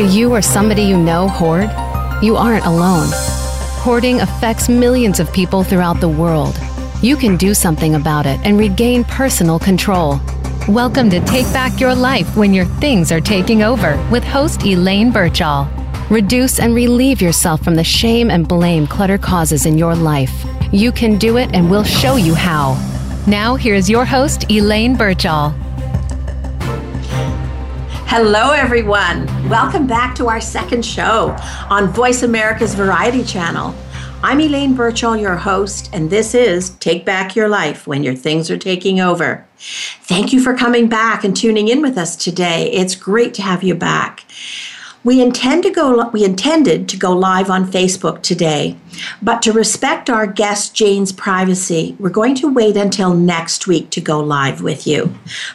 Do 0.00 0.10
you 0.10 0.32
or 0.32 0.40
somebody 0.40 0.84
you 0.84 0.96
know 0.96 1.28
hoard? 1.28 1.68
You 2.22 2.34
aren't 2.36 2.64
alone. 2.64 3.10
Hoarding 3.82 4.22
affects 4.22 4.66
millions 4.66 5.20
of 5.20 5.30
people 5.30 5.62
throughout 5.62 6.00
the 6.00 6.08
world. 6.08 6.58
You 7.02 7.18
can 7.18 7.36
do 7.36 7.52
something 7.52 7.94
about 7.96 8.24
it 8.24 8.40
and 8.42 8.58
regain 8.58 9.04
personal 9.04 9.58
control. 9.58 10.18
Welcome 10.68 11.10
to 11.10 11.20
Take 11.26 11.44
Back 11.52 11.78
Your 11.80 11.94
Life 11.94 12.34
when 12.34 12.54
your 12.54 12.64
things 12.80 13.12
are 13.12 13.20
taking 13.20 13.62
over 13.62 14.02
with 14.10 14.24
host 14.24 14.64
Elaine 14.64 15.12
Birchall. 15.12 15.68
Reduce 16.08 16.60
and 16.60 16.74
relieve 16.74 17.20
yourself 17.20 17.62
from 17.62 17.74
the 17.74 17.84
shame 17.84 18.30
and 18.30 18.48
blame 18.48 18.86
clutter 18.86 19.18
causes 19.18 19.66
in 19.66 19.76
your 19.76 19.94
life. 19.94 20.32
You 20.72 20.92
can 20.92 21.18
do 21.18 21.36
it, 21.36 21.50
and 21.52 21.70
we'll 21.70 21.84
show 21.84 22.16
you 22.16 22.32
how. 22.32 22.72
Now, 23.26 23.54
here's 23.54 23.90
your 23.90 24.06
host, 24.06 24.50
Elaine 24.50 24.96
Birchall. 24.96 25.54
Hello, 28.12 28.50
everyone. 28.50 29.24
Welcome 29.48 29.86
back 29.86 30.16
to 30.16 30.26
our 30.26 30.40
second 30.40 30.84
show 30.84 31.36
on 31.70 31.92
Voice 31.92 32.24
America's 32.24 32.74
Variety 32.74 33.22
Channel. 33.22 33.72
I'm 34.20 34.40
Elaine 34.40 34.74
Birchall, 34.74 35.16
your 35.16 35.36
host, 35.36 35.90
and 35.92 36.10
this 36.10 36.34
is 36.34 36.70
Take 36.70 37.04
Back 37.04 37.36
Your 37.36 37.46
Life 37.46 37.86
when 37.86 38.02
your 38.02 38.16
things 38.16 38.50
are 38.50 38.58
taking 38.58 38.98
over. 38.98 39.46
Thank 39.58 40.32
you 40.32 40.42
for 40.42 40.56
coming 40.56 40.88
back 40.88 41.22
and 41.22 41.36
tuning 41.36 41.68
in 41.68 41.82
with 41.82 41.96
us 41.96 42.16
today. 42.16 42.72
It's 42.72 42.96
great 42.96 43.32
to 43.34 43.42
have 43.42 43.62
you 43.62 43.76
back. 43.76 44.24
We 45.02 45.22
intend 45.22 45.62
to 45.62 45.70
go 45.70 46.08
we 46.10 46.24
intended 46.24 46.88
to 46.90 46.96
go 46.98 47.12
live 47.12 47.48
on 47.48 47.70
Facebook 47.70 48.22
today, 48.22 48.76
but 49.22 49.40
to 49.42 49.52
respect 49.52 50.10
our 50.10 50.26
guest 50.26 50.74
Jane's 50.74 51.10
privacy, 51.10 51.96
we're 51.98 52.10
going 52.10 52.34
to 52.36 52.52
wait 52.52 52.76
until 52.76 53.14
next 53.14 53.66
week 53.66 53.88
to 53.90 54.00
go 54.02 54.20
live 54.20 54.60
with 54.60 54.86
you. 54.86 55.14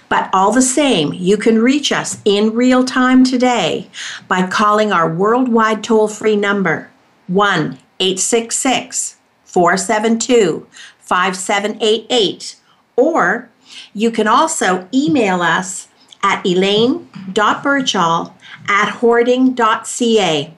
But 0.09 0.31
all 0.34 0.52
the 0.52 0.63
same, 0.63 1.13
you 1.13 1.38
can 1.38 1.62
reach 1.62 1.91
us 1.91 2.20
in 2.26 2.55
real 2.55 2.84
time 2.84 3.23
today 3.23 3.88
by 4.27 4.48
calling 4.48 4.91
our 4.91 5.13
worldwide 5.13 5.84
toll-free 5.84 6.38
number 6.38 6.90
1 7.27 7.77
866 7.99 9.18
472 9.43 10.68
5788 10.99 12.55
or 12.96 13.49
you 13.93 14.10
can 14.10 14.27
also 14.27 14.88
email 14.93 15.41
us 15.41 15.88
at 16.23 16.43
elaine.birchall 16.46 18.35
at 18.68 18.90
hoarding.ca. 18.90 20.54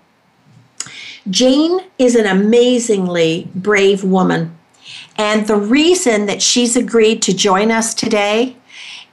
Jane 1.30 1.80
is 2.00 2.16
an 2.16 2.26
amazingly 2.26 3.50
brave 3.54 4.04
woman. 4.04 4.58
And 5.18 5.48
the 5.48 5.58
reason 5.58 6.26
that 6.28 6.42
she's 6.42 6.76
agreed 6.76 7.22
to 7.24 7.34
join 7.34 7.72
us 7.72 7.94
today 7.94 8.56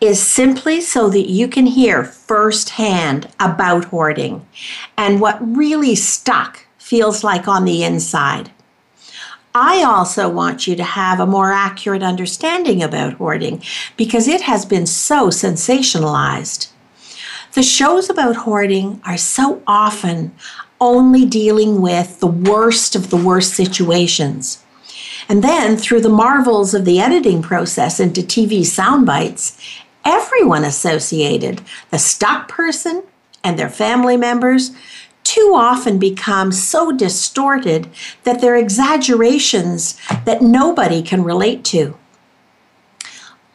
is 0.00 0.22
simply 0.22 0.80
so 0.80 1.08
that 1.08 1.30
you 1.30 1.48
can 1.48 1.66
hear 1.66 2.04
firsthand 2.04 3.28
about 3.40 3.86
hoarding 3.86 4.46
and 4.96 5.20
what 5.20 5.38
really 5.56 5.94
stuck 5.94 6.66
feels 6.78 7.24
like 7.24 7.48
on 7.48 7.64
the 7.64 7.82
inside. 7.82 8.50
I 9.54 9.82
also 9.84 10.28
want 10.28 10.66
you 10.66 10.74
to 10.76 10.84
have 10.84 11.20
a 11.20 11.26
more 11.26 11.52
accurate 11.52 12.02
understanding 12.02 12.82
about 12.82 13.14
hoarding 13.14 13.62
because 13.96 14.26
it 14.26 14.42
has 14.42 14.66
been 14.66 14.84
so 14.84 15.28
sensationalized. 15.28 16.68
The 17.54 17.62
shows 17.62 18.10
about 18.10 18.34
hoarding 18.34 19.00
are 19.06 19.16
so 19.16 19.62
often 19.64 20.34
only 20.80 21.24
dealing 21.24 21.80
with 21.80 22.18
the 22.18 22.26
worst 22.26 22.96
of 22.96 23.10
the 23.10 23.16
worst 23.16 23.54
situations. 23.54 24.64
And 25.28 25.42
then, 25.42 25.76
through 25.76 26.00
the 26.00 26.08
marvels 26.08 26.74
of 26.74 26.84
the 26.84 26.98
editing 26.98 27.42
process 27.42 28.00
into 28.00 28.22
TV 28.22 28.64
sound 28.66 29.06
bites, 29.06 29.56
everyone 30.04 30.64
associated, 30.64 31.62
the 31.90 31.98
stuck 31.98 32.48
person 32.48 33.04
and 33.44 33.56
their 33.56 33.70
family 33.70 34.16
members, 34.16 34.72
too 35.22 35.52
often 35.54 35.98
become 35.98 36.50
so 36.50 36.90
distorted 36.90 37.88
that 38.24 38.40
they're 38.40 38.56
exaggerations 38.56 39.96
that 40.24 40.42
nobody 40.42 41.02
can 41.02 41.22
relate 41.22 41.64
to. 41.64 41.96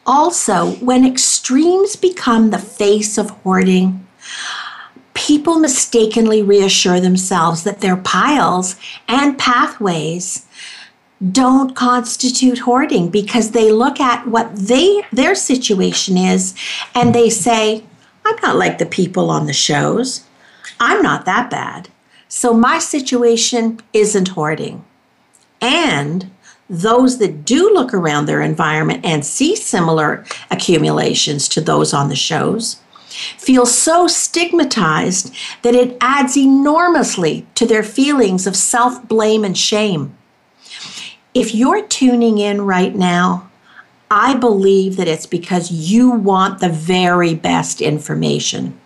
Also, 0.06 0.72
when 0.76 1.04
extremes 1.50 1.96
become 1.96 2.50
the 2.50 2.58
face 2.58 3.18
of 3.18 3.30
hoarding, 3.42 4.06
people 5.14 5.58
mistakenly 5.58 6.42
reassure 6.42 7.00
themselves 7.00 7.64
that 7.64 7.80
their 7.80 7.96
piles 7.96 8.76
and 9.08 9.36
pathways 9.36 10.46
don't 11.32 11.74
constitute 11.74 12.60
hoarding 12.60 13.10
because 13.10 13.50
they 13.50 13.72
look 13.72 13.98
at 13.98 14.28
what 14.28 14.54
they 14.54 15.02
their 15.12 15.34
situation 15.34 16.16
is 16.16 16.54
and 16.94 17.14
they 17.14 17.28
say 17.28 17.84
i'm 18.24 18.36
not 18.42 18.56
like 18.56 18.78
the 18.78 18.86
people 18.86 19.28
on 19.28 19.46
the 19.46 19.52
shows. 19.52 20.24
I'm 20.78 21.02
not 21.02 21.24
that 21.24 21.50
bad. 21.50 21.88
So 22.28 22.54
my 22.54 22.78
situation 22.78 23.80
isn't 23.92 24.28
hoarding. 24.28 24.84
And 25.60 26.30
those 26.70 27.18
that 27.18 27.44
do 27.44 27.68
look 27.74 27.92
around 27.92 28.26
their 28.26 28.40
environment 28.40 29.04
and 29.04 29.26
see 29.26 29.56
similar 29.56 30.24
accumulations 30.52 31.48
to 31.48 31.60
those 31.60 31.92
on 31.92 32.08
the 32.08 32.16
shows 32.16 32.80
feel 33.36 33.66
so 33.66 34.06
stigmatized 34.06 35.34
that 35.62 35.74
it 35.74 35.96
adds 36.00 36.36
enormously 36.36 37.44
to 37.56 37.66
their 37.66 37.82
feelings 37.82 38.46
of 38.46 38.54
self 38.54 39.06
blame 39.08 39.44
and 39.44 39.58
shame. 39.58 40.16
If 41.34 41.54
you're 41.54 41.86
tuning 41.86 42.38
in 42.38 42.62
right 42.62 42.94
now, 42.94 43.50
I 44.08 44.34
believe 44.34 44.96
that 44.96 45.08
it's 45.08 45.26
because 45.26 45.72
you 45.72 46.10
want 46.10 46.60
the 46.60 46.68
very 46.68 47.34
best 47.34 47.80
information. 47.80 48.78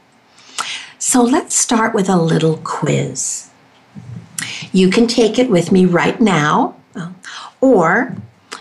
So 0.99 1.23
let's 1.23 1.55
start 1.55 1.95
with 1.95 2.09
a 2.09 2.17
little 2.17 2.59
quiz. 2.65 3.51
You 4.73 4.89
can 4.89 5.07
take 5.07 5.39
it 5.39 5.51
with 5.51 5.71
me 5.71 5.85
right 5.85 6.19
now 6.19 6.77
or 7.65 8.15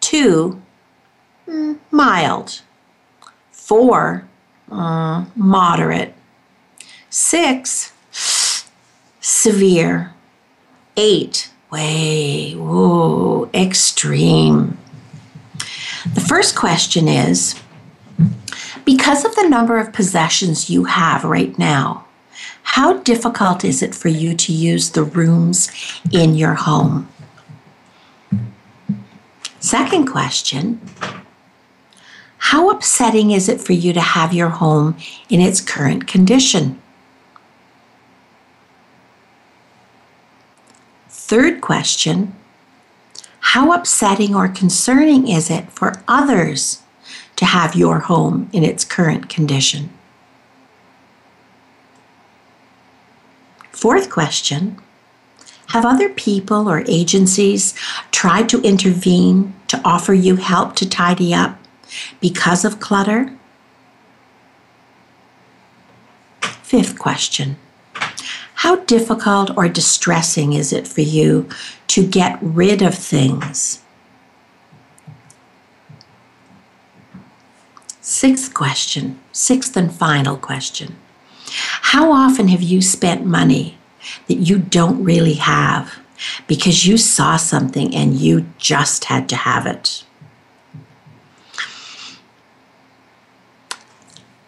Two, 0.00 0.60
mm, 1.46 1.78
mild. 1.92 2.60
Four, 3.52 4.26
uh, 4.70 5.24
moderate. 5.36 6.13
Six, 7.16 7.92
severe. 9.20 10.12
Eight, 10.96 11.48
way, 11.70 12.54
whoa, 12.54 13.48
extreme. 13.54 14.76
The 16.12 16.20
first 16.20 16.56
question 16.56 17.06
is 17.06 17.54
because 18.84 19.24
of 19.24 19.36
the 19.36 19.48
number 19.48 19.78
of 19.78 19.92
possessions 19.92 20.68
you 20.68 20.86
have 20.86 21.22
right 21.22 21.56
now, 21.56 22.04
how 22.64 22.94
difficult 22.94 23.64
is 23.64 23.80
it 23.80 23.94
for 23.94 24.08
you 24.08 24.34
to 24.34 24.52
use 24.52 24.90
the 24.90 25.04
rooms 25.04 25.70
in 26.10 26.34
your 26.34 26.54
home? 26.54 27.08
Second 29.60 30.06
question 30.06 30.80
How 32.38 32.70
upsetting 32.70 33.30
is 33.30 33.48
it 33.48 33.60
for 33.60 33.72
you 33.72 33.92
to 33.92 34.00
have 34.00 34.34
your 34.34 34.48
home 34.48 34.96
in 35.28 35.40
its 35.40 35.60
current 35.60 36.08
condition? 36.08 36.80
Third 41.34 41.60
question 41.60 42.32
How 43.40 43.72
upsetting 43.72 44.36
or 44.36 44.46
concerning 44.46 45.26
is 45.26 45.50
it 45.50 45.68
for 45.68 46.00
others 46.06 46.80
to 47.34 47.44
have 47.44 47.74
your 47.74 47.98
home 47.98 48.48
in 48.52 48.62
its 48.62 48.84
current 48.84 49.28
condition? 49.28 49.90
Fourth 53.72 54.10
question 54.10 54.78
Have 55.70 55.84
other 55.84 56.08
people 56.08 56.70
or 56.70 56.84
agencies 56.86 57.74
tried 58.12 58.48
to 58.50 58.62
intervene 58.62 59.54
to 59.66 59.82
offer 59.84 60.14
you 60.14 60.36
help 60.36 60.76
to 60.76 60.88
tidy 60.88 61.34
up 61.34 61.58
because 62.20 62.64
of 62.64 62.78
clutter? 62.78 63.36
Fifth 66.62 66.96
question 66.96 67.56
How 68.64 68.76
difficult 68.76 69.54
or 69.58 69.68
distressing 69.68 70.54
is 70.54 70.72
it 70.72 70.88
for 70.88 71.02
you 71.02 71.50
to 71.88 72.02
get 72.02 72.38
rid 72.40 72.80
of 72.80 72.94
things? 72.94 73.82
Sixth 78.00 78.54
question, 78.54 79.20
sixth 79.32 79.76
and 79.76 79.92
final 79.92 80.38
question. 80.38 80.96
How 81.92 82.10
often 82.10 82.48
have 82.48 82.62
you 82.62 82.80
spent 82.80 83.26
money 83.26 83.76
that 84.28 84.38
you 84.38 84.60
don't 84.60 85.04
really 85.04 85.34
have 85.34 85.98
because 86.46 86.86
you 86.86 86.96
saw 86.96 87.36
something 87.36 87.94
and 87.94 88.14
you 88.14 88.46
just 88.56 89.04
had 89.04 89.28
to 89.28 89.36
have 89.36 89.66
it? 89.66 90.03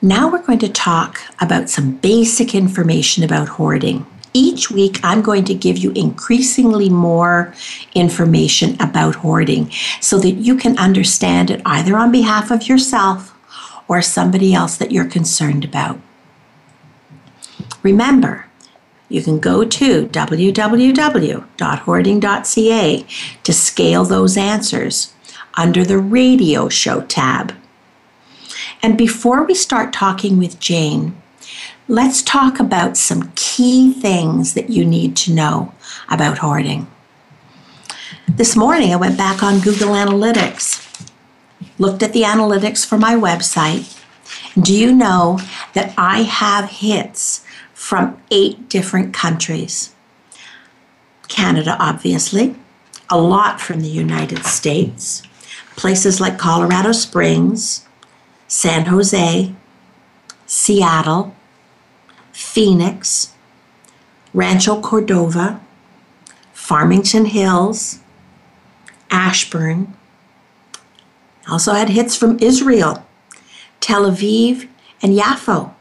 Now 0.02 0.30
we're 0.30 0.42
going 0.42 0.58
to 0.58 0.68
talk 0.68 1.22
about 1.40 1.70
some 1.70 1.96
basic 1.96 2.54
information 2.54 3.24
about 3.24 3.48
hoarding. 3.48 4.04
Each 4.34 4.70
week, 4.70 5.00
I'm 5.02 5.22
going 5.22 5.46
to 5.46 5.54
give 5.54 5.78
you 5.78 5.92
increasingly 5.92 6.90
more 6.90 7.54
information 7.94 8.76
about 8.78 9.14
hoarding 9.14 9.70
so 10.02 10.18
that 10.18 10.32
you 10.32 10.56
can 10.56 10.78
understand 10.78 11.50
it 11.50 11.62
either 11.64 11.96
on 11.96 12.12
behalf 12.12 12.50
of 12.50 12.68
yourself 12.68 13.32
or 13.88 14.02
somebody 14.02 14.52
else 14.52 14.76
that 14.76 14.92
you're 14.92 15.06
concerned 15.06 15.64
about. 15.64 15.98
Remember, 17.82 18.44
you 19.08 19.22
can 19.22 19.38
go 19.38 19.64
to 19.64 20.08
www.hoarding.ca 20.08 23.06
to 23.44 23.52
scale 23.52 24.04
those 24.04 24.36
answers 24.36 25.14
under 25.54 25.84
the 25.84 25.98
radio 25.98 26.68
show 26.68 27.00
tab. 27.00 27.54
And 28.82 28.96
before 28.98 29.42
we 29.44 29.54
start 29.54 29.92
talking 29.92 30.38
with 30.38 30.60
Jane, 30.60 31.20
let's 31.88 32.22
talk 32.22 32.60
about 32.60 32.96
some 32.96 33.32
key 33.34 33.92
things 33.92 34.54
that 34.54 34.70
you 34.70 34.84
need 34.84 35.16
to 35.16 35.32
know 35.32 35.72
about 36.08 36.38
hoarding. 36.38 36.86
This 38.28 38.56
morning, 38.56 38.92
I 38.92 38.96
went 38.96 39.16
back 39.16 39.42
on 39.42 39.60
Google 39.60 39.90
Analytics, 39.90 40.82
looked 41.78 42.02
at 42.02 42.12
the 42.12 42.22
analytics 42.22 42.84
for 42.84 42.98
my 42.98 43.14
website. 43.14 43.92
Do 44.60 44.74
you 44.74 44.92
know 44.92 45.38
that 45.74 45.94
I 45.96 46.22
have 46.22 46.70
hits 46.70 47.44
from 47.72 48.20
eight 48.30 48.68
different 48.68 49.14
countries? 49.14 49.94
Canada, 51.28 51.76
obviously, 51.78 52.56
a 53.08 53.18
lot 53.18 53.60
from 53.60 53.80
the 53.80 53.88
United 53.88 54.44
States, 54.44 55.22
places 55.76 56.20
like 56.20 56.38
Colorado 56.38 56.92
Springs, 56.92 57.85
San 58.48 58.86
Jose, 58.86 59.52
Seattle, 60.46 61.34
Phoenix, 62.32 63.34
Rancho 64.32 64.80
Cordova, 64.80 65.60
Farmington 66.52 67.26
Hills, 67.26 68.00
Ashburn. 69.10 69.94
Also 71.48 71.72
had 71.72 71.90
hits 71.90 72.16
from 72.16 72.38
Israel, 72.40 73.04
Tel 73.80 74.10
Aviv, 74.10 74.68
and 75.02 75.16
Yaffo. 75.16 75.72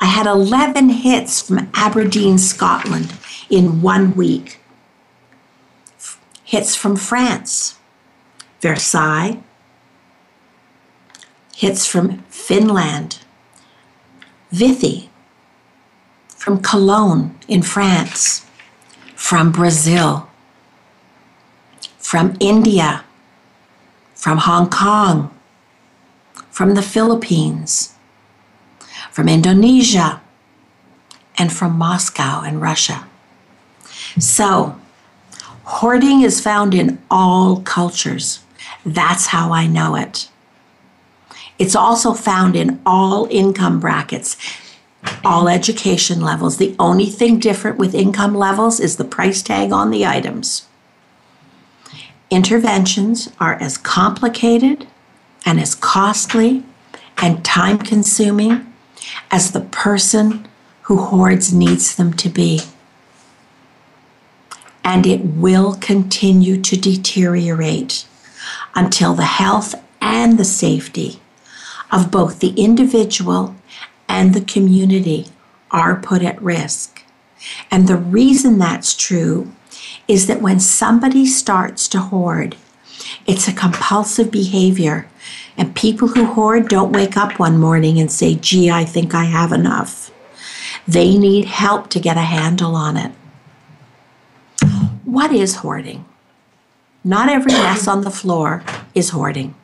I 0.00 0.06
had 0.06 0.26
11 0.26 0.90
hits 0.90 1.40
from 1.40 1.70
Aberdeen, 1.74 2.38
Scotland 2.38 3.12
in 3.48 3.82
one 3.82 4.14
week. 4.14 4.60
Hits 6.44 6.76
from 6.76 6.96
France, 6.96 7.78
Versailles, 8.60 9.38
hits 11.56 11.86
from 11.86 12.18
Finland, 12.28 13.20
Vithi 14.52 15.08
from 16.28 16.60
Cologne 16.60 17.34
in 17.48 17.62
France, 17.62 18.44
from 19.14 19.52
Brazil, 19.52 20.28
from 21.98 22.36
India, 22.38 23.04
from 24.14 24.36
Hong 24.38 24.68
Kong, 24.68 25.34
from 26.50 26.74
the 26.74 26.82
Philippines, 26.82 27.94
from 29.10 29.26
Indonesia, 29.26 30.20
and 31.38 31.50
from 31.50 31.72
Moscow 31.72 32.42
and 32.42 32.60
Russia. 32.60 33.08
So, 34.18 34.78
hoarding 35.64 36.20
is 36.20 36.40
found 36.40 36.74
in 36.74 36.98
all 37.10 37.62
cultures. 37.62 38.40
That's 38.84 39.26
how 39.28 39.52
I 39.52 39.66
know 39.66 39.96
it. 39.96 40.28
It's 41.58 41.76
also 41.76 42.12
found 42.12 42.54
in 42.54 42.80
all 42.84 43.26
income 43.30 43.80
brackets, 43.80 44.36
all 45.24 45.48
education 45.48 46.20
levels. 46.20 46.58
The 46.58 46.76
only 46.78 47.06
thing 47.06 47.38
different 47.38 47.78
with 47.78 47.94
income 47.94 48.34
levels 48.34 48.78
is 48.78 48.96
the 48.96 49.04
price 49.04 49.42
tag 49.42 49.72
on 49.72 49.90
the 49.90 50.04
items. 50.04 50.66
Interventions 52.30 53.30
are 53.40 53.54
as 53.54 53.78
complicated 53.78 54.86
and 55.46 55.60
as 55.60 55.74
costly 55.74 56.64
and 57.18 57.44
time 57.44 57.78
consuming 57.78 58.72
as 59.30 59.52
the 59.52 59.60
person 59.60 60.46
who 60.82 60.98
hoards 60.98 61.52
needs 61.52 61.94
them 61.96 62.12
to 62.14 62.28
be. 62.28 62.60
And 64.84 65.06
it 65.06 65.20
will 65.24 65.74
continue 65.76 66.60
to 66.60 66.76
deteriorate 66.76 68.06
until 68.74 69.14
the 69.14 69.24
health 69.24 69.74
and 70.00 70.38
the 70.38 70.44
safety 70.44 71.20
of 71.90 72.10
both 72.10 72.40
the 72.40 72.50
individual 72.50 73.54
and 74.08 74.34
the 74.34 74.40
community 74.40 75.26
are 75.70 75.96
put 75.96 76.22
at 76.22 76.40
risk. 76.42 77.02
And 77.70 77.86
the 77.86 77.96
reason 77.96 78.58
that's 78.58 78.94
true 78.94 79.52
is 80.08 80.26
that 80.26 80.40
when 80.40 80.60
somebody 80.60 81.26
starts 81.26 81.88
to 81.88 82.00
hoard, 82.00 82.56
it's 83.26 83.48
a 83.48 83.52
compulsive 83.52 84.30
behavior. 84.30 85.08
And 85.56 85.74
people 85.74 86.08
who 86.08 86.26
hoard 86.26 86.68
don't 86.68 86.92
wake 86.92 87.16
up 87.16 87.38
one 87.38 87.58
morning 87.58 87.98
and 87.98 88.10
say, 88.10 88.34
gee, 88.34 88.70
I 88.70 88.84
think 88.84 89.14
I 89.14 89.24
have 89.24 89.52
enough. 89.52 90.10
They 90.86 91.16
need 91.16 91.46
help 91.46 91.88
to 91.90 92.00
get 92.00 92.16
a 92.16 92.20
handle 92.20 92.76
on 92.76 92.96
it. 92.96 93.12
What 95.04 95.32
is 95.32 95.56
hoarding? 95.56 96.04
Not 97.02 97.28
every 97.28 97.52
mess 97.52 97.88
on 97.88 98.02
the 98.02 98.10
floor 98.10 98.62
is 98.94 99.10
hoarding. 99.10 99.54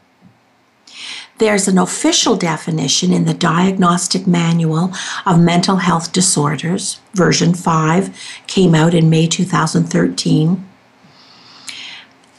There's 1.43 1.67
an 1.67 1.77
official 1.77 2.37
definition 2.37 3.13
in 3.13 3.25
the 3.25 3.35
Diagnostic 3.35 4.29
Manual 4.29 4.93
of 5.27 5.41
Mental 5.41 5.79
Health 5.79 6.13
Disorders, 6.13 7.01
version 7.15 7.53
5, 7.53 8.17
came 8.47 8.77
out 8.77 8.95
in 8.95 9.11
May 9.11 9.27
2013. 9.27 10.65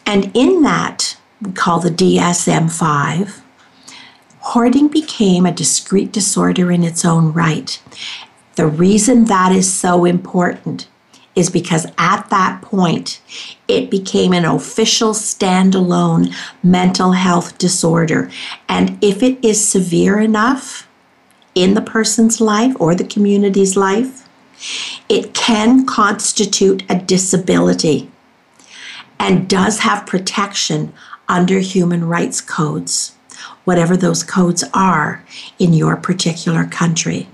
And 0.06 0.32
in 0.34 0.62
that, 0.62 1.18
we 1.42 1.52
call 1.52 1.82
the 1.82 1.90
DSM 1.90 2.72
5, 2.72 3.42
hoarding 4.40 4.88
became 4.88 5.46
a 5.46 5.52
discrete 5.52 6.14
disorder 6.14 6.72
in 6.72 6.86
its 6.86 7.04
own 7.04 7.34
right. 7.34 7.82
The 8.56 8.68
reason 8.68 9.26
that 9.26 9.52
is 9.52 9.70
so 9.70 10.06
important 10.06 10.88
is 11.36 11.50
because 11.50 11.88
at 11.98 12.30
that 12.30 12.62
point, 12.62 13.22
it 13.68 13.90
became 13.90 14.34
an 14.34 14.46
official 14.46 15.12
standalone 15.14 16.34
mental 16.62 17.14
health 17.14 17.58
disorder. 17.58 18.30
And 18.70 18.98
if 19.04 19.24
it 19.24 19.44
is 19.44 19.66
severe 19.66 20.20
enough 20.20 20.88
in 21.56 21.74
the 21.74 21.82
person's 21.82 22.40
life 22.40 22.76
or 22.80 22.96
the 22.96 23.04
community's 23.04 23.76
life, 23.76 24.28
it 25.10 25.34
can 25.34 25.86
constitute 25.86 26.84
a 26.90 26.96
disability 26.96 28.10
and 29.20 29.50
does 29.50 29.80
have 29.80 30.06
protection 30.06 30.94
under 31.28 31.60
human 31.60 32.06
rights 32.06 32.42
codes, 32.42 33.16
whatever 33.64 33.96
those 33.96 34.24
codes 34.24 34.64
are 34.74 35.24
in 35.60 35.74
your 35.74 35.96
particular 35.96 36.66
country. 36.66 37.28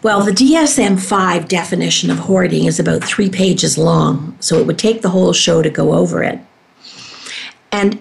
Well, 0.00 0.22
the 0.22 0.30
DSM 0.30 1.00
5 1.00 1.48
definition 1.48 2.08
of 2.08 2.20
hoarding 2.20 2.66
is 2.66 2.78
about 2.78 3.02
three 3.02 3.28
pages 3.28 3.76
long, 3.76 4.36
so 4.38 4.56
it 4.58 4.66
would 4.66 4.78
take 4.78 5.02
the 5.02 5.10
whole 5.10 5.32
show 5.32 5.60
to 5.60 5.70
go 5.70 5.92
over 5.92 6.22
it. 6.22 6.38
And 7.72 7.98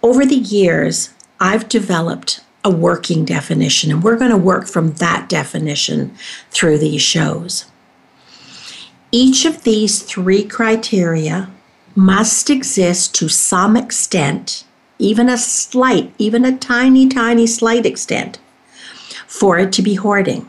over 0.00 0.24
the 0.24 0.36
years, 0.36 1.12
I've 1.40 1.68
developed 1.68 2.40
a 2.62 2.70
working 2.70 3.24
definition, 3.24 3.90
and 3.90 4.00
we're 4.00 4.16
going 4.16 4.30
to 4.30 4.36
work 4.36 4.68
from 4.68 4.92
that 4.94 5.28
definition 5.28 6.14
through 6.52 6.78
these 6.78 7.02
shows. 7.02 7.64
Each 9.10 9.44
of 9.44 9.64
these 9.64 10.02
three 10.04 10.44
criteria 10.44 11.50
must 11.96 12.48
exist 12.48 13.12
to 13.16 13.28
some 13.28 13.76
extent, 13.76 14.62
even 15.00 15.28
a 15.28 15.36
slight, 15.36 16.14
even 16.16 16.44
a 16.44 16.56
tiny, 16.56 17.08
tiny, 17.08 17.48
slight 17.48 17.86
extent, 17.86 18.38
for 19.26 19.58
it 19.58 19.72
to 19.72 19.82
be 19.82 19.94
hoarding. 19.94 20.48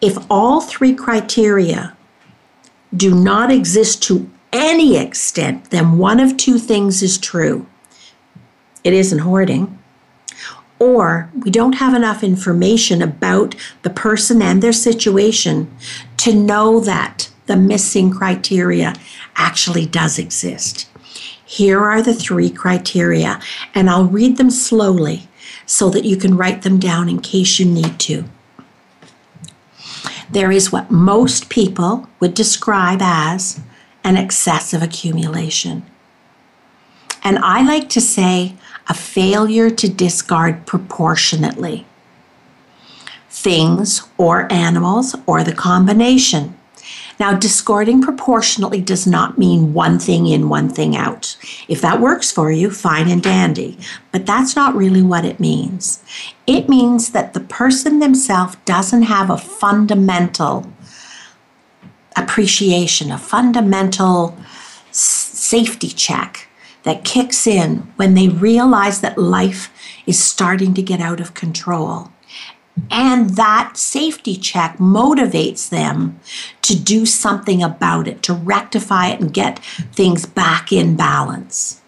If 0.00 0.16
all 0.30 0.60
three 0.60 0.94
criteria 0.94 1.96
do 2.96 3.14
not 3.14 3.52
exist 3.52 4.02
to 4.04 4.30
any 4.52 4.96
extent, 4.96 5.70
then 5.70 5.98
one 5.98 6.18
of 6.20 6.36
two 6.36 6.58
things 6.58 7.02
is 7.02 7.18
true 7.18 7.66
it 8.82 8.94
isn't 8.94 9.18
hoarding, 9.18 9.78
or 10.78 11.30
we 11.34 11.50
don't 11.50 11.74
have 11.74 11.92
enough 11.92 12.24
information 12.24 13.02
about 13.02 13.54
the 13.82 13.90
person 13.90 14.40
and 14.40 14.62
their 14.62 14.72
situation 14.72 15.70
to 16.16 16.34
know 16.34 16.80
that 16.80 17.28
the 17.44 17.56
missing 17.56 18.10
criteria 18.10 18.94
actually 19.36 19.84
does 19.84 20.18
exist. 20.18 20.88
Here 21.44 21.80
are 21.80 22.00
the 22.00 22.14
three 22.14 22.48
criteria, 22.48 23.38
and 23.74 23.90
I'll 23.90 24.06
read 24.06 24.38
them 24.38 24.50
slowly 24.50 25.28
so 25.66 25.90
that 25.90 26.06
you 26.06 26.16
can 26.16 26.36
write 26.36 26.62
them 26.62 26.78
down 26.78 27.08
in 27.08 27.20
case 27.20 27.58
you 27.58 27.66
need 27.66 27.98
to. 28.00 28.24
There 30.30 30.52
is 30.52 30.70
what 30.70 30.90
most 30.90 31.48
people 31.48 32.08
would 32.20 32.34
describe 32.34 33.00
as 33.02 33.60
an 34.04 34.16
excessive 34.16 34.82
accumulation. 34.82 35.84
And 37.22 37.38
I 37.38 37.62
like 37.62 37.88
to 37.90 38.00
say 38.00 38.54
a 38.88 38.94
failure 38.94 39.70
to 39.70 39.88
discard 39.88 40.66
proportionately 40.66 41.86
things 43.28 44.02
or 44.18 44.52
animals 44.52 45.14
or 45.26 45.44
the 45.44 45.54
combination. 45.54 46.56
Now, 47.20 47.34
discarding 47.34 48.00
proportionately 48.00 48.80
does 48.80 49.06
not 49.06 49.36
mean 49.36 49.74
one 49.74 49.98
thing 49.98 50.26
in, 50.26 50.48
one 50.48 50.70
thing 50.70 50.96
out. 50.96 51.36
If 51.68 51.82
that 51.82 52.00
works 52.00 52.32
for 52.32 52.50
you, 52.50 52.70
fine 52.70 53.10
and 53.10 53.22
dandy. 53.22 53.78
But 54.10 54.24
that's 54.24 54.56
not 54.56 54.74
really 54.74 55.02
what 55.02 55.26
it 55.26 55.38
means. 55.38 56.02
It 56.46 56.70
means 56.70 57.10
that 57.10 57.34
the 57.34 57.40
person 57.40 57.98
themselves 57.98 58.56
doesn't 58.64 59.02
have 59.02 59.28
a 59.28 59.36
fundamental 59.36 60.72
appreciation, 62.16 63.12
a 63.12 63.18
fundamental 63.18 64.34
safety 64.90 65.88
check 65.88 66.48
that 66.84 67.04
kicks 67.04 67.46
in 67.46 67.92
when 67.96 68.14
they 68.14 68.28
realize 68.28 69.02
that 69.02 69.18
life 69.18 69.70
is 70.06 70.18
starting 70.18 70.72
to 70.72 70.82
get 70.82 71.00
out 71.00 71.20
of 71.20 71.34
control. 71.34 72.10
And 72.90 73.30
that 73.30 73.76
safety 73.76 74.36
check 74.36 74.78
motivates 74.78 75.68
them 75.68 76.20
to 76.62 76.78
do 76.78 77.06
something 77.06 77.62
about 77.62 78.06
it, 78.06 78.22
to 78.24 78.34
rectify 78.34 79.08
it 79.08 79.20
and 79.20 79.32
get 79.32 79.58
things 79.92 80.26
back 80.26 80.72
in 80.72 80.96
balance. 80.96 81.80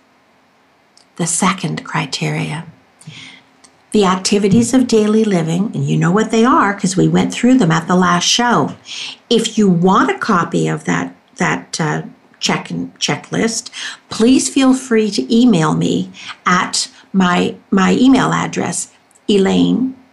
The 1.17 1.27
second 1.27 1.85
criteria 1.85 2.67
the 3.93 4.05
activities 4.07 4.73
of 4.73 4.89
daily 4.89 5.23
living, 5.23 5.71
and 5.75 5.85
you 5.85 5.97
know 5.97 6.11
what 6.11 6.31
they 6.31 6.45
are 6.45 6.75
because 6.75 6.97
we 6.97 7.07
went 7.07 7.33
through 7.33 7.59
them 7.59 7.71
at 7.71 7.87
the 7.87 7.95
last 7.95 8.25
show. 8.25 8.75
If 9.31 9.59
you 9.59 9.69
want 9.69 10.11
a 10.11 10.19
copy 10.19 10.67
of 10.67 10.85
that, 10.85 11.15
that 11.37 11.79
uh, 11.81 12.03
check 12.41 12.71
and 12.71 12.99
checklist, 12.99 13.71
please 14.09 14.49
feel 14.49 14.75
free 14.75 15.11
to 15.11 15.35
email 15.35 15.75
me 15.75 16.11
at 16.47 16.91
my, 17.13 17.57
my 17.71 17.93
email 17.93 18.33
address, 18.33 18.93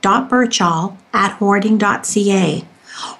elaine.birchall 0.03 0.97
at 1.13 1.33
hoarding.ca, 1.33 2.65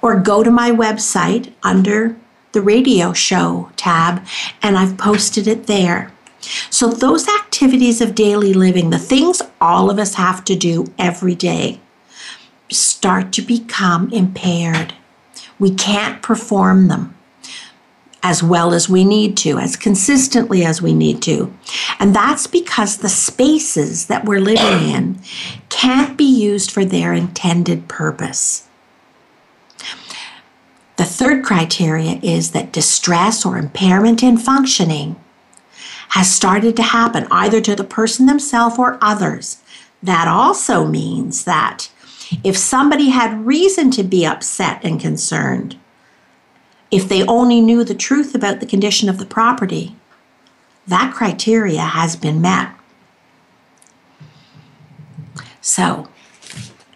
or 0.01 0.19
go 0.19 0.43
to 0.43 0.51
my 0.51 0.71
website 0.71 1.53
under 1.63 2.15
the 2.51 2.61
radio 2.61 3.13
show 3.13 3.71
tab, 3.75 4.25
and 4.61 4.77
I've 4.77 4.97
posted 4.97 5.47
it 5.47 5.67
there. 5.67 6.11
So, 6.69 6.87
those 6.87 7.27
activities 7.27 8.01
of 8.01 8.15
daily 8.15 8.53
living, 8.53 8.89
the 8.89 8.97
things 8.97 9.41
all 9.59 9.91
of 9.91 9.99
us 9.99 10.15
have 10.15 10.43
to 10.45 10.55
do 10.55 10.87
every 10.97 11.35
day, 11.35 11.79
start 12.69 13.31
to 13.33 13.41
become 13.41 14.11
impaired. 14.11 14.93
We 15.59 15.75
can't 15.75 16.21
perform 16.21 16.87
them 16.87 17.13
as 18.21 18.43
well 18.43 18.73
as 18.73 18.89
we 18.89 19.05
need 19.05 19.37
to, 19.37 19.57
as 19.57 19.75
consistently 19.75 20.63
as 20.65 20.81
we 20.81 20.93
need 20.93 21.21
to. 21.21 21.53
And 21.99 22.13
that's 22.13 22.47
because 22.47 22.97
the 22.97 23.09
spaces 23.09 24.07
that 24.07 24.25
we're 24.25 24.41
living 24.41 24.89
in 24.95 25.19
can't 25.69 26.17
be 26.17 26.25
used 26.25 26.71
for 26.71 26.83
their 26.83 27.13
intended 27.13 27.87
purpose. 27.87 28.67
The 30.97 31.05
third 31.05 31.45
criteria 31.45 32.19
is 32.21 32.51
that 32.51 32.73
distress 32.73 33.45
or 33.45 33.57
impairment 33.57 34.21
in 34.21 34.37
functioning 34.37 35.15
has 36.09 36.29
started 36.29 36.75
to 36.75 36.83
happen 36.83 37.25
either 37.31 37.61
to 37.61 37.75
the 37.75 37.85
person 37.85 38.25
themselves 38.25 38.77
or 38.77 38.97
others. 39.01 39.61
That 40.03 40.27
also 40.27 40.85
means 40.85 41.45
that 41.45 41.89
if 42.43 42.57
somebody 42.57 43.09
had 43.09 43.45
reason 43.45 43.91
to 43.91 44.03
be 44.03 44.25
upset 44.25 44.83
and 44.83 44.99
concerned, 44.99 45.77
if 46.91 47.07
they 47.07 47.25
only 47.25 47.61
knew 47.61 47.83
the 47.83 47.95
truth 47.95 48.33
about 48.33 48.59
the 48.59 48.65
condition 48.65 49.09
of 49.09 49.19
the 49.19 49.25
property, 49.25 49.95
that 50.87 51.13
criteria 51.13 51.81
has 51.81 52.15
been 52.15 52.41
met. 52.41 52.71
So, 55.61 56.07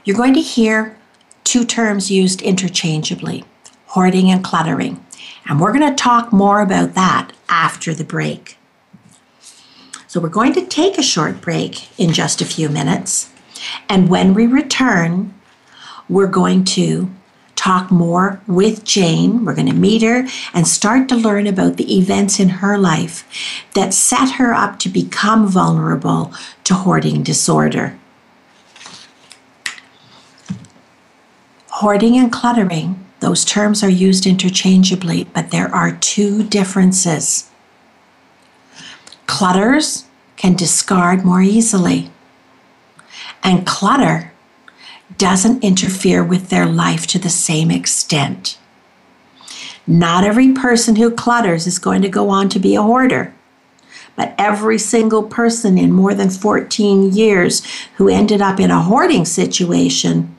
you're 0.03 0.17
going 0.17 0.33
to 0.33 0.41
hear 0.41 0.97
two 1.43 1.63
terms 1.63 2.09
used 2.09 2.41
interchangeably 2.41 3.45
hoarding 3.87 4.31
and 4.31 4.43
cluttering. 4.43 5.05
And 5.45 5.59
we're 5.59 5.73
going 5.73 5.87
to 5.87 5.95
talk 5.95 6.33
more 6.33 6.61
about 6.61 6.95
that 6.95 7.31
after 7.49 7.93
the 7.93 8.03
break. 8.03 8.57
So, 10.07 10.19
we're 10.19 10.29
going 10.29 10.53
to 10.53 10.65
take 10.65 10.97
a 10.97 11.03
short 11.03 11.41
break 11.41 11.99
in 11.99 12.13
just 12.13 12.41
a 12.41 12.45
few 12.45 12.69
minutes. 12.69 13.29
And 13.87 14.09
when 14.09 14.33
we 14.33 14.47
return, 14.47 15.33
we're 16.09 16.27
going 16.27 16.63
to 16.65 17.11
talk 17.55 17.91
more 17.91 18.41
with 18.47 18.83
Jane. 18.83 19.45
We're 19.45 19.55
going 19.55 19.67
to 19.67 19.73
meet 19.73 20.01
her 20.01 20.27
and 20.53 20.67
start 20.67 21.07
to 21.09 21.15
learn 21.15 21.47
about 21.47 21.77
the 21.77 21.97
events 21.97 22.39
in 22.39 22.49
her 22.49 22.77
life 22.77 23.25
that 23.73 23.93
set 23.93 24.31
her 24.33 24.53
up 24.53 24.79
to 24.79 24.89
become 24.89 25.47
vulnerable 25.47 26.33
to 26.65 26.73
hoarding 26.73 27.23
disorder. 27.23 27.97
Hoarding 31.67 32.17
and 32.17 32.31
cluttering, 32.31 33.03
those 33.19 33.45
terms 33.45 33.83
are 33.83 33.89
used 33.89 34.25
interchangeably, 34.25 35.23
but 35.33 35.51
there 35.51 35.73
are 35.73 35.93
two 35.93 36.43
differences. 36.43 37.49
Clutters 39.27 40.05
can 40.35 40.55
discard 40.55 41.23
more 41.23 41.41
easily, 41.41 42.11
and 43.41 43.65
clutter 43.65 44.32
doesn't 45.17 45.63
interfere 45.63 46.23
with 46.23 46.49
their 46.49 46.65
life 46.65 47.05
to 47.07 47.19
the 47.19 47.29
same 47.29 47.69
extent. 47.71 48.57
Not 49.85 50.23
every 50.23 50.53
person 50.53 50.95
who 50.95 51.11
clutters 51.11 51.67
is 51.67 51.77
going 51.79 52.01
to 52.03 52.09
go 52.09 52.29
on 52.29 52.49
to 52.49 52.59
be 52.59 52.75
a 52.75 52.81
hoarder, 52.81 53.33
but 54.15 54.33
every 54.37 54.77
single 54.77 55.23
person 55.23 55.77
in 55.77 55.91
more 55.91 56.13
than 56.13 56.29
14 56.29 57.11
years 57.11 57.65
who 57.95 58.07
ended 58.07 58.41
up 58.41 58.59
in 58.59 58.71
a 58.71 58.81
hoarding 58.81 59.25
situation 59.25 60.35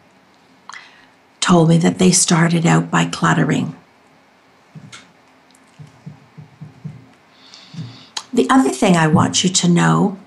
told 1.40 1.68
me 1.68 1.78
that 1.78 1.98
they 1.98 2.10
started 2.10 2.64
out 2.64 2.90
by 2.90 3.04
cluttering. 3.04 3.76
The 8.32 8.48
other 8.48 8.70
thing 8.70 8.96
I 8.96 9.06
want 9.06 9.44
you 9.44 9.50
to 9.50 9.68
know 9.68 10.18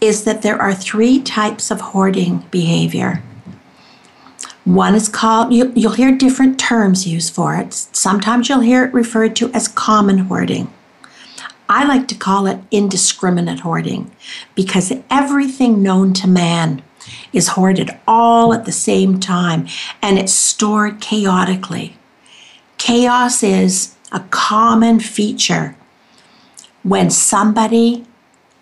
is 0.00 0.24
that 0.24 0.42
there 0.42 0.60
are 0.60 0.74
three 0.74 1.20
types 1.20 1.70
of 1.70 1.80
hoarding 1.80 2.38
behavior. 2.50 3.22
One 4.64 4.94
is 4.94 5.10
called, 5.10 5.52
you, 5.52 5.66
will 5.76 5.92
hear 5.92 6.16
different 6.16 6.58
terms 6.58 7.06
used 7.06 7.34
for 7.34 7.54
it. 7.54 7.74
Sometimes 7.74 8.48
you'll 8.48 8.60
hear 8.60 8.84
it 8.84 8.94
referred 8.94 9.36
to 9.36 9.52
as 9.52 9.68
common 9.68 10.18
hoarding. 10.18 10.72
I 11.68 11.84
like 11.84 12.08
to 12.08 12.14
call 12.14 12.46
it 12.46 12.60
indiscriminate 12.70 13.60
hoarding 13.60 14.10
because 14.54 14.92
everything 15.10 15.82
known 15.82 16.14
to 16.14 16.28
man 16.28 16.82
is 17.32 17.48
hoarded 17.48 17.90
all 18.06 18.54
at 18.54 18.64
the 18.64 18.72
same 18.72 19.20
time 19.20 19.66
and 20.00 20.18
it's 20.18 20.32
stored 20.32 21.00
chaotically. 21.00 21.96
Chaos 22.78 23.42
is 23.42 23.96
a 24.12 24.20
common 24.30 25.00
feature 25.00 25.76
when 26.82 27.10
somebody 27.10 28.04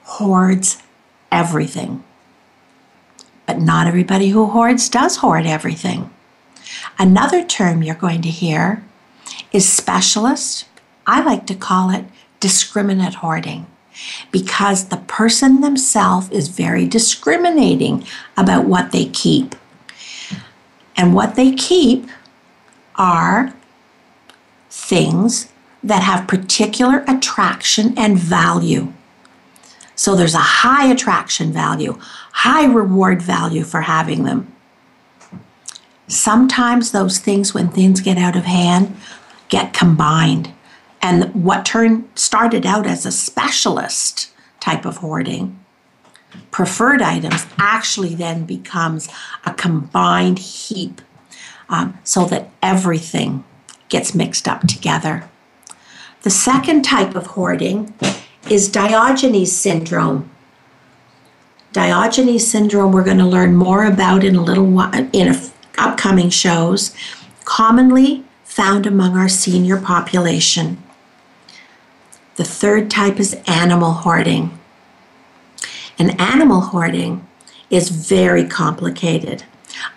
hoards 0.03 0.83
everything. 1.31 2.03
But 3.53 3.61
not 3.61 3.87
everybody 3.87 4.31
who 4.31 4.47
hoards 4.47 4.89
does 4.89 5.17
hoard 5.17 5.45
everything. 5.45 6.09
Another 6.99 7.45
term 7.45 7.83
you're 7.83 7.95
going 7.95 8.23
to 8.23 8.31
hear 8.31 8.83
is 9.53 9.71
specialist. 9.71 10.65
I 11.07 11.23
like 11.23 11.47
to 11.49 11.55
call 11.55 11.91
it 11.91 12.07
discriminate 12.41 13.17
hoarding. 13.17 13.67
because 14.31 14.87
the 14.89 14.97
person 14.97 15.61
themselves 15.61 16.31
is 16.31 16.49
very 16.49 16.87
discriminating 16.87 18.07
about 18.39 18.65
what 18.65 18.93
they 18.93 19.05
keep. 19.07 19.55
And 20.97 21.15
what 21.15 21.35
they 21.35 21.53
keep 21.55 22.09
are 22.97 23.55
things 24.71 25.49
that 25.83 26.03
have 26.03 26.29
particular 26.29 27.05
attraction 27.09 27.95
and 27.99 28.19
value. 28.19 28.93
So 29.95 30.15
there's 30.15 30.35
a 30.35 30.39
high 30.39 30.91
attraction 30.91 31.53
value, 31.53 31.99
high 32.33 32.65
reward 32.65 33.23
value 33.23 33.65
for 33.65 33.83
having 33.83 34.25
them. 34.25 34.53
Sometimes 36.09 36.93
those 36.93 37.19
things, 37.19 37.55
when 37.55 37.69
things 37.69 38.01
get 38.01 38.19
out 38.19 38.37
of 38.37 38.45
hand, 38.45 38.97
get 39.49 39.73
combined. 39.73 40.53
And 41.01 41.33
what 41.35 41.65
turned 41.65 42.09
started 42.15 42.67
out 42.67 42.87
as 42.87 43.07
a 43.07 43.13
specialist 43.13 44.31
type 44.61 44.85
of 44.85 44.99
hoarding, 44.99 45.59
preferred 46.51 47.03
items 47.03 47.47
actually 47.59 48.15
then 48.15 48.45
becomes 48.45 49.09
a 49.45 49.53
combined 49.55 50.39
heap 50.39 51.01
um, 51.69 51.99
so 52.05 52.25
that 52.27 52.51
everything 52.63 53.45
gets 53.89 54.15
mixed 54.15 54.49
up 54.49 54.67
together. 54.67 55.29
The 56.23 56.31
second 56.31 56.83
type 56.83 57.15
of 57.15 57.27
hoarding 57.29 57.95
is 58.51 58.69
Diogenes 58.69 59.53
syndrome. 59.57 60.31
Diogenes 61.73 62.51
syndrome 62.51 62.93
we're 62.93 63.05
going 63.05 63.19
to 63.19 63.25
learn 63.25 63.57
more 63.57 63.85
about 63.85 64.25
in 64.25 64.37
a 64.37 64.43
little 64.43 64.67
while 64.67 65.09
in 65.13 65.35
upcoming 65.79 66.29
shows, 66.29 66.95
commonly 67.45 68.25
found 68.45 68.87
among 68.87 69.17
our 69.17 69.29
senior 69.29 69.81
population. 69.81 70.83
The 72.37 72.45
third 72.45 72.91
type 72.91 73.19
is 73.19 73.35
animal 73.47 73.93
hoarding. 73.93 74.59
And 75.99 76.21
animal 76.21 76.61
hoarding 76.61 77.27
is 77.71 77.89
very 77.89 78.47
complicated. 78.47 79.45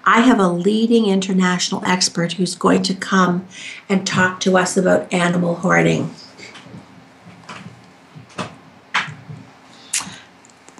I 0.05 0.21
have 0.21 0.39
a 0.39 0.47
leading 0.47 1.07
international 1.07 1.83
expert 1.85 2.33
who's 2.33 2.55
going 2.55 2.83
to 2.83 2.93
come 2.93 3.47
and 3.89 4.07
talk 4.07 4.39
to 4.41 4.57
us 4.57 4.77
about 4.77 5.11
animal 5.13 5.55
hoarding. 5.55 6.13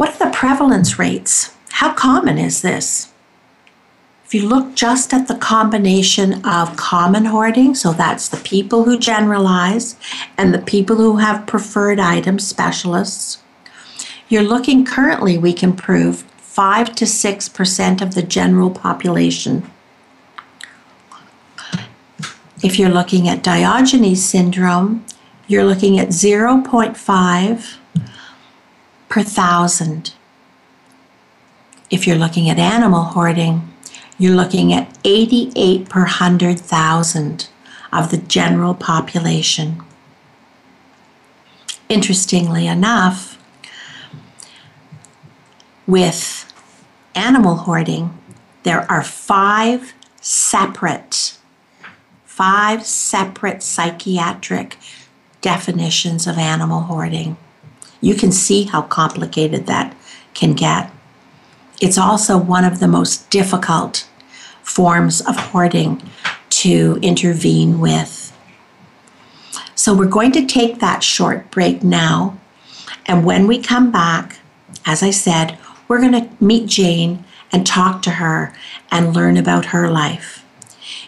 What 0.06 0.22
are 0.22 0.30
the 0.30 0.38
prevalence 0.38 1.00
rates? 1.00 1.56
How 1.72 1.92
common 1.92 2.38
is 2.38 2.62
this? 2.62 3.12
If 4.24 4.36
you 4.36 4.48
look 4.48 4.76
just 4.76 5.16
at 5.16 5.28
the 5.28 5.34
combination 5.34 6.46
of 6.46 6.78
common 6.78 7.26
hoarding, 7.26 7.74
so 7.74 7.92
that's 7.92 8.30
the 8.30 8.38
people 8.38 8.84
who 8.84 9.00
generalize 9.00 9.96
and 10.38 10.54
the 10.54 10.60
people 10.60 10.98
who 10.98 11.18
have 11.18 11.48
preferred 11.48 12.00
items 12.00 12.46
specialists, 12.46 13.40
you're 14.30 14.44
looking 14.44 14.86
currently, 14.86 15.40
we 15.40 15.54
can 15.54 15.76
prove, 15.76 16.22
5 16.38 16.94
to 16.98 17.06
6% 17.06 18.02
of 18.04 18.14
the 18.14 18.22
general 18.22 18.70
population. 18.70 19.68
If 22.62 22.78
you're 22.78 22.90
looking 22.90 23.28
at 23.28 23.42
Diogenes 23.42 24.24
syndrome, 24.24 25.04
you're 25.48 25.66
looking 25.66 25.98
at 25.98 26.10
0.5 26.10 27.78
per 29.10 29.24
thousand. 29.24 30.14
If 31.90 32.08
you're 32.08 32.18
looking 32.18 32.50
at 32.50 32.58
animal 32.58 33.04
hoarding, 33.04 33.72
you're 34.18 34.36
looking 34.36 34.74
at 34.74 34.98
88 35.04 35.90
per 35.90 36.02
100,000 36.02 37.48
of 37.92 38.12
the 38.12 38.18
general 38.18 38.74
population. 38.74 39.82
Interestingly 41.88 42.66
enough, 42.68 43.38
with 45.86 46.52
animal 47.14 47.56
hoarding, 47.56 48.18
there 48.64 48.90
are 48.92 49.04
five 49.04 49.94
separate, 50.22 51.38
five 52.26 52.86
separate 52.86 53.62
psychiatric 53.62 54.78
definitions 55.42 56.26
of 56.26 56.38
animal 56.38 56.82
hoarding. 56.82 57.38
You 58.06 58.14
can 58.14 58.32
see 58.32 58.66
how 58.66 58.84
complicated 58.84 59.66
that 59.66 59.96
can 60.36 60.54
get. 60.54 60.92
It's 61.82 61.98
also 61.98 62.38
one 62.38 62.64
of 62.64 62.80
the 62.80 62.88
most 62.88 63.32
difficult 63.32 64.08
forms 64.62 65.22
of 65.22 65.36
hoarding 65.36 66.04
to 66.62 67.00
intervene 67.02 67.80
with. 67.80 68.32
So, 69.74 69.92
we're 69.96 70.06
going 70.06 70.32
to 70.34 70.46
take 70.46 70.80
that 70.80 71.02
short 71.02 71.50
break 71.50 71.82
now. 71.82 72.38
And 73.08 73.26
when 73.26 73.48
we 73.48 73.60
come 73.60 73.92
back, 73.92 74.38
as 74.86 75.02
I 75.02 75.10
said, 75.10 75.58
we're 75.88 76.00
going 76.00 76.12
to 76.12 76.30
meet 76.40 76.68
Jane 76.68 77.26
and 77.52 77.66
talk 77.66 78.04
to 78.04 78.12
her 78.12 78.54
and 78.92 79.16
learn 79.16 79.36
about 79.36 79.66
her 79.74 79.90
life. 79.90 80.46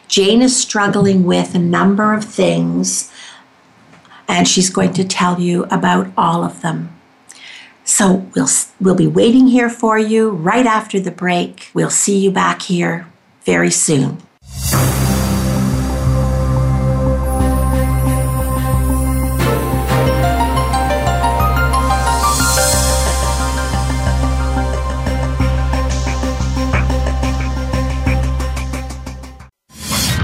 Jane 0.08 0.42
is 0.42 0.60
struggling 0.60 1.26
with 1.26 1.54
a 1.54 1.60
number 1.60 2.16
of 2.16 2.26
things, 2.26 3.12
and 4.28 4.48
she's 4.48 4.70
going 4.70 4.94
to 4.94 5.04
tell 5.04 5.40
you 5.40 5.64
about 5.66 6.12
all 6.18 6.44
of 6.44 6.62
them. 6.62 6.94
So 7.84 8.26
we'll, 8.36 8.50
we'll 8.82 8.96
be 8.96 9.08
waiting 9.08 9.48
here 9.48 9.70
for 9.70 9.98
you 9.98 10.30
right 10.30 10.66
after 10.66 11.00
the 11.00 11.12
break. 11.12 11.70
We'll 11.74 11.90
see 11.90 12.18
you 12.20 12.32
back 12.32 12.64
here 12.64 13.08
very 13.46 13.72
soon. 13.72 14.18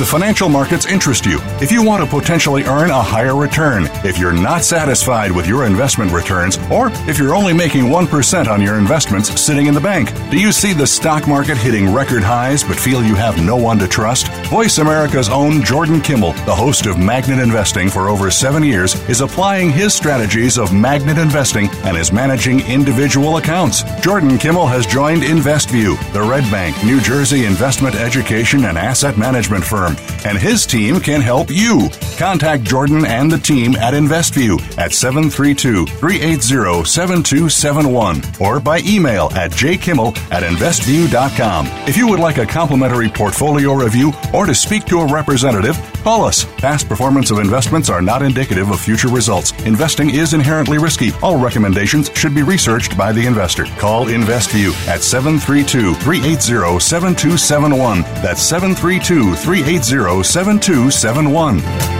The 0.00 0.06
financial 0.06 0.48
markets 0.48 0.86
interest 0.86 1.26
you, 1.26 1.40
if 1.60 1.70
you 1.70 1.84
want 1.84 2.02
to 2.02 2.08
potentially 2.08 2.64
earn 2.64 2.88
a 2.88 3.02
higher 3.02 3.36
return, 3.36 3.86
if 4.02 4.16
you're 4.16 4.32
not 4.32 4.64
satisfied 4.64 5.30
with 5.30 5.46
your 5.46 5.66
investment 5.66 6.10
returns, 6.10 6.56
or 6.70 6.88
if 7.06 7.18
you're 7.18 7.34
only 7.34 7.52
making 7.52 7.84
1% 7.84 8.48
on 8.48 8.62
your 8.62 8.78
investments 8.78 9.38
sitting 9.38 9.66
in 9.66 9.74
the 9.74 9.80
bank, 9.80 10.10
do 10.30 10.40
you 10.40 10.52
see 10.52 10.72
the 10.72 10.86
stock 10.86 11.28
market 11.28 11.58
hitting 11.58 11.92
record 11.92 12.22
highs 12.22 12.64
but 12.64 12.78
feel 12.78 13.04
you 13.04 13.14
have 13.14 13.44
no 13.44 13.56
one 13.56 13.78
to 13.78 13.86
trust? 13.86 14.28
Voice 14.48 14.78
America's 14.78 15.28
own 15.28 15.62
Jordan 15.62 16.00
Kimmel, 16.00 16.32
the 16.46 16.56
host 16.56 16.86
of 16.86 16.98
Magnet 16.98 17.38
Investing 17.38 17.90
for 17.90 18.08
over 18.08 18.30
seven 18.30 18.62
years, 18.64 18.94
is 19.06 19.20
applying 19.20 19.68
his 19.68 19.92
strategies 19.92 20.56
of 20.56 20.72
magnet 20.72 21.18
investing 21.18 21.68
and 21.84 21.94
is 21.94 22.10
managing 22.10 22.60
individual 22.60 23.36
accounts. 23.36 23.82
Jordan 24.00 24.38
Kimmel 24.38 24.66
has 24.66 24.86
joined 24.86 25.24
InvestView, 25.24 26.12
the 26.14 26.22
Red 26.22 26.50
Bank, 26.50 26.74
New 26.86 27.02
Jersey 27.02 27.44
investment 27.44 27.96
education 27.96 28.64
and 28.64 28.78
asset 28.78 29.18
management 29.18 29.62
firm, 29.62 29.89
and 30.24 30.38
his 30.38 30.66
team 30.66 31.00
can 31.00 31.20
help 31.20 31.50
you. 31.50 31.88
Contact 32.18 32.62
Jordan 32.62 33.04
and 33.06 33.30
the 33.30 33.38
team 33.38 33.76
at 33.76 33.94
InvestView 33.94 34.60
at 34.78 34.92
732 34.92 35.86
380 35.86 36.84
7271 36.84 38.22
or 38.40 38.60
by 38.60 38.80
email 38.80 39.30
at 39.34 39.50
jkimmel 39.50 40.16
at 40.30 40.42
investview.com. 40.42 41.66
If 41.88 41.96
you 41.96 42.06
would 42.08 42.20
like 42.20 42.38
a 42.38 42.46
complimentary 42.46 43.08
portfolio 43.08 43.74
review 43.74 44.12
or 44.34 44.46
to 44.46 44.54
speak 44.54 44.84
to 44.86 45.00
a 45.00 45.12
representative, 45.12 45.76
call 46.02 46.24
us. 46.24 46.44
Past 46.58 46.88
performance 46.88 47.30
of 47.30 47.38
investments 47.38 47.88
are 47.88 48.02
not 48.02 48.22
indicative 48.22 48.70
of 48.70 48.80
future 48.80 49.08
results. 49.08 49.52
Investing 49.64 50.10
is 50.10 50.34
inherently 50.34 50.78
risky. 50.78 51.10
All 51.22 51.38
recommendations 51.38 52.10
should 52.14 52.34
be 52.34 52.42
researched 52.42 52.96
by 52.96 53.12
the 53.12 53.26
investor. 53.26 53.64
Call 53.78 54.06
InvestView 54.06 54.72
at 54.88 55.02
732 55.02 55.94
380 55.94 56.80
7271. 56.80 58.02
That's 58.22 58.42
732 58.42 59.34
380 59.36 59.79
7271. 59.82 61.99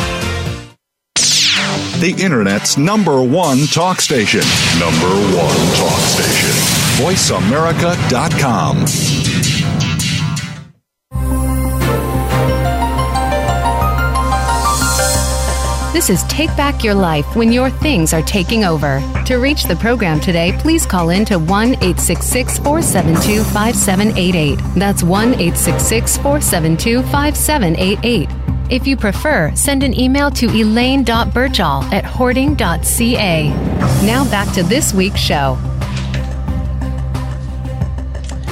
The 2.01 2.11
Internet's 2.19 2.79
number 2.79 3.21
one 3.21 3.67
talk 3.67 4.01
station. 4.01 4.41
Number 4.79 5.13
one 5.37 5.55
talk 5.77 5.99
station. 5.99 6.49
VoiceAmerica.com. 6.97 8.85
This 15.93 16.09
is 16.09 16.23
Take 16.23 16.49
Back 16.57 16.83
Your 16.83 16.95
Life 16.95 17.35
when 17.35 17.51
your 17.51 17.69
things 17.69 18.11
are 18.13 18.23
taking 18.23 18.63
over. 18.63 18.99
To 19.27 19.35
reach 19.35 19.65
the 19.65 19.75
program 19.75 20.19
today, 20.19 20.57
please 20.57 20.87
call 20.87 21.11
in 21.11 21.23
to 21.25 21.37
1 21.37 21.73
866 21.75 22.57
472 22.57 23.43
5788. 23.43 24.59
That's 24.75 25.03
1 25.03 25.27
866 25.35 26.17
472 26.17 27.03
5788. 27.03 28.40
If 28.71 28.87
you 28.87 28.95
prefer, 28.95 29.53
send 29.53 29.83
an 29.83 29.93
email 29.99 30.31
to 30.31 30.47
elaine.birchall 30.47 31.83
at 31.93 32.05
hoarding.ca. 32.05 33.49
Now 34.05 34.23
back 34.31 34.53
to 34.53 34.63
this 34.63 34.93
week's 34.93 35.19
show. 35.19 35.55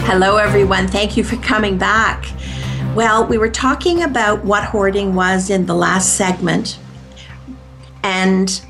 Hello, 0.03 0.36
everyone. 0.36 0.89
Thank 0.89 1.15
you 1.15 1.23
for 1.23 1.38
coming 1.38 1.77
back. 1.77 2.25
Well, 2.95 3.25
we 3.25 3.38
were 3.38 3.49
talking 3.49 4.03
about 4.03 4.43
what 4.43 4.65
hoarding 4.65 5.15
was 5.15 5.49
in 5.49 5.67
the 5.67 5.75
last 5.75 6.17
segment 6.17 6.77
and 8.03 8.62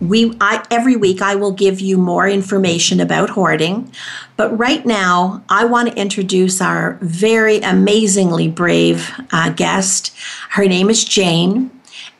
we 0.00 0.36
I, 0.42 0.62
every 0.70 0.96
week 0.96 1.22
I 1.22 1.36
will 1.36 1.52
give 1.52 1.80
you 1.80 1.96
more 1.96 2.28
information 2.28 3.00
about 3.00 3.30
hoarding. 3.30 3.90
But 4.38 4.56
right 4.56 4.86
now, 4.86 5.42
I 5.48 5.64
want 5.64 5.88
to 5.88 6.00
introduce 6.00 6.60
our 6.60 6.96
very 7.02 7.58
amazingly 7.58 8.46
brave 8.46 9.10
uh, 9.32 9.50
guest. 9.50 10.16
Her 10.50 10.64
name 10.68 10.90
is 10.90 11.04
Jane, 11.04 11.72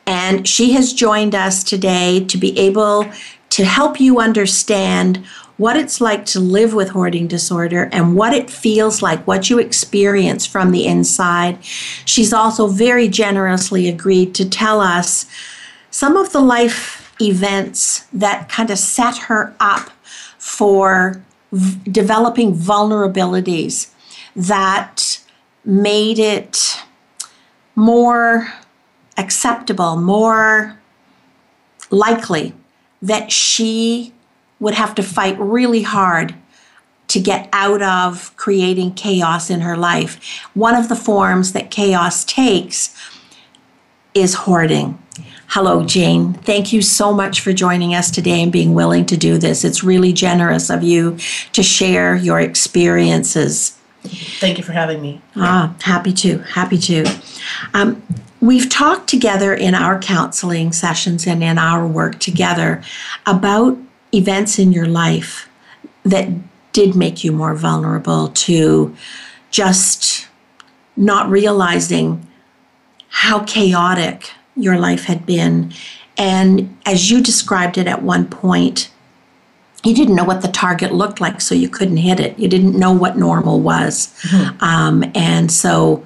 and 0.05 0.45
she 0.45 0.73
has 0.73 0.91
joined 0.91 1.33
us 1.33 1.63
today 1.63 2.25
to 2.25 2.37
be 2.37 2.59
able 2.59 3.09
to 3.51 3.63
help 3.63 4.01
you 4.01 4.19
understand 4.19 5.25
what 5.55 5.77
it's 5.77 6.01
like 6.01 6.25
to 6.25 6.41
live 6.41 6.73
with 6.73 6.89
hoarding 6.89 7.25
disorder 7.25 7.87
and 7.93 8.17
what 8.17 8.33
it 8.33 8.49
feels 8.49 9.01
like, 9.01 9.25
what 9.25 9.49
you 9.49 9.57
experience 9.57 10.45
from 10.45 10.71
the 10.71 10.85
inside. 10.85 11.57
She's 12.03 12.33
also 12.33 12.67
very 12.67 13.07
generously 13.07 13.87
agreed 13.87 14.35
to 14.35 14.49
tell 14.49 14.81
us 14.81 15.25
some 15.89 16.17
of 16.17 16.33
the 16.33 16.41
life 16.41 17.15
events 17.21 18.05
that 18.11 18.49
kind 18.49 18.69
of 18.69 18.77
set 18.77 19.17
her 19.17 19.55
up 19.61 19.89
for 20.37 21.23
v- 21.51 21.89
developing 21.89 22.53
vulnerabilities 22.53 23.91
that 24.35 25.19
made 25.65 26.19
it 26.19 26.81
more 27.75 28.53
acceptable, 29.17 29.95
more 29.95 30.79
likely 31.89 32.53
that 33.01 33.31
she 33.31 34.13
would 34.59 34.73
have 34.73 34.93
to 34.95 35.03
fight 35.03 35.39
really 35.39 35.83
hard 35.83 36.35
to 37.07 37.19
get 37.19 37.49
out 37.51 37.81
of 37.81 38.35
creating 38.35 38.93
chaos 38.93 39.49
in 39.49 39.61
her 39.61 39.75
life. 39.75 40.43
One 40.53 40.75
of 40.75 40.89
the 40.89 40.95
forms 40.95 41.53
that 41.53 41.71
chaos 41.71 42.23
takes 42.23 42.95
is 44.13 44.33
hoarding. 44.35 44.97
Hello, 45.53 45.83
Jane. 45.83 46.33
Thank 46.33 46.71
you 46.71 46.83
so 46.83 47.11
much 47.11 47.41
for 47.41 47.53
joining 47.53 47.95
us 47.95 48.11
today 48.11 48.43
and 48.43 48.51
being 48.51 48.75
willing 48.75 49.07
to 49.07 49.17
do 49.17 49.39
this. 49.39 49.65
It's 49.65 49.83
really 49.83 50.13
generous 50.13 50.69
of 50.69 50.83
you 50.83 51.17
to 51.53 51.63
share 51.63 52.15
your 52.15 52.39
experiences. 52.39 53.75
Thank 54.03 54.59
you 54.59 54.63
for 54.63 54.73
having 54.73 55.01
me. 55.01 55.23
Ah, 55.35 55.75
happy 55.81 56.13
to, 56.13 56.37
happy 56.39 56.77
to. 56.77 57.19
Um, 57.73 58.03
we've 58.39 58.69
talked 58.69 59.09
together 59.09 59.51
in 59.51 59.73
our 59.73 59.99
counseling 59.99 60.71
sessions 60.71 61.25
and 61.25 61.43
in 61.43 61.57
our 61.57 61.87
work 61.87 62.19
together 62.19 62.83
about 63.25 63.75
events 64.13 64.59
in 64.59 64.71
your 64.71 64.87
life 64.87 65.49
that 66.03 66.29
did 66.73 66.95
make 66.95 67.23
you 67.23 67.31
more 67.31 67.55
vulnerable 67.55 68.27
to 68.29 68.95
just 69.49 70.27
not 70.95 71.27
realizing 71.27 72.27
how 73.07 73.43
chaotic 73.45 74.29
your 74.61 74.77
life 74.77 75.05
had 75.05 75.25
been. 75.25 75.73
And 76.17 76.77
as 76.85 77.09
you 77.09 77.21
described 77.21 77.77
it 77.77 77.87
at 77.87 78.01
one 78.01 78.27
point, 78.27 78.91
you 79.83 79.95
didn't 79.95 80.15
know 80.15 80.25
what 80.25 80.41
the 80.41 80.49
target 80.49 80.93
looked 80.93 81.21
like, 81.21 81.39
so 81.39 81.55
you 81.55 81.69
couldn't 81.69 81.97
hit 81.97 82.19
it. 82.19 82.37
You 82.37 82.47
didn't 82.47 82.77
know 82.77 82.91
what 82.91 83.17
normal 83.17 83.61
was. 83.61 84.13
Mm-hmm. 84.23 84.63
Um, 84.63 85.11
and 85.15 85.51
so 85.51 86.05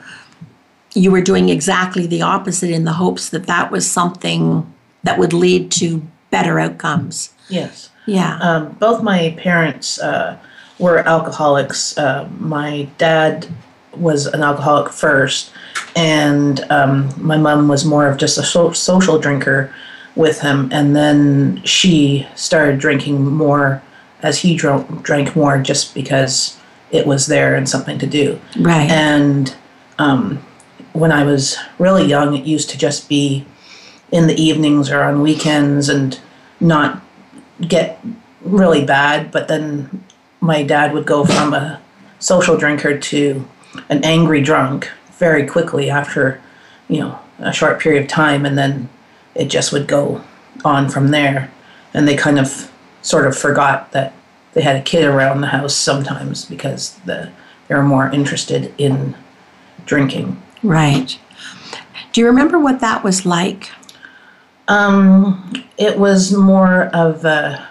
you 0.94 1.12
were 1.12 1.22
doing 1.22 1.50
exactly 1.50 2.06
the 2.06 2.22
opposite 2.22 2.70
in 2.70 2.84
the 2.84 2.94
hopes 2.94 3.30
that 3.30 3.48
that 3.48 3.72
was 3.72 3.89
something 3.89 4.72
that 5.02 5.18
would 5.18 5.34
lead 5.34 5.72
to 5.72 6.06
better 6.30 6.60
outcomes. 6.60 7.34
Yes. 7.50 7.89
Yeah. 8.06 8.38
Um, 8.42 8.74
both 8.74 9.02
my 9.02 9.36
parents 9.39 10.00
uh, 10.00 10.38
were 10.78 11.00
alcoholics. 11.00 11.98
Uh, 11.98 12.30
my 12.38 12.88
dad 12.98 13.48
was 13.95 14.25
an 14.27 14.43
alcoholic 14.43 14.91
first, 14.91 15.51
and 15.95 16.60
um, 16.71 17.10
my 17.17 17.38
mom 17.38 17.67
was 17.67 17.86
more 17.86 18.08
of 18.08 18.17
just 18.17 18.38
a 18.38 18.43
so- 18.43 18.71
social 18.71 19.19
drinker 19.19 19.73
with 20.15 20.41
him 20.41 20.69
and 20.71 20.95
then 20.95 21.60
she 21.63 22.27
started 22.36 22.79
drinking 22.79 23.25
more 23.25 23.82
as 24.21 24.38
he 24.38 24.56
drank, 24.56 25.01
drank 25.01 25.36
more 25.36 25.58
just 25.58 25.95
because 25.95 26.56
it 26.91 27.08
was 27.08 27.25
there 27.25 27.56
and 27.56 27.67
something 27.67 27.97
to 27.97 28.06
do. 28.06 28.39
Right. 28.60 28.88
And 28.91 29.56
um, 29.97 30.45
when 30.93 31.12
i 31.12 31.23
was 31.23 31.58
really 31.79 32.06
young 32.06 32.36
it 32.36 32.45
used 32.45 32.69
to 32.69 32.77
just 32.77 33.10
be 33.10 33.45
in 34.12 34.27
the 34.27 34.41
evenings 34.41 34.91
or 34.91 35.03
on 35.03 35.21
weekends 35.21 35.89
and 35.89 36.19
not 36.60 37.01
get 37.67 37.99
really 38.41 38.86
bad 38.86 39.32
but 39.32 39.47
then 39.47 40.03
my 40.39 40.63
dad 40.63 40.93
would 40.93 41.06
go 41.06 41.25
from 41.25 41.53
a 41.53 41.82
social 42.19 42.56
drinker 42.58 42.97
to 42.97 43.45
an 43.90 44.04
angry 44.04 44.42
drunk 44.42 44.90
very 45.18 45.46
quickly 45.46 45.90
after, 45.90 46.42
you 46.88 47.00
know, 47.00 47.20
a 47.40 47.54
short 47.54 47.80
period 47.80 48.04
of 48.04 48.10
time, 48.10 48.46
and 48.46 48.58
then 48.58 48.90
it 49.36 49.46
just 49.46 49.72
would 49.72 49.88
go 49.88 50.24
on 50.64 50.90
from 50.90 51.10
there. 51.10 51.52
And 51.94 52.08
they 52.08 52.16
kind 52.16 52.40
of 52.40 52.72
sort 53.02 53.28
of 53.28 53.38
forgot 53.38 53.92
that 53.92 54.14
they 54.54 54.62
had 54.62 54.76
a 54.76 54.82
kid 54.82 55.04
around 55.04 55.42
the 55.42 55.48
house 55.48 55.76
sometimes 55.76 56.46
because 56.46 56.96
the, 57.06 57.32
they 57.68 57.76
were 57.76 57.84
more 57.84 58.10
interested 58.10 58.74
in 58.78 59.16
drinking. 59.86 60.42
Right. 60.62 61.20
Do 62.12 62.22
you 62.22 62.28
remember 62.28 62.60
what 62.60 62.80
that 62.80 63.04
was 63.04 63.26
like? 63.26 63.72
Um, 64.68 65.66
it 65.78 65.98
was 65.98 66.32
more 66.32 66.86
of 66.94 67.26
a, 67.26 67.68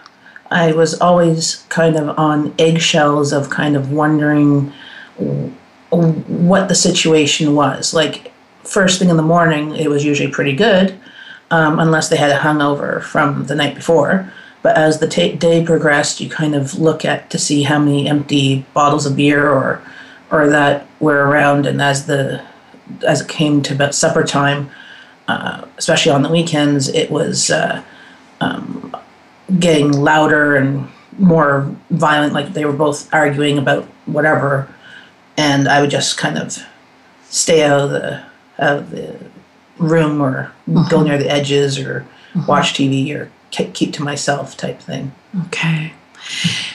I 0.50 0.72
was 0.72 1.00
always 1.00 1.64
kind 1.68 1.96
of 1.96 2.18
on 2.18 2.54
eggshells 2.58 3.32
of 3.32 3.48
kind 3.48 3.76
of 3.76 3.92
wondering 3.92 4.72
what 5.92 6.68
the 6.68 6.74
situation 6.74 7.54
was. 7.54 7.92
Like 7.92 8.32
first 8.64 8.98
thing 8.98 9.10
in 9.10 9.16
the 9.16 9.22
morning, 9.22 9.76
it 9.76 9.90
was 9.90 10.04
usually 10.04 10.30
pretty 10.30 10.54
good, 10.54 10.98
um, 11.50 11.78
unless 11.78 12.08
they 12.08 12.16
had 12.16 12.30
a 12.30 12.38
hangover 12.38 13.00
from 13.00 13.46
the 13.46 13.54
night 13.54 13.74
before. 13.74 14.32
But 14.62 14.76
as 14.76 15.00
the 15.00 15.08
t- 15.08 15.34
day 15.34 15.64
progressed, 15.64 16.20
you 16.20 16.30
kind 16.30 16.54
of 16.54 16.78
look 16.78 17.04
at 17.04 17.30
to 17.30 17.38
see 17.38 17.64
how 17.64 17.78
many 17.78 18.08
empty 18.08 18.64
bottles 18.74 19.06
of 19.06 19.16
beer 19.16 19.50
or 19.50 19.82
or 20.30 20.48
that 20.48 20.86
were 20.98 21.26
around, 21.26 21.66
and 21.66 21.82
as 21.82 22.06
the 22.06 22.42
as 23.06 23.20
it 23.20 23.28
came 23.28 23.62
to 23.62 23.74
about 23.74 23.94
supper 23.94 24.22
time, 24.22 24.70
uh, 25.28 25.66
especially 25.76 26.12
on 26.12 26.22
the 26.22 26.30
weekends, 26.30 26.88
it 26.88 27.10
was 27.10 27.50
uh, 27.50 27.82
um, 28.40 28.96
getting 29.58 29.92
louder 29.92 30.56
and 30.56 30.88
more 31.18 31.74
violent. 31.90 32.32
Like 32.32 32.54
they 32.54 32.64
were 32.64 32.72
both 32.72 33.12
arguing 33.12 33.58
about 33.58 33.84
whatever 34.06 34.72
and 35.36 35.68
I 35.68 35.80
would 35.80 35.90
just 35.90 36.18
kind 36.18 36.38
of 36.38 36.58
stay 37.28 37.64
out 37.64 37.80
of 37.80 37.90
the 37.90 38.22
out 38.58 38.78
of 38.78 38.90
the 38.90 39.16
room 39.78 40.20
or 40.20 40.52
mm-hmm. 40.68 40.88
go 40.90 41.02
near 41.02 41.18
the 41.18 41.30
edges 41.30 41.78
or 41.78 42.06
mm-hmm. 42.34 42.46
watch 42.46 42.74
TV 42.74 43.14
or 43.14 43.30
keep 43.50 43.92
to 43.94 44.02
myself 44.02 44.56
type 44.56 44.80
thing. 44.80 45.12
Okay. 45.46 45.92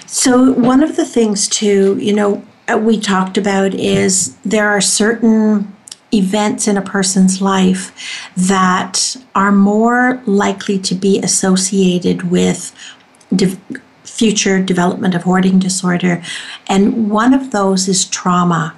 So 0.06 0.52
one 0.52 0.84
of 0.84 0.96
the 0.96 1.06
things 1.06 1.48
too, 1.48 1.98
you 2.00 2.14
know, 2.14 2.44
uh, 2.72 2.78
we 2.78 3.00
talked 3.00 3.38
about 3.38 3.74
is 3.74 4.36
there 4.44 4.70
are 4.70 4.82
certain 4.82 5.74
events 6.14 6.68
in 6.68 6.78
a 6.78 6.82
person's 6.82 7.42
life 7.42 8.30
that 8.36 9.16
are 9.36 9.52
more 9.52 10.22
likely 10.26 10.80
to 10.80 10.96
be 10.96 11.20
associated 11.20 12.30
with 12.30 12.74
future 14.18 14.62
development 14.62 15.14
of 15.14 15.24
hoarding 15.24 15.60
disorder. 15.60 16.24
And 16.68 17.10
one 17.10 17.34
of 17.34 17.52
those 17.52 17.88
is 17.88 18.06
trauma. 18.06 18.76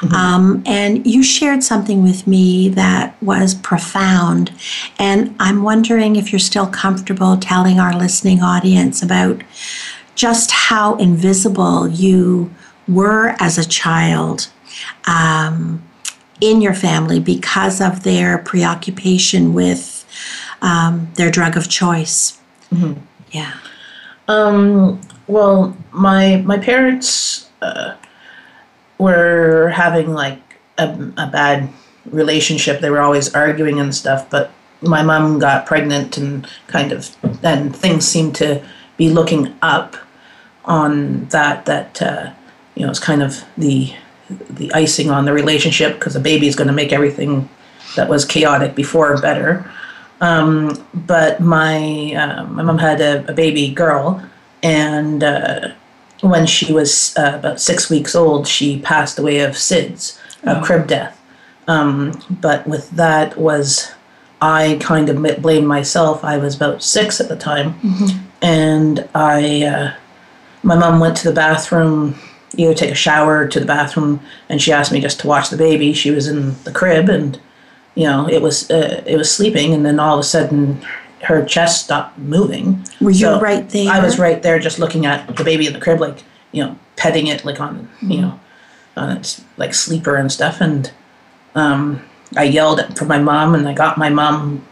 Mm-hmm. 0.00 0.14
Um, 0.14 0.62
and 0.66 1.06
you 1.06 1.22
shared 1.22 1.64
something 1.64 2.02
with 2.02 2.26
me 2.26 2.68
that 2.70 3.20
was 3.22 3.54
profound. 3.54 4.52
And 4.98 5.34
I'm 5.40 5.62
wondering 5.62 6.16
if 6.16 6.32
you're 6.32 6.38
still 6.38 6.66
comfortable 6.66 7.36
telling 7.36 7.80
our 7.80 7.96
listening 7.96 8.42
audience 8.42 9.02
about 9.02 9.42
just 10.14 10.50
how 10.50 10.96
invisible 10.96 11.88
you 11.88 12.54
were 12.86 13.34
as 13.40 13.58
a 13.58 13.66
child 13.66 14.48
um, 15.06 15.82
in 16.40 16.60
your 16.60 16.74
family 16.74 17.18
because 17.18 17.80
of 17.80 18.02
their 18.02 18.38
preoccupation 18.38 19.54
with 19.54 20.04
um, 20.62 21.10
their 21.14 21.30
drug 21.30 21.56
of 21.56 21.68
choice. 21.68 22.38
Mm-hmm. 22.72 23.00
Yeah. 23.30 23.54
Um, 24.28 25.00
well, 25.26 25.76
my 25.92 26.36
my 26.44 26.58
parents 26.58 27.48
uh, 27.62 27.96
were 28.98 29.68
having 29.68 30.12
like 30.12 30.40
a, 30.78 30.88
a 31.16 31.28
bad 31.28 31.68
relationship. 32.06 32.80
They 32.80 32.90
were 32.90 33.00
always 33.00 33.34
arguing 33.34 33.80
and 33.80 33.94
stuff. 33.94 34.28
But 34.30 34.50
my 34.82 35.02
mom 35.02 35.38
got 35.38 35.66
pregnant 35.66 36.16
and 36.16 36.46
kind 36.66 36.92
of, 36.92 37.14
and 37.42 37.74
things 37.74 38.06
seemed 38.06 38.34
to 38.36 38.64
be 38.96 39.10
looking 39.10 39.54
up 39.62 39.96
on 40.64 41.26
that. 41.26 41.66
That 41.66 42.02
uh, 42.02 42.32
you 42.74 42.84
know, 42.84 42.90
it's 42.90 43.00
kind 43.00 43.22
of 43.22 43.44
the 43.56 43.94
the 44.50 44.72
icing 44.72 45.10
on 45.10 45.24
the 45.24 45.32
relationship 45.32 45.94
because 45.94 46.16
a 46.16 46.20
baby 46.20 46.48
is 46.48 46.56
going 46.56 46.66
to 46.68 46.74
make 46.74 46.92
everything 46.92 47.48
that 47.94 48.08
was 48.08 48.24
chaotic 48.24 48.74
before 48.74 49.20
better. 49.20 49.70
Um, 50.20 50.84
but 50.94 51.40
my 51.40 52.14
uh, 52.14 52.44
my 52.46 52.62
mom 52.62 52.78
had 52.78 53.00
a, 53.00 53.28
a 53.28 53.34
baby 53.34 53.70
girl, 53.70 54.22
and 54.62 55.22
uh, 55.22 55.72
when 56.20 56.46
she 56.46 56.72
was 56.72 57.16
uh, 57.16 57.32
about 57.38 57.60
six 57.60 57.90
weeks 57.90 58.14
old, 58.14 58.48
she 58.48 58.80
passed 58.80 59.18
away 59.18 59.40
of 59.40 59.52
SIDS, 59.52 60.18
a 60.44 60.58
oh. 60.58 60.62
crib 60.62 60.86
death. 60.86 61.20
Um, 61.68 62.22
but 62.30 62.66
with 62.66 62.90
that 62.92 63.36
was 63.36 63.92
I 64.40 64.78
kind 64.80 65.08
of 65.08 65.42
blamed 65.42 65.66
myself. 65.66 66.24
I 66.24 66.38
was 66.38 66.54
about 66.54 66.82
six 66.82 67.20
at 67.20 67.28
the 67.28 67.36
time, 67.36 67.74
mm-hmm. 67.80 68.18
and 68.42 69.08
I 69.14 69.64
uh, 69.64 69.94
my 70.62 70.76
mom 70.76 71.00
went 71.00 71.16
to 71.18 71.28
the 71.28 71.34
bathroom, 71.34 72.16
you 72.54 72.66
know, 72.66 72.74
take 72.74 72.90
a 72.90 72.94
shower 72.94 73.46
to 73.48 73.60
the 73.60 73.66
bathroom, 73.66 74.20
and 74.48 74.60
she 74.60 74.72
asked 74.72 74.92
me 74.92 75.00
just 75.00 75.20
to 75.20 75.26
watch 75.26 75.50
the 75.50 75.56
baby. 75.56 75.92
She 75.92 76.10
was 76.10 76.28
in 76.28 76.62
the 76.64 76.72
crib, 76.72 77.08
and 77.08 77.40
you 77.96 78.04
know, 78.04 78.28
it 78.28 78.40
was 78.40 78.70
uh, 78.70 79.02
it 79.06 79.16
was 79.16 79.30
sleeping, 79.30 79.74
and 79.74 79.84
then 79.84 79.98
all 79.98 80.14
of 80.14 80.20
a 80.20 80.22
sudden, 80.22 80.80
her 81.22 81.44
chest 81.44 81.84
stopped 81.84 82.16
moving. 82.18 82.84
Were 83.00 83.10
you 83.10 83.20
so 83.20 83.40
right 83.40 83.68
there? 83.70 83.90
I 83.90 84.00
was 84.00 84.18
right 84.18 84.40
there, 84.42 84.58
just 84.58 84.78
looking 84.78 85.06
at 85.06 85.34
the 85.34 85.42
baby 85.42 85.66
in 85.66 85.72
the 85.72 85.80
crib, 85.80 85.98
like 85.98 86.22
you 86.52 86.62
know, 86.62 86.78
petting 86.96 87.26
it, 87.26 87.44
like 87.44 87.58
on 87.58 87.78
mm-hmm. 87.78 88.10
you 88.10 88.20
know, 88.20 88.40
on 88.96 89.16
its 89.16 89.42
like 89.56 89.72
sleeper 89.72 90.14
and 90.14 90.30
stuff, 90.30 90.60
and 90.60 90.92
um, 91.54 92.04
I 92.36 92.44
yelled 92.44 92.96
for 92.98 93.06
my 93.06 93.18
mom, 93.18 93.54
and 93.54 93.66
I 93.66 93.72
got 93.72 93.96
my 93.96 94.10
mom, 94.10 94.64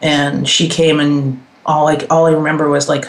and 0.00 0.48
she 0.48 0.68
came, 0.68 1.00
and 1.00 1.44
all 1.66 1.84
like 1.84 2.06
all 2.08 2.26
I 2.26 2.32
remember 2.32 2.70
was 2.70 2.88
like 2.88 3.06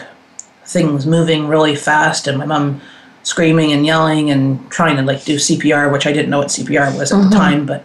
things 0.64 1.06
moving 1.06 1.46
really 1.46 1.76
fast, 1.76 2.26
and 2.26 2.36
my 2.36 2.46
mom 2.46 2.80
screaming 3.22 3.72
and 3.72 3.86
yelling 3.86 4.30
and 4.30 4.68
trying 4.70 4.96
to 4.96 5.02
like 5.02 5.24
do 5.24 5.36
CPR, 5.36 5.92
which 5.92 6.06
I 6.06 6.12
didn't 6.12 6.30
know 6.30 6.38
what 6.38 6.48
CPR 6.48 6.98
was 6.98 7.12
at 7.12 7.18
mm-hmm. 7.18 7.30
the 7.30 7.36
time, 7.36 7.66
but 7.66 7.84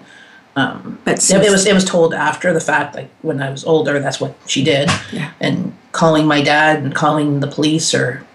um, 0.55 0.99
but 1.05 1.17
it, 1.17 1.43
it, 1.45 1.51
was 1.51 1.65
it 1.65 1.73
was 1.73 1.85
told 1.85 2.13
after 2.13 2.53
the 2.53 2.59
fact, 2.59 2.95
like 2.95 3.09
when 3.21 3.41
I 3.41 3.49
was 3.49 3.63
older, 3.63 3.99
that's 3.99 4.19
what 4.19 4.35
she 4.47 4.63
did, 4.63 4.89
yeah. 5.11 5.31
and 5.39 5.73
calling 5.93 6.25
my 6.25 6.41
dad 6.41 6.83
and 6.83 6.93
calling 6.93 7.39
the 7.39 7.47
police 7.47 7.93
or 7.93 8.25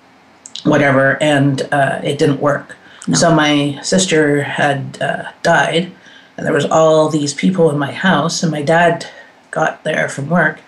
whatever, 0.65 1.23
and 1.23 1.63
uh, 1.73 2.01
it 2.03 2.19
didn't 2.19 2.41
work. 2.41 2.77
No. 3.07 3.15
So 3.15 3.35
my 3.35 3.79
sister 3.83 4.43
had 4.43 5.01
uh, 5.01 5.31
died, 5.43 5.93
and 6.37 6.47
there 6.47 6.55
was 6.55 6.65
all 6.65 7.11
these 7.11 7.35
people 7.35 7.71
in 7.71 7.79
my 7.79 7.93
house, 7.93 8.43
and 8.43 8.51
my 8.51 8.63
dad 8.63 9.07
got 9.51 9.85
there 9.85 10.09
from 10.09 10.31
work, 10.31 10.61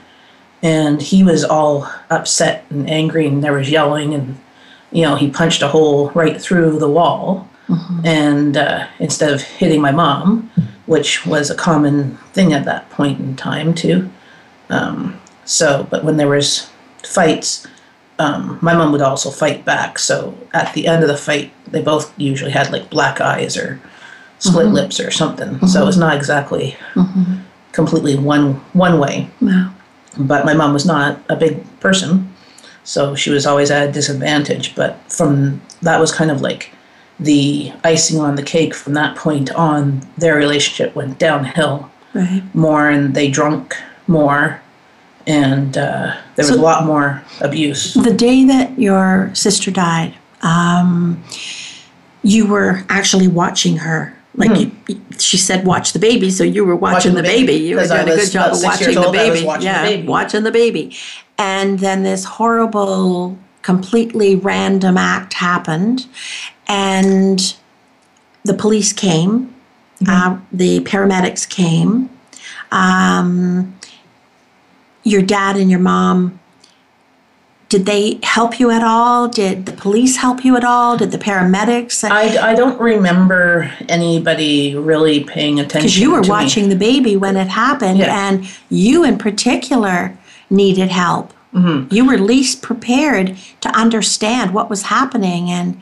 and 0.62 1.00
he 1.00 1.24
was 1.24 1.44
all 1.44 1.90
upset 2.10 2.66
and 2.68 2.90
angry, 2.90 3.26
and 3.26 3.42
there 3.42 3.54
was 3.54 3.70
yelling, 3.70 4.12
and 4.12 4.38
you 4.92 5.02
know 5.02 5.16
he 5.16 5.30
punched 5.30 5.62
a 5.62 5.68
hole 5.68 6.10
right 6.10 6.38
through 6.38 6.78
the 6.78 6.90
wall, 6.90 7.48
mm-hmm. 7.68 8.00
and 8.04 8.58
uh, 8.58 8.86
instead 8.98 9.32
of 9.32 9.40
hitting 9.40 9.80
my 9.80 9.92
mom 9.92 10.50
which 10.88 11.26
was 11.26 11.50
a 11.50 11.54
common 11.54 12.16
thing 12.32 12.52
at 12.52 12.64
that 12.64 12.88
point 12.90 13.20
in 13.20 13.36
time 13.36 13.74
too. 13.74 14.10
Um, 14.70 15.20
so, 15.44 15.86
but 15.90 16.02
when 16.02 16.16
there 16.16 16.28
was 16.28 16.70
fights, 17.04 17.66
um, 18.18 18.58
my 18.62 18.74
mom 18.74 18.90
would 18.92 19.02
also 19.02 19.30
fight 19.30 19.64
back. 19.64 19.98
So 19.98 20.36
at 20.52 20.72
the 20.72 20.86
end 20.86 21.02
of 21.02 21.08
the 21.08 21.16
fight, 21.16 21.52
they 21.66 21.82
both 21.82 22.12
usually 22.18 22.50
had 22.50 22.72
like 22.72 22.90
black 22.90 23.20
eyes 23.20 23.56
or 23.56 23.80
split 24.38 24.66
mm-hmm. 24.66 24.74
lips 24.74 24.98
or 24.98 25.10
something. 25.10 25.48
Mm-hmm. 25.48 25.66
So 25.66 25.82
it 25.82 25.86
was 25.86 25.98
not 25.98 26.16
exactly 26.16 26.76
mm-hmm. 26.94 27.42
completely 27.72 28.16
one 28.16 28.54
one 28.72 28.98
way. 28.98 29.28
But 30.18 30.46
my 30.46 30.54
mom 30.54 30.72
was 30.72 30.86
not 30.86 31.20
a 31.28 31.36
big 31.36 31.62
person, 31.80 32.34
so 32.82 33.14
she 33.14 33.30
was 33.30 33.46
always 33.46 33.70
at 33.70 33.88
a 33.88 33.92
disadvantage. 33.92 34.74
But 34.74 34.96
from 35.12 35.60
that 35.82 36.00
was 36.00 36.10
kind 36.10 36.30
of 36.30 36.40
like 36.40 36.72
the 37.20 37.72
icing 37.84 38.20
on 38.20 38.36
the 38.36 38.42
cake 38.42 38.74
from 38.74 38.94
that 38.94 39.16
point 39.16 39.50
on, 39.52 40.06
their 40.16 40.36
relationship 40.36 40.94
went 40.94 41.18
downhill 41.18 41.90
right. 42.14 42.42
more, 42.54 42.88
and 42.88 43.14
they 43.14 43.28
drunk 43.28 43.76
more, 44.06 44.60
and 45.26 45.76
uh, 45.76 46.16
there 46.36 46.44
was 46.44 46.48
so 46.48 46.54
a 46.54 46.62
lot 46.62 46.86
more 46.86 47.22
abuse. 47.40 47.94
The 47.94 48.14
day 48.14 48.44
that 48.44 48.78
your 48.78 49.30
sister 49.34 49.70
died, 49.70 50.14
um, 50.42 51.22
you 52.22 52.46
were 52.46 52.84
actually 52.88 53.28
watching 53.28 53.78
her. 53.78 54.14
Like 54.34 54.50
mm-hmm. 54.50 54.92
you, 54.92 55.00
she 55.18 55.36
said, 55.36 55.66
watch 55.66 55.92
the 55.92 55.98
baby. 55.98 56.30
So 56.30 56.44
you 56.44 56.64
were 56.64 56.76
watching, 56.76 56.94
watching 56.94 57.14
the, 57.14 57.22
baby. 57.22 57.46
baby. 57.46 57.64
You 57.64 57.76
were 57.76 57.86
doing 57.86 58.02
a 58.02 58.16
good 58.16 58.30
job 58.30 58.52
of 58.52 58.62
watching 58.62 58.94
the 58.94 59.10
baby. 59.10 59.44
Watching 59.44 59.64
yeah, 59.64 59.82
the 59.82 59.96
baby. 59.96 60.06
watching 60.06 60.42
the 60.44 60.52
baby. 60.52 60.96
And 61.38 61.80
then 61.80 62.04
this 62.04 62.24
horrible, 62.24 63.36
completely 63.68 64.34
random 64.34 64.96
act 64.96 65.34
happened, 65.34 66.06
and 66.66 67.54
the 68.42 68.54
police 68.54 68.94
came, 68.94 69.54
mm-hmm. 70.00 70.08
uh, 70.08 70.40
the 70.50 70.80
paramedics 70.80 71.46
came. 71.46 72.08
Um, 72.72 73.78
your 75.02 75.20
dad 75.20 75.58
and 75.58 75.70
your 75.70 75.80
mom, 75.80 76.40
did 77.68 77.84
they 77.84 78.18
help 78.22 78.58
you 78.58 78.70
at 78.70 78.82
all? 78.82 79.28
Did 79.28 79.66
the 79.66 79.72
police 79.72 80.16
help 80.16 80.46
you 80.46 80.56
at 80.56 80.64
all? 80.64 80.96
Did 80.96 81.10
the 81.10 81.18
paramedics? 81.18 82.08
I, 82.10 82.52
I 82.52 82.54
don't 82.54 82.80
remember 82.80 83.70
anybody 83.86 84.76
really 84.76 85.24
paying 85.24 85.60
attention. 85.60 85.82
Because 85.82 85.98
you 85.98 86.12
were 86.12 86.22
watching 86.22 86.68
me. 86.68 86.70
the 86.70 86.78
baby 86.78 87.18
when 87.18 87.36
it 87.36 87.48
happened, 87.48 87.98
yeah. 87.98 88.28
and 88.28 88.48
you 88.70 89.04
in 89.04 89.18
particular 89.18 90.16
needed 90.48 90.88
help. 90.88 91.34
Mm-hmm. 91.54 91.94
You 91.94 92.06
were 92.06 92.18
least 92.18 92.62
prepared 92.62 93.36
to 93.62 93.68
understand 93.70 94.52
what 94.52 94.68
was 94.68 94.82
happening, 94.82 95.50
and 95.50 95.80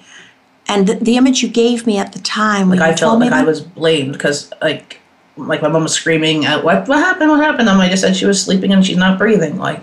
and 0.68 0.86
the, 0.86 0.94
the 0.94 1.16
image 1.16 1.42
you 1.42 1.48
gave 1.48 1.86
me 1.86 1.98
at 1.98 2.12
the 2.12 2.20
time, 2.20 2.70
like 2.70 2.80
I 2.80 2.94
felt 2.94 3.20
like 3.20 3.32
I 3.32 3.42
was 3.42 3.60
blamed 3.60 4.12
because 4.12 4.52
like 4.62 5.00
like 5.36 5.62
my 5.62 5.68
mom 5.68 5.82
was 5.82 5.92
screaming 5.92 6.44
at 6.44 6.64
what 6.64 6.88
what 6.88 6.98
happened 6.98 7.30
what 7.30 7.40
happened 7.40 7.68
and 7.68 7.80
I 7.80 7.88
just 7.88 8.02
said 8.02 8.16
she 8.16 8.26
was 8.26 8.42
sleeping 8.42 8.72
and 8.72 8.84
she's 8.84 8.96
not 8.96 9.18
breathing 9.18 9.58
like 9.58 9.82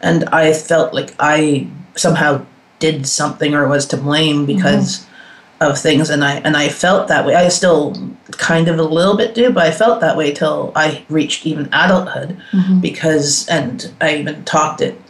and 0.00 0.24
I 0.26 0.52
felt 0.52 0.94
like 0.94 1.14
I 1.18 1.66
somehow 1.96 2.44
did 2.78 3.06
something 3.06 3.54
or 3.54 3.68
was 3.68 3.86
to 3.86 3.96
blame 3.96 4.46
because 4.46 5.00
mm-hmm. 5.00 5.64
of 5.70 5.78
things 5.78 6.08
and 6.08 6.24
I 6.24 6.36
and 6.36 6.56
I 6.56 6.68
felt 6.68 7.08
that 7.08 7.26
way 7.26 7.34
I 7.34 7.48
still 7.48 7.96
kind 8.32 8.68
of 8.68 8.78
a 8.78 8.82
little 8.82 9.16
bit 9.16 9.34
do 9.34 9.52
but 9.52 9.66
I 9.66 9.70
felt 9.72 10.00
that 10.00 10.16
way 10.16 10.32
till 10.32 10.72
I 10.76 11.04
reached 11.08 11.46
even 11.46 11.68
adulthood 11.72 12.40
mm-hmm. 12.52 12.80
because 12.80 13.48
and 13.48 13.92
I 14.00 14.16
even 14.16 14.44
talked 14.44 14.80
it 14.80 15.00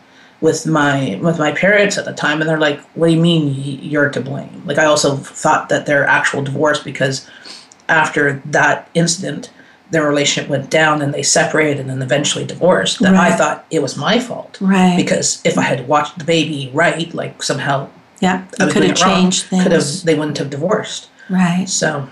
with 0.43 0.67
my 0.67 1.19
with 1.23 1.39
my 1.39 1.53
parents 1.53 1.97
at 1.97 2.05
the 2.05 2.13
time 2.13 2.41
and 2.41 2.51
they're 2.51 2.59
like 2.59 2.81
what 2.95 3.07
do 3.07 3.15
you 3.15 3.21
mean 3.21 3.55
you're 3.83 4.11
to 4.11 4.21
blame? 4.21 4.63
Like 4.67 4.77
i 4.77 4.85
also 4.85 5.17
thought 5.17 5.69
that 5.71 5.87
their 5.87 6.05
actual 6.05 6.43
divorce 6.43 6.83
because 6.83 7.29
after 7.89 8.43
that 8.47 8.91
incident 8.95 9.51
their 9.91 10.07
relationship 10.07 10.51
went 10.51 10.71
down 10.71 11.03
and 11.03 11.13
they 11.13 11.23
separated 11.23 11.79
and 11.79 11.91
then 11.91 12.03
eventually 12.03 12.45
divorced. 12.45 12.99
That 13.01 13.13
right. 13.13 13.33
i 13.33 13.37
thought 13.37 13.67
it 13.71 13.81
was 13.81 13.97
my 13.97 14.19
fault. 14.19 14.59
Right. 14.61 14.97
Because 14.97 15.41
if 15.45 15.57
i 15.57 15.63
had 15.63 15.89
watched 15.89 16.19
the 16.19 16.25
baby 16.25 16.71
right 16.75 17.13
like 17.15 17.43
somehow 17.43 17.89
yeah 18.21 18.45
you 18.59 18.67
could 18.67 18.83
have 18.83 18.97
changed 18.97 19.45
wrong, 19.45 19.49
things. 19.49 19.63
Could 19.63 19.73
have 19.73 20.05
they 20.05 20.19
wouldn't 20.19 20.39
have 20.39 20.51
divorced. 20.51 21.09
Right. 21.31 21.69
So 21.69 22.11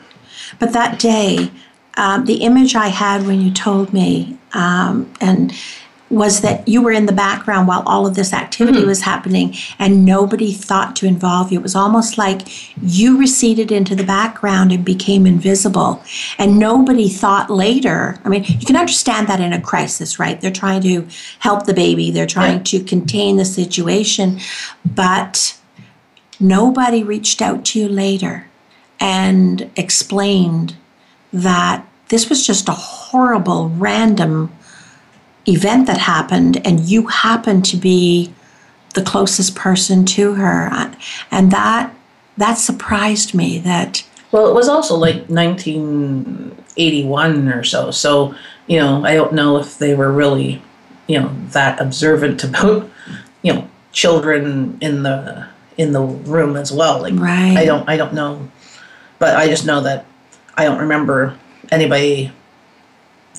but 0.61 0.73
that 0.73 1.01
day 1.01 1.51
um, 1.97 2.25
the 2.27 2.37
image 2.37 2.77
i 2.77 2.89
had 2.89 3.27
when 3.27 3.41
you 3.41 3.51
told 3.51 3.93
me 3.93 4.39
um, 4.53 5.13
and 5.21 5.53
was 6.11 6.41
that 6.41 6.67
you 6.67 6.83
were 6.83 6.91
in 6.91 7.07
the 7.07 7.13
background 7.13 7.69
while 7.69 7.85
all 7.87 8.05
of 8.05 8.17
this 8.17 8.33
activity 8.33 8.81
mm-hmm. 8.81 8.89
was 8.89 9.03
happening 9.03 9.55
and 9.79 10.05
nobody 10.05 10.53
thought 10.53 10.97
to 10.97 11.07
involve 11.07 11.53
you. 11.53 11.61
It 11.61 11.63
was 11.63 11.77
almost 11.77 12.19
like 12.19 12.43
you 12.83 13.17
receded 13.17 13.71
into 13.71 13.95
the 13.95 14.03
background 14.05 14.73
and 14.73 14.85
became 14.85 15.25
invisible. 15.25 16.03
And 16.37 16.59
nobody 16.59 17.09
thought 17.09 17.49
later. 17.49 18.19
I 18.25 18.29
mean, 18.29 18.45
you 18.45 18.67
can 18.67 18.77
understand 18.77 19.29
that 19.29 19.41
in 19.41 19.53
a 19.53 19.61
crisis, 19.61 20.19
right? 20.19 20.41
They're 20.41 20.51
trying 20.51 20.83
to 20.83 21.07
help 21.39 21.67
the 21.67 21.75
baby, 21.75 22.11
they're 22.11 22.27
trying 22.27 22.59
yeah. 22.59 22.65
to 22.65 22.85
contain 22.85 23.37
the 23.37 23.45
situation, 23.45 24.41
but 24.85 25.57
nobody 26.41 27.05
reached 27.05 27.41
out 27.41 27.65
to 27.67 27.79
you 27.79 27.89
later 27.89 28.49
and 28.99 29.71
explained 29.77 30.77
that 31.33 31.87
this 32.09 32.29
was 32.29 32.45
just 32.45 32.69
a 32.69 32.73
horrible, 32.73 33.69
random 33.69 34.53
event 35.51 35.87
that 35.87 35.99
happened 35.99 36.65
and 36.67 36.81
you 36.81 37.07
happened 37.09 37.65
to 37.65 37.77
be 37.77 38.33
the 38.95 39.03
closest 39.03 39.55
person 39.55 40.05
to 40.05 40.35
her 40.35 40.69
and 41.31 41.53
that 41.53 41.95
that 42.37 42.55
surprised 42.55 43.35
me 43.35 43.59
that 43.59 44.05
well 44.33 44.49
it 44.49 44.55
was 44.55 44.69
also 44.69 44.97
like 44.97 45.29
1981 45.29 47.49
or 47.49 47.65
so 47.65 47.91
so 47.91 48.35
you 48.67 48.79
know 48.79 49.05
i 49.05 49.15
don't 49.15 49.33
know 49.33 49.57
if 49.59 49.79
they 49.79 49.95
were 49.95 50.13
really 50.13 50.61
you 51.07 51.21
know 51.21 51.35
that 51.51 51.81
observant 51.81 52.43
about 52.49 52.89
you 53.43 53.53
know 53.53 53.69
children 53.93 54.79
in 54.81 55.03
the 55.03 55.47
in 55.77 55.93
the 55.93 56.01
room 56.01 56.57
as 56.57 56.73
well. 56.73 57.01
Like 57.01 57.15
Right. 57.15 57.57
I 57.57 57.65
don't 57.65 57.89
I 57.89 57.97
don't 57.97 58.15
know, 58.15 58.49
but 59.19 59.37
I 59.37 59.49
just 59.49 59.67
know 59.67 59.81
that 59.83 60.07
I 60.57 60.65
don't 60.65 60.79
remember 60.79 61.37
anybody 61.71 62.33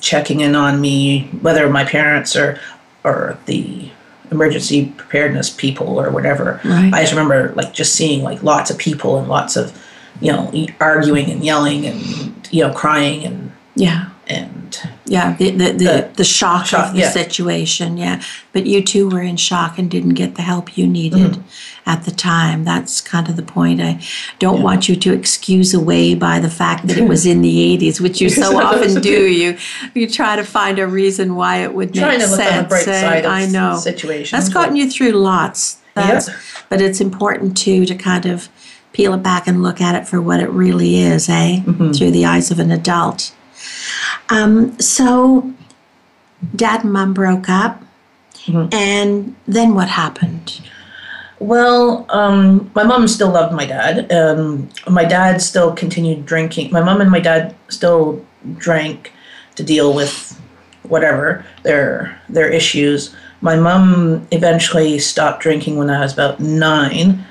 checking 0.02 0.40
in 0.40 0.54
on 0.54 0.80
me, 0.80 1.22
whether 1.40 1.70
my 1.70 1.84
parents 1.84 2.36
or 2.36 2.60
or 3.04 3.38
the 3.46 3.90
emergency 4.30 4.92
preparedness 4.96 5.50
people 5.50 5.98
or 5.98 6.10
whatever. 6.10 6.60
Right. 6.64 6.92
I 6.92 7.00
just 7.00 7.12
remember 7.12 7.52
like 7.54 7.72
just 7.72 7.94
seeing 7.94 8.22
like 8.22 8.42
lots 8.42 8.70
of 8.70 8.78
people 8.78 9.18
and 9.18 9.28
lots 9.28 9.56
of 9.56 9.72
you 10.20 10.32
know 10.32 10.52
arguing 10.80 11.30
and 11.30 11.42
yelling 11.42 11.86
and 11.86 12.48
you 12.50 12.66
know 12.66 12.74
crying 12.74 13.24
and 13.24 13.52
Yeah. 13.74 14.10
And 14.28 14.78
Yeah, 15.04 15.36
the 15.36 15.50
the, 15.50 15.72
the, 15.72 16.10
The 16.16 16.24
shock, 16.24 16.66
shock, 16.66 16.88
of 16.88 16.92
the 16.94 17.00
yeah. 17.00 17.10
situation, 17.10 17.96
yeah. 17.96 18.22
But 18.52 18.66
you 18.66 18.82
too 18.82 19.08
were 19.08 19.20
in 19.20 19.36
shock 19.36 19.78
and 19.78 19.90
didn't 19.90 20.14
get 20.14 20.36
the 20.36 20.42
help 20.42 20.76
you 20.78 20.86
needed 20.86 21.32
Mm-hmm. 21.32 21.90
at 21.90 22.04
the 22.04 22.10
time. 22.12 22.64
That's 22.64 23.00
kind 23.00 23.28
of 23.28 23.36
the 23.36 23.42
point. 23.42 23.80
I 23.80 24.00
don't 24.38 24.62
want 24.62 24.88
you 24.88 24.96
to 24.96 25.12
excuse 25.12 25.74
away 25.74 26.14
by 26.14 26.38
the 26.38 26.50
fact 26.50 26.86
that 26.86 26.96
it 26.98 27.08
was 27.08 27.26
in 27.26 27.42
the 27.42 27.76
80s, 27.78 28.00
which 28.00 28.20
you 28.20 28.28
so 28.30 28.56
often 28.62 29.00
do. 29.00 29.26
You 29.26 29.58
you 29.94 30.08
try 30.08 30.36
to 30.36 30.44
find 30.44 30.78
a 30.78 30.86
reason 30.86 31.34
why 31.34 31.58
it 31.64 31.74
would 31.74 31.90
make 31.94 32.00
trying 32.02 32.20
to 32.20 32.26
look 32.26 32.36
sense. 32.40 32.56
on 32.56 32.62
the 32.62 32.68
bright 32.68 32.84
side 32.84 33.24
I 33.26 33.46
know. 33.46 33.76
situation 33.78 34.38
That's 34.38 34.48
gotten 34.52 34.76
you 34.76 34.88
through 34.90 35.12
lots. 35.12 35.78
That's, 35.94 36.28
Yeah. 36.28 36.34
But 36.70 36.80
it's 36.80 37.00
important 37.00 37.56
too 37.56 37.84
to 37.86 37.94
kind 37.94 38.24
of 38.26 38.48
peel 38.94 39.12
it 39.14 39.22
back 39.22 39.46
and 39.46 39.62
look 39.62 39.80
at 39.80 39.94
it 39.94 40.06
for 40.06 40.20
what 40.22 40.40
it 40.40 40.48
really 40.50 40.96
is, 41.00 41.28
eh? 41.28 41.60
Mm-hmm. 41.60 41.92
Through 41.92 42.10
the 42.12 42.24
eyes 42.26 42.50
of 42.50 42.58
an 42.58 42.70
adult. 42.70 43.34
Um, 44.32 44.78
so, 44.80 45.52
dad 46.56 46.84
and 46.84 46.92
mom 46.92 47.12
broke 47.14 47.48
up, 47.48 47.82
Mm-hmm. 48.46 48.74
and 48.74 49.36
then 49.46 49.74
what 49.76 49.86
happened? 49.88 50.60
Well, 51.38 52.06
um, 52.08 52.68
my 52.74 52.82
mom 52.82 53.06
still 53.06 53.30
loved 53.30 53.54
my 53.54 53.66
dad. 53.66 54.10
Um, 54.10 54.68
my 54.88 55.04
dad 55.04 55.40
still 55.40 55.72
continued 55.72 56.26
drinking. 56.26 56.72
My 56.72 56.82
mom 56.82 57.00
and 57.00 57.08
my 57.10 57.20
dad 57.20 57.54
still 57.68 58.24
drank 58.56 59.12
to 59.54 59.62
deal 59.62 59.94
with 59.94 60.40
whatever 60.82 61.44
their 61.62 62.20
their 62.28 62.48
issues. 62.48 63.14
My 63.42 63.54
mom 63.54 64.26
eventually 64.32 64.98
stopped 64.98 65.40
drinking 65.40 65.76
when 65.76 65.88
I 65.90 66.00
was 66.00 66.12
about 66.12 66.40
nine, 66.40 67.24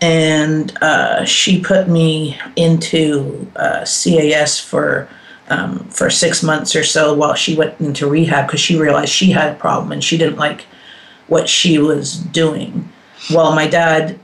and 0.00 0.76
uh, 0.80 1.24
she 1.24 1.60
put 1.60 1.88
me 1.88 2.38
into 2.54 3.50
uh, 3.56 3.80
CAS 3.84 4.60
for 4.60 5.08
um, 5.48 5.80
for 5.88 6.08
six 6.10 6.42
months 6.42 6.74
or 6.76 6.84
so 6.84 7.12
while 7.14 7.34
she 7.34 7.56
went 7.56 7.80
into 7.80 8.08
rehab 8.08 8.46
because 8.46 8.60
she 8.60 8.78
realized 8.78 9.12
she 9.12 9.30
had 9.30 9.52
a 9.52 9.58
problem 9.58 9.92
and 9.92 10.02
she 10.02 10.16
didn't 10.16 10.38
like 10.38 10.64
what 11.26 11.48
she 11.48 11.78
was 11.78 12.16
doing. 12.16 12.88
While 13.30 13.54
my 13.54 13.66
dad, 13.66 14.18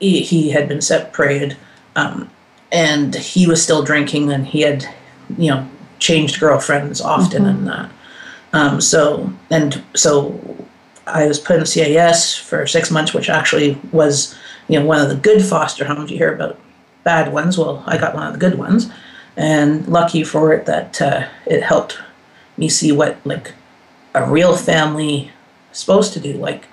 he, 0.00 0.20
he 0.20 0.50
had 0.50 0.68
been 0.68 0.80
separated, 0.80 1.56
um, 1.96 2.30
and 2.70 3.14
he 3.14 3.46
was 3.46 3.62
still 3.62 3.82
drinking, 3.82 4.30
and 4.30 4.46
he 4.46 4.60
had, 4.60 4.86
you 5.36 5.50
know, 5.50 5.68
changed 5.98 6.38
girlfriends 6.38 7.00
often 7.00 7.46
and 7.46 7.66
that. 7.66 7.90
Um, 8.52 8.80
so 8.80 9.32
and 9.50 9.82
so, 9.94 10.38
I 11.06 11.26
was 11.26 11.38
put 11.38 11.58
in 11.58 11.64
CAS 11.64 12.36
for 12.36 12.66
six 12.66 12.90
months, 12.90 13.12
which 13.14 13.28
actually 13.28 13.78
was, 13.92 14.36
you 14.68 14.78
know, 14.78 14.86
one 14.86 15.00
of 15.00 15.08
the 15.08 15.16
good 15.16 15.42
foster 15.42 15.84
homes. 15.84 16.10
You 16.10 16.18
hear 16.18 16.34
about 16.34 16.58
bad 17.02 17.32
ones. 17.32 17.58
Well, 17.58 17.82
I 17.86 17.98
got 17.98 18.14
one 18.14 18.26
of 18.26 18.32
the 18.32 18.38
good 18.38 18.58
ones, 18.58 18.90
and 19.38 19.86
lucky 19.88 20.24
for 20.24 20.52
it 20.52 20.66
that 20.66 21.00
uh, 21.00 21.28
it 21.46 21.62
helped 21.62 21.98
me 22.56 22.68
see 22.68 22.90
what 22.92 23.16
like 23.24 23.54
a 24.14 24.28
real 24.28 24.56
family 24.56 25.30
is 25.72 25.78
supposed 25.78 26.12
to 26.14 26.20
do, 26.20 26.32
like 26.34 26.66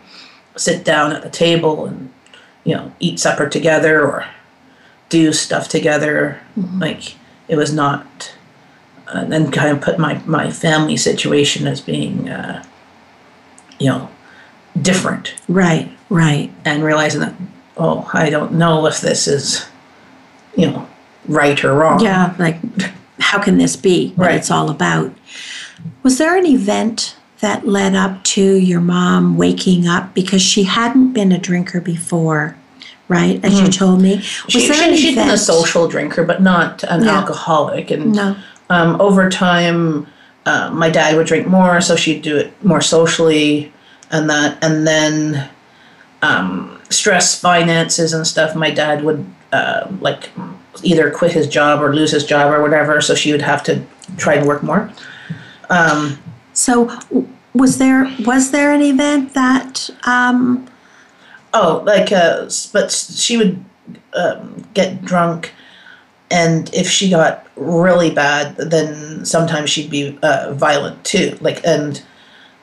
sit 0.58 0.84
down 0.84 1.12
at 1.14 1.22
the 1.22 1.30
table 1.30 1.86
and 1.86 2.12
you 2.64 2.76
know 2.76 2.92
eat 3.00 3.20
supper 3.20 3.48
together 3.48 4.02
or 4.02 4.26
do 5.10 5.32
stuff 5.32 5.70
together. 5.70 6.42
Like 6.80 7.16
it 7.48 7.56
was 7.56 7.72
not, 7.72 8.34
and 9.08 9.32
then 9.32 9.52
kind 9.52 9.70
of 9.70 9.82
put 9.84 10.00
my 10.00 10.22
my 10.26 10.50
family 10.50 10.98
situation 10.98 11.68
as 11.68 11.82
being, 11.82 12.28
uh, 12.30 12.64
you 13.80 13.90
know, 13.90 14.10
different 14.82 15.36
Right, 15.48 15.92
right. 16.10 16.52
and 16.66 16.84
realizing 16.84 17.22
that 17.22 17.36
oh 17.78 18.10
i 18.14 18.30
don't 18.30 18.52
know 18.54 18.86
if 18.88 19.02
this 19.02 19.28
is 19.28 19.66
you 20.56 20.70
know 20.72 20.88
right 21.28 21.64
or 21.64 21.74
wrong 21.74 22.00
Yeah, 22.00 22.34
like 22.40 22.58
how 23.20 23.40
can 23.42 23.58
this 23.58 23.76
be 23.76 24.14
what 24.16 24.28
Right. 24.28 24.36
it's 24.36 24.52
all 24.52 24.70
about? 24.70 25.12
Was 26.04 26.18
there 26.18 26.38
an 26.38 26.46
event 26.46 27.16
that 27.42 27.68
led 27.68 27.96
up 27.96 28.24
to 28.24 28.42
your 28.58 28.80
mom 28.82 29.38
waking 29.38 29.88
up 29.88 30.14
because 30.14 30.42
she 30.42 30.64
hadn't 30.64 31.14
been 31.14 31.32
a 31.32 31.38
drinker 31.38 31.82
before, 31.82 32.56
right? 33.08 33.44
As 33.44 33.60
you 33.60 33.68
told 33.68 34.02
me, 34.02 34.16
was 34.16 34.24
Mm-hmm. 34.26 34.50
she, 34.60 34.68
there 34.68 34.96
she, 34.96 34.98
she'd 34.98 35.16
been 35.16 35.30
a 35.30 35.38
social 35.38 35.88
drinker 35.88 36.24
but 36.24 36.42
not 36.42 36.84
an 36.84 37.04
Yeah. 37.04 37.18
alcoholic 37.20 37.92
and 37.92 38.14
No. 38.14 38.36
um, 38.70 39.00
over 39.02 39.30
time 39.30 40.08
uh, 40.46 40.70
my 40.72 40.90
dad 40.90 41.16
would 41.16 41.26
drink 41.28 41.48
more 41.48 41.82
so 41.82 41.96
she'd 41.96 42.22
do 42.22 42.38
it 42.38 42.54
more 42.64 42.82
socially 42.82 43.72
and 44.12 44.30
that 44.30 44.58
and 44.64 44.86
then 44.88 45.50
um, 46.22 46.80
stress 46.90 47.40
finances 47.40 48.14
and 48.14 48.26
stuff 48.28 48.56
my 48.56 48.70
dad 48.72 49.04
would 49.04 49.26
uh, 49.52 49.88
like 50.02 50.30
either 50.86 51.12
quit 51.12 51.32
his 51.32 51.48
job 51.48 51.82
or 51.82 51.94
lose 51.94 52.12
his 52.12 52.26
job 52.26 52.54
or 52.54 52.62
whatever 52.62 53.02
so 53.02 53.14
she 53.14 53.32
would 53.32 53.42
have 53.42 53.62
to 53.64 53.84
try 54.18 54.36
and 54.36 54.48
work 54.48 54.64
more 54.64 54.90
So 56.54 56.98
was 57.54 57.78
there 57.78 58.10
was 58.26 58.52
there 58.52 58.72
an 58.74 58.82
event 58.82 59.34
that 59.34 59.90
um, 60.06 60.68
Oh, 61.58 61.82
like, 61.86 62.12
uh, 62.12 62.50
but 62.74 62.92
she 62.92 63.38
would 63.38 63.64
um, 64.14 64.68
get 64.74 65.06
drunk, 65.06 65.54
and 66.30 66.70
if 66.74 66.90
she 66.90 67.10
got 67.10 67.48
really 67.56 68.12
bad, 68.12 68.58
then 68.58 69.24
sometimes 69.26 69.70
she'd 69.70 69.90
be 69.90 70.20
uh, 70.22 70.54
violent 70.54 71.02
too. 71.06 71.38
Like, 71.40 71.66
and 71.66 72.04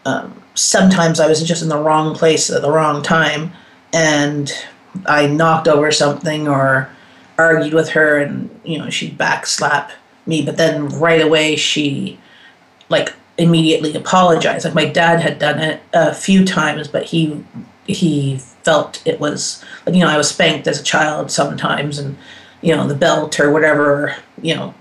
um, 0.05 0.43
sometimes 0.55 1.21
I 1.21 1.27
was 1.27 1.43
just 1.43 1.63
in 1.63 1.71
the 1.71 1.79
wrong 1.79 2.15
place 2.15 2.51
at 2.51 2.61
the 2.61 2.71
wrong 2.71 3.03
time, 3.03 3.53
and 3.95 4.53
I 5.07 5.27
knocked 5.27 5.69
over 5.69 5.91
something 5.91 6.47
or 6.47 6.91
argued 7.39 7.75
with 7.75 7.91
her, 7.91 8.19
and 8.19 8.61
you 8.65 8.79
know 8.79 8.91
she'd 8.91 9.19
backslap 9.19 9.91
me. 10.27 10.43
But 10.43 10.57
then 10.57 10.89
right 10.89 11.21
away 11.21 11.57
she 11.57 12.19
like 12.89 13.15
immediately 13.39 13.95
apologized. 13.95 14.65
Like 14.65 14.75
my 14.75 14.85
dad 14.85 15.21
had 15.21 15.39
done 15.39 15.59
it 15.59 15.81
a 15.93 16.15
few 16.15 16.45
times, 16.45 16.89
but 16.89 17.05
he 17.05 17.45
he 17.87 18.39
felt 18.39 19.03
it 19.05 19.19
was 19.19 19.65
like 19.87 19.95
you 19.95 20.03
know 20.03 20.09
I 20.09 20.17
was 20.17 20.29
spanked 20.29 20.67
as 20.67 20.81
a 20.81 20.85
child 20.85 21.31
sometimes, 21.31 21.99
and 21.99 22.17
you 22.61 22.75
know 22.75 22.87
the 22.87 22.95
belt 22.95 23.41
or 23.41 23.51
whatever 23.51 24.17
you 24.41 24.55
know 24.55 24.75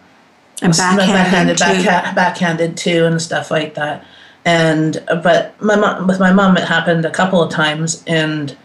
and 0.62 0.76
backhanded, 0.78 1.58
backhanded, 1.58 1.58
too? 1.58 1.86
back, 1.86 2.16
backhanded 2.16 2.78
too, 2.78 3.06
and 3.06 3.22
stuff 3.22 3.50
like 3.50 3.74
that. 3.76 4.06
And 4.46 5.04
but 5.24 5.60
my 5.62 5.76
mom, 5.76 6.08
with 6.08 6.20
my 6.20 6.32
mom, 6.32 6.58
it 6.58 6.64
happened 6.64 7.06
a 7.06 7.12
couple 7.12 7.42
of 7.42 7.52
times, 7.52 8.04
and 8.08 8.56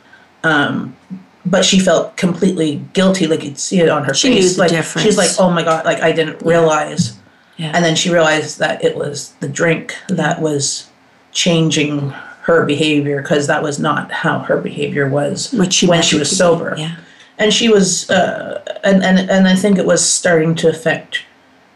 um, 0.42 0.96
but 1.46 1.64
she 1.64 1.78
felt 1.78 2.16
completely 2.16 2.82
guilty. 2.92 3.26
Like 3.26 3.42
you'd 3.44 3.58
see 3.58 3.80
it 3.80 3.88
on 3.88 4.04
her 4.04 4.12
She 4.12 4.28
knew 4.30 4.36
face. 4.36 4.54
the 4.56 4.60
like 4.60 4.70
difference. 4.70 5.06
she's 5.06 5.16
like, 5.16 5.30
oh 5.38 5.50
my 5.50 5.62
god, 5.62 5.84
like 5.84 6.00
I 6.00 6.12
didn't 6.12 6.42
realize. 6.42 7.16
Yeah. 7.56 7.72
And 7.74 7.84
then 7.84 7.96
she 7.96 8.10
realized 8.10 8.58
that 8.58 8.84
it 8.84 8.96
was 8.96 9.32
the 9.40 9.48
drink 9.48 9.94
that 10.08 10.42
was 10.42 10.90
changing 11.32 12.10
her 12.42 12.66
behavior 12.66 13.22
because 13.22 13.46
that 13.46 13.62
was 13.62 13.78
not 13.78 14.10
how 14.10 14.40
her 14.40 14.60
behavior 14.60 15.08
was 15.08 15.54
she 15.70 15.86
when 15.86 16.02
she 16.02 16.18
was 16.18 16.28
to 16.28 16.34
be, 16.34 16.36
sober 16.36 16.74
yeah. 16.78 16.96
and 17.38 17.52
she 17.52 17.68
was 17.68 18.08
uh, 18.08 18.62
and, 18.84 19.02
and 19.02 19.28
and 19.28 19.48
I 19.48 19.56
think 19.56 19.78
it 19.78 19.84
was 19.84 20.04
starting 20.08 20.54
to 20.56 20.68
affect 20.68 21.24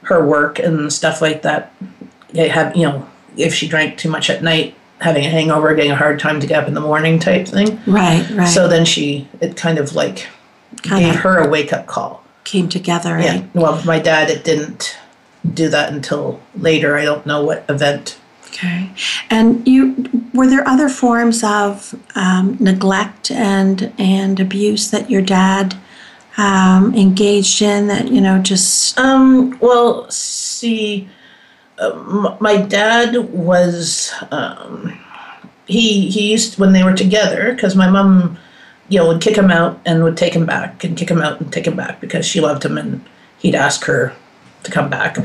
her 0.02 0.24
work 0.24 0.58
and 0.60 0.92
stuff 0.92 1.20
like 1.20 1.42
that. 1.42 1.72
They 2.30 2.48
have 2.48 2.76
you 2.76 2.84
know 2.84 3.08
if 3.36 3.52
she 3.52 3.68
drank 3.68 3.98
too 3.98 4.08
much 4.08 4.30
at 4.30 4.42
night, 4.42 4.76
having 5.00 5.24
a 5.24 5.30
hangover, 5.30 5.74
getting 5.74 5.90
a 5.90 5.96
hard 5.96 6.18
time 6.20 6.40
to 6.40 6.46
get 6.46 6.62
up 6.62 6.68
in 6.68 6.74
the 6.74 6.80
morning 6.80 7.18
type 7.18 7.46
thing. 7.48 7.80
Right, 7.86 8.28
right. 8.30 8.48
So 8.48 8.68
then 8.68 8.84
she 8.84 9.28
it 9.40 9.56
kind 9.56 9.78
of 9.78 9.94
like 9.94 10.28
Kinda. 10.82 11.00
gave 11.00 11.14
her 11.20 11.38
a 11.38 11.48
wake 11.48 11.72
up 11.72 11.86
call. 11.86 12.22
came 12.44 12.68
together. 12.68 13.18
Yeah. 13.18 13.32
Right? 13.32 13.54
Well, 13.54 13.82
my 13.84 13.98
dad, 13.98 14.30
it 14.30 14.44
didn't 14.44 14.98
do 15.54 15.68
that 15.70 15.92
until 15.92 16.40
later. 16.56 16.96
I 16.96 17.04
don't 17.04 17.24
know 17.26 17.42
what 17.44 17.64
event. 17.68 18.18
Okay. 18.48 18.90
And 19.30 19.66
you 19.66 20.28
were 20.34 20.48
there 20.48 20.66
other 20.68 20.88
forms 20.88 21.42
of 21.44 21.94
um, 22.14 22.56
neglect 22.60 23.30
and 23.30 23.92
and 23.98 24.38
abuse 24.40 24.90
that 24.90 25.08
your 25.08 25.22
dad 25.22 25.76
um, 26.36 26.94
engaged 26.94 27.62
in 27.62 27.86
that 27.86 28.08
you 28.08 28.20
know 28.20 28.38
just 28.38 28.98
Um. 28.98 29.56
Well, 29.60 30.10
see, 30.10 31.08
my 32.40 32.56
dad 32.56 33.16
was. 33.32 34.12
Um, 34.30 34.98
he 35.66 36.10
he 36.10 36.32
used 36.32 36.58
when 36.58 36.72
they 36.72 36.82
were 36.82 36.96
together 36.96 37.54
because 37.54 37.76
my 37.76 37.88
mom, 37.88 38.38
you 38.88 38.98
know, 38.98 39.06
would 39.06 39.22
kick 39.22 39.36
him 39.36 39.50
out 39.50 39.80
and 39.86 40.02
would 40.02 40.16
take 40.16 40.34
him 40.34 40.44
back 40.44 40.82
and 40.82 40.96
kick 40.96 41.08
him 41.08 41.22
out 41.22 41.40
and 41.40 41.52
take 41.52 41.66
him 41.66 41.76
back 41.76 42.00
because 42.00 42.26
she 42.26 42.40
loved 42.40 42.64
him 42.64 42.76
and 42.76 43.04
he'd 43.38 43.54
ask 43.54 43.84
her 43.84 44.12
to 44.64 44.70
come 44.70 44.90
back, 44.90 45.16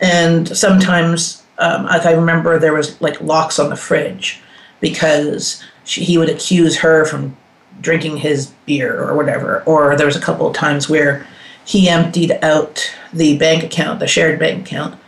and 0.00 0.56
sometimes 0.56 1.42
um, 1.58 1.86
I 1.86 2.12
remember 2.12 2.58
there 2.58 2.72
was 2.72 2.98
like 3.00 3.20
locks 3.20 3.58
on 3.58 3.70
the 3.70 3.76
fridge, 3.76 4.40
because 4.80 5.62
she, 5.84 6.04
he 6.04 6.18
would 6.18 6.30
accuse 6.30 6.78
her 6.78 7.04
from 7.04 7.36
drinking 7.80 8.18
his 8.18 8.46
beer 8.66 9.02
or 9.02 9.14
whatever. 9.14 9.62
Or 9.64 9.96
there 9.96 10.06
was 10.06 10.16
a 10.16 10.20
couple 10.20 10.46
of 10.46 10.54
times 10.54 10.88
where 10.88 11.26
he 11.64 11.88
emptied 11.88 12.32
out 12.42 12.92
the 13.12 13.36
bank 13.38 13.62
account, 13.62 14.00
the 14.00 14.06
shared 14.06 14.38
bank 14.38 14.66
account, 14.66 14.98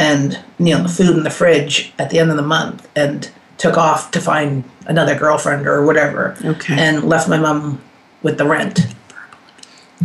and 0.00 0.38
you 0.58 0.74
know 0.76 0.82
the 0.82 0.88
food 0.88 1.16
in 1.16 1.22
the 1.22 1.30
fridge 1.30 1.92
at 1.98 2.10
the 2.10 2.18
end 2.18 2.30
of 2.30 2.36
the 2.36 2.42
month, 2.42 2.88
and 2.96 3.30
took 3.58 3.76
off 3.76 4.10
to 4.12 4.20
find 4.20 4.64
another 4.86 5.14
girlfriend 5.18 5.66
or 5.66 5.84
whatever, 5.84 6.36
Okay. 6.44 6.74
and 6.78 7.04
left 7.04 7.28
my 7.28 7.38
mom 7.38 7.80
with 8.22 8.38
the 8.38 8.46
rent. 8.46 8.80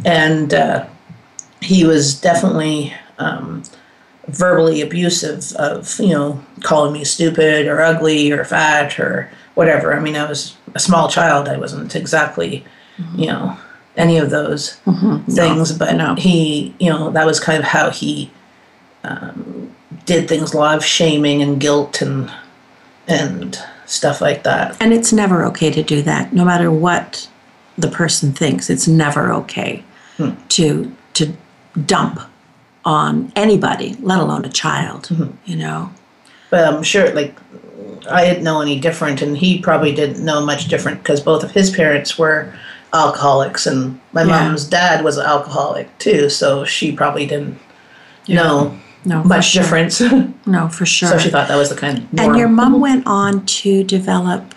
And 0.04 0.54
uh, 0.54 0.86
he 1.62 1.86
was 1.86 2.20
definitely 2.20 2.94
um, 3.18 3.64
verbally 4.28 4.82
abusive 4.82 5.54
of 5.54 5.98
you 6.00 6.10
know 6.10 6.44
calling 6.62 6.94
me 6.94 7.04
stupid 7.06 7.68
or 7.68 7.82
ugly 7.82 8.32
or 8.32 8.44
fat 8.44 9.00
or 9.00 9.30
whatever. 9.56 9.94
I 9.96 10.00
mean, 10.02 10.16
I 10.18 10.28
was 10.28 10.56
a 10.76 10.80
small 10.80 11.08
child. 11.10 11.48
I 11.48 11.58
wasn't 11.58 11.96
exactly 11.96 12.66
you 13.16 13.28
know 13.28 13.58
any 13.98 14.18
of 14.18 14.30
those 14.30 14.74
things, 15.30 15.72
but 15.72 15.94
no. 15.96 16.16
he 16.16 16.74
you 16.80 16.90
know 16.90 17.10
that 17.12 17.26
was 17.26 17.40
kind 17.40 17.60
of 17.60 17.64
how 17.66 17.90
he 17.90 18.30
um, 19.06 19.55
did 20.06 20.28
things. 20.28 20.54
A 20.54 20.58
lot 20.58 20.78
of 20.78 20.86
shaming 20.86 21.42
and 21.42 21.60
guilt 21.60 22.02
and 22.02 22.32
and 23.08 23.60
stuff 23.86 24.22
like 24.22 24.44
that. 24.44 24.76
And 24.80 24.94
it's 24.94 25.14
never 25.14 25.46
okay 25.46 25.72
to 25.72 25.84
do 25.84 26.02
that, 26.04 26.34
no 26.34 26.44
matter 26.46 26.72
what 26.72 27.30
the 27.78 27.88
person 27.88 28.34
thinks. 28.34 28.70
It's 28.70 28.88
never 28.88 29.32
okay 29.34 29.84
hmm. 30.18 30.32
to 30.50 30.96
to 31.14 31.34
dump 31.86 32.20
on 32.84 33.32
anybody, 33.36 33.96
let 34.00 34.20
alone 34.20 34.46
a 34.46 34.50
child. 34.50 35.08
Hmm. 35.08 35.32
You 35.46 35.58
know. 35.58 35.92
But 36.52 36.74
I'm 36.74 36.84
sure, 36.84 37.12
like, 37.14 37.36
I 38.10 38.24
didn't 38.24 38.44
know 38.44 38.62
any 38.62 38.80
different, 38.80 39.22
and 39.22 39.38
he 39.38 39.60
probably 39.60 39.94
didn't 39.94 40.24
know 40.24 40.46
much 40.46 40.68
different 40.68 41.00
because 41.02 41.20
both 41.20 41.44
of 41.44 41.52
his 41.52 41.72
parents 41.72 42.18
were 42.18 42.54
alcoholics, 42.94 43.66
and 43.66 44.00
my 44.14 44.22
Yeah. 44.22 44.48
mom's 44.48 44.64
dad 44.64 45.04
was 45.04 45.18
an 45.18 45.26
alcoholic 45.26 45.98
too, 45.98 46.30
so 46.30 46.64
she 46.64 46.92
probably 46.92 47.26
didn't 47.26 47.60
know 48.28 48.78
No, 49.06 49.24
much 49.24 49.50
sure. 49.52 49.62
difference. 49.64 50.02
No, 50.48 50.68
for 50.68 50.86
sure. 50.86 51.10
So 51.10 51.18
she 51.18 51.30
thought 51.30 51.48
that 51.48 51.56
was 51.56 51.70
the 51.70 51.76
kind 51.76 51.98
of 51.98 52.14
norm. 52.14 52.30
and 52.30 52.40
your 52.40 52.48
mom 52.50 52.80
went 52.80 53.08
on 53.08 53.44
to 53.48 53.84
develop 53.84 54.54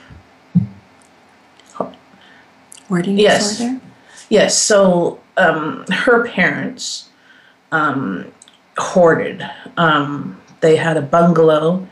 hoarding 2.89 3.19
Yes. 3.19 3.59
disorder. 3.59 3.81
Yes, 4.29 4.57
so 4.59 5.21
um, 5.39 5.85
her 5.91 6.27
parents 6.27 7.09
um, 7.73 8.27
hoarded. 8.77 9.49
Um, 9.77 10.39
they 10.61 10.77
had 10.77 10.97
a 10.99 11.03
bungalow, 11.03 11.87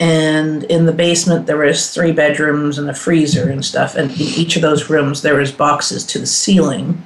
and 0.00 0.64
in 0.64 0.86
the 0.86 0.92
basement 0.92 1.46
there 1.46 1.56
was 1.58 1.92
three 1.94 2.12
bedrooms 2.12 2.78
and 2.78 2.90
a 2.90 2.94
freezer 2.94 3.48
and 3.48 3.64
stuff. 3.64 3.94
And 3.94 4.10
in 4.10 4.16
each 4.18 4.56
of 4.56 4.62
those 4.62 4.90
rooms 4.90 5.22
there 5.22 5.36
was 5.36 5.52
boxes 5.52 6.04
to 6.06 6.18
the 6.18 6.26
ceiling 6.26 7.04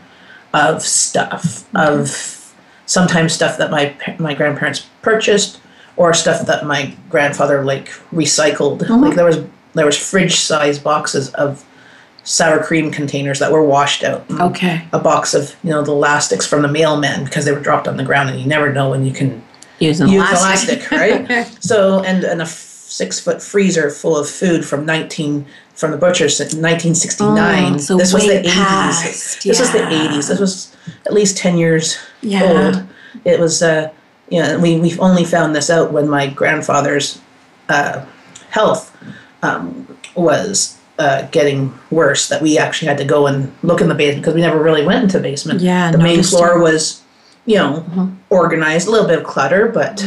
of 0.55 0.83
stuff 0.83 1.67
of 1.75 2.09
sometimes 2.91 3.33
stuff 3.33 3.57
that 3.57 3.71
my 3.71 3.95
my 4.19 4.35
grandparents 4.35 4.81
purchased 5.01 5.61
or 5.97 6.13
stuff 6.13 6.45
that 6.47 6.67
my 6.67 6.93
grandfather 7.09 7.65
like 7.65 7.89
recycled. 8.13 8.83
Uh-huh. 8.83 8.97
Like 8.99 9.15
there 9.15 9.25
was 9.25 9.45
there 9.75 9.87
was 9.87 9.97
fridge 9.97 10.37
size 10.37 10.79
boxes 10.79 11.33
of 11.35 11.65
sour 12.25 12.63
cream 12.63 12.91
containers 12.91 13.39
that 13.39 13.53
were 13.53 13.63
washed 13.63 14.03
out. 14.03 14.27
Mm. 14.29 14.51
Okay. 14.51 14.85
A 14.93 14.99
box 14.99 15.35
of 15.35 15.55
you 15.63 15.71
know 15.71 15.83
the 15.83 15.93
elastics 15.93 16.47
from 16.47 16.63
the 16.63 16.69
mailman 16.69 17.25
because 17.25 17.45
they 17.45 17.53
were 17.53 17.61
dropped 17.61 17.87
on 17.87 17.97
the 17.97 18.05
ground 18.05 18.29
and 18.29 18.41
you 18.41 18.47
never 18.47 18.73
know 18.73 18.91
when 18.91 19.05
you 19.07 19.13
can 19.13 19.43
Use 19.79 20.01
an 20.01 20.09
use 20.09 20.29
elastic. 20.29 20.91
elastic, 20.93 21.27
right? 21.29 21.47
so 21.61 22.03
and 22.03 22.25
and 22.25 22.43
a 22.43 22.47
six 22.91 23.21
foot 23.21 23.41
freezer 23.41 23.89
full 23.89 24.17
of 24.17 24.29
food 24.29 24.65
from 24.65 24.85
nineteen 24.85 25.47
from 25.75 25.93
the 25.93 25.97
butcher's 25.97 26.41
in 26.41 26.61
nineteen 26.61 26.95
sixty 26.95 27.25
nine. 27.25 27.75
Oh, 27.75 27.79
so 27.79 27.97
this 27.97 28.13
was 28.13 28.25
the 28.27 28.43
past, 28.43 29.05
eighties. 29.05 29.39
This 29.45 29.61
was 29.61 29.73
the 29.73 29.89
eighties. 29.89 30.29
This 30.29 30.41
was 30.41 30.77
at 31.07 31.13
least 31.13 31.37
ten 31.39 31.57
years 31.57 31.99
Yeah. 32.21 32.43
old. 32.75 32.87
It 33.25 33.39
was 33.39 33.63
uh 33.63 33.91
you 34.29 34.41
know, 34.43 34.59
we 34.59 34.79
we 34.79 34.99
only 34.99 35.25
found 35.25 35.55
this 35.55 35.71
out 35.71 35.93
when 35.93 36.09
my 36.09 36.29
grandfather's 36.29 37.21
uh, 37.69 38.05
health 38.51 38.97
um, 39.43 39.99
was 40.15 40.79
uh, 40.99 41.23
getting 41.33 41.77
worse. 41.91 42.29
That 42.29 42.41
we 42.41 42.57
actually 42.57 42.89
had 42.89 42.99
to 42.99 43.05
go 43.05 43.27
and 43.27 43.53
look 43.63 43.81
in 43.81 43.89
the 43.89 43.95
basement 43.95 44.23
because 44.23 44.35
we 44.35 44.41
never 44.41 44.63
really 44.63 44.85
went 44.87 45.03
into 45.03 45.19
the 45.19 45.23
basement. 45.23 45.61
Yeah, 45.61 45.91
the 45.91 45.99
main 45.99 46.23
floor 46.23 46.61
was, 46.61 47.03
you 47.45 47.57
know, 47.57 48.15
organized, 48.31 48.87
a 48.87 48.91
little 48.91 49.09
bit 49.09 49.19
of 49.19 49.25
clutter, 49.25 49.69
but 49.69 50.05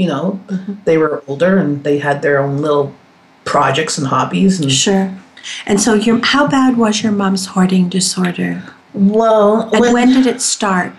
you 0.00 0.06
know, 0.08 0.40
they 0.86 0.96
were 0.96 1.22
older 1.28 1.58
and 1.58 1.84
they 1.84 1.98
had 1.98 2.22
their 2.22 2.38
own 2.40 2.58
little 2.64 2.94
projects 3.44 3.98
and 3.98 4.06
hobbies. 4.06 4.58
And 4.60 4.72
Sure. 4.72 5.06
And 5.66 5.80
so, 5.80 5.94
your 5.94 6.18
how 6.24 6.46
bad 6.48 6.76
was 6.76 7.02
your 7.02 7.12
mom's 7.12 7.46
hoarding 7.46 7.88
disorder? 7.88 8.62
well, 8.94 9.70
And 9.72 9.80
when, 9.80 9.92
when 9.92 10.08
did 10.12 10.26
it 10.26 10.40
start? 10.40 10.92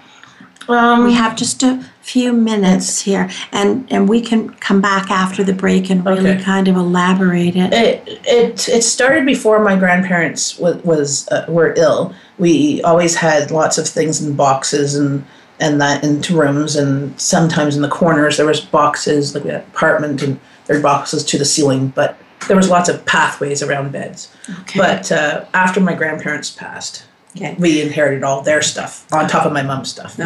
um, 0.70 1.04
We 1.04 1.14
have 1.14 1.36
just 1.36 1.62
a 1.64 1.84
few 2.02 2.32
minutes 2.34 3.02
here, 3.02 3.30
and 3.52 3.70
and 3.94 4.08
we 4.10 4.20
can 4.22 4.50
come 4.68 4.82
back 4.82 5.06
after 5.12 5.44
the 5.44 5.54
break 5.54 5.90
and 5.92 6.06
really 6.06 6.32
Okay. 6.32 6.44
kind 6.44 6.68
of 6.68 6.76
elaborate 6.76 7.56
it. 7.64 7.72
it 7.74 8.20
it 8.26 8.70
it 8.78 8.84
started 8.84 9.26
before 9.26 9.60
my 9.70 9.76
grandparents 9.84 10.58
was, 10.60 10.76
was 10.84 11.28
uh, 11.30 11.46
were 11.58 11.74
ill. 11.78 12.14
We 12.40 12.82
always 12.90 13.14
had 13.16 13.52
lots 13.52 13.78
of 13.78 13.86
things 13.88 14.22
in 14.22 14.34
boxes 14.36 14.96
and 14.96 15.24
and 15.62 15.80
that 15.80 16.04
into 16.04 16.38
rooms 16.38 16.76
and 16.76 17.20
sometimes 17.22 17.76
in 17.78 17.82
the 17.82 17.88
corners 17.90 18.36
there 18.38 18.46
was 18.46 18.60
boxes 18.60 19.34
like 19.34 19.44
we 19.46 19.52
had 19.52 19.62
an 19.62 19.68
apartment 19.68 20.22
and 20.22 20.40
there 20.66 20.76
were 20.76 20.82
boxes 20.84 21.24
to 21.26 21.38
the 21.38 21.46
ceiling, 21.46 21.88
but 21.90 22.18
there 22.48 22.58
was 22.58 22.70
lots 22.70 22.90
of 22.90 23.06
pathways 23.06 23.62
around 23.64 23.92
beds. 23.92 24.34
Okay. 24.62 24.80
But 24.80 25.12
uh, 25.12 25.46
after 25.54 25.80
my 25.80 25.94
grandparents 25.94 26.50
passed, 26.50 27.06
Okay. 27.38 27.56
we 27.58 27.82
inherited 27.82 28.24
all 28.26 28.42
their 28.42 28.62
stuff 28.62 29.06
on 29.14 29.26
top 29.30 29.46
of 29.46 29.54
my 29.54 29.62
mom's 29.62 29.90
stuff. 29.90 30.20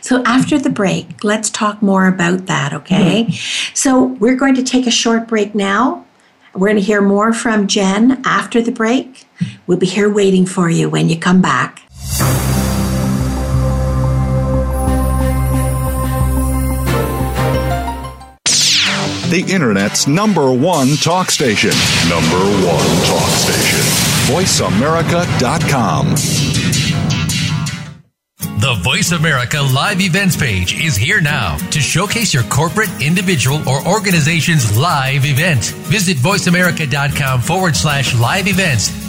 So 0.00 0.22
after 0.24 0.56
the 0.56 0.70
break, 0.70 1.24
let's 1.24 1.50
talk 1.50 1.82
more 1.82 2.06
about 2.06 2.46
that, 2.46 2.72
okay? 2.72 3.28
So 3.74 4.04
we're 4.04 4.36
going 4.36 4.54
to 4.54 4.62
take 4.62 4.86
a 4.86 4.90
short 4.92 5.26
break 5.26 5.52
now. 5.56 6.04
We're 6.54 6.68
going 6.68 6.76
to 6.76 6.82
hear 6.82 7.00
more 7.00 7.32
from 7.32 7.66
Jen 7.66 8.22
after 8.24 8.62
the 8.62 8.70
break. 8.70 9.26
We'll 9.66 9.78
be 9.78 9.86
here 9.86 10.08
waiting 10.08 10.46
for 10.46 10.70
you 10.70 10.88
when 10.88 11.08
you 11.08 11.18
come 11.18 11.42
back. 11.42 11.82
The 19.30 19.40
Internet's 19.48 20.06
number 20.06 20.52
one 20.52 20.96
talk 20.96 21.30
station. 21.30 21.70
Number 22.10 22.36
one 22.64 22.86
talk 23.06 23.30
station. 23.30 23.80
VoiceAmerica.com. 24.28 26.14
The 28.60 28.74
Voice 28.82 29.12
America 29.12 29.60
Live 29.60 30.00
Events 30.02 30.36
page 30.36 30.78
is 30.80 30.96
here 30.96 31.20
now 31.22 31.56
to 31.70 31.80
showcase 31.80 32.32
your 32.34 32.44
corporate, 32.44 32.90
individual, 33.02 33.66
or 33.68 33.86
organization's 33.86 34.76
live 34.78 35.24
event. 35.24 35.64
Visit 35.88 36.18
voiceamerica.com 36.18 37.40
forward 37.40 37.76
slash 37.76 38.14
live 38.18 38.46
events 38.46 39.03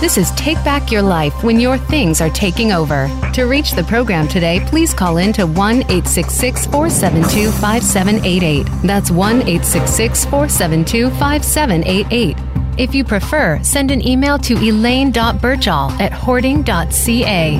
This 0.00 0.16
is 0.16 0.30
Take 0.36 0.62
Back 0.62 0.92
Your 0.92 1.02
Life 1.02 1.42
when 1.42 1.58
your 1.58 1.76
things 1.76 2.20
are 2.20 2.30
taking 2.30 2.70
over. 2.70 3.10
To 3.32 3.46
reach 3.46 3.72
the 3.72 3.82
program 3.82 4.28
today, 4.28 4.60
please 4.64 4.94
call 4.94 5.16
in 5.16 5.32
to 5.32 5.44
1 5.44 5.74
866 5.74 6.66
472 6.66 7.50
5788. 7.50 8.66
That's 8.84 9.10
1 9.10 9.38
866 9.38 10.24
472 10.26 11.10
5788. 11.10 12.36
If 12.78 12.94
you 12.94 13.02
prefer, 13.02 13.60
send 13.64 13.90
an 13.90 14.06
email 14.06 14.38
to 14.38 14.54
elaine.birchall 14.54 15.90
at 16.00 16.12
hoarding.ca. 16.12 17.56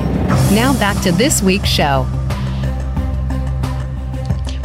Now 0.53 0.79
back 0.79 1.03
to 1.03 1.11
this 1.11 1.41
week's 1.41 1.67
show. 1.67 2.07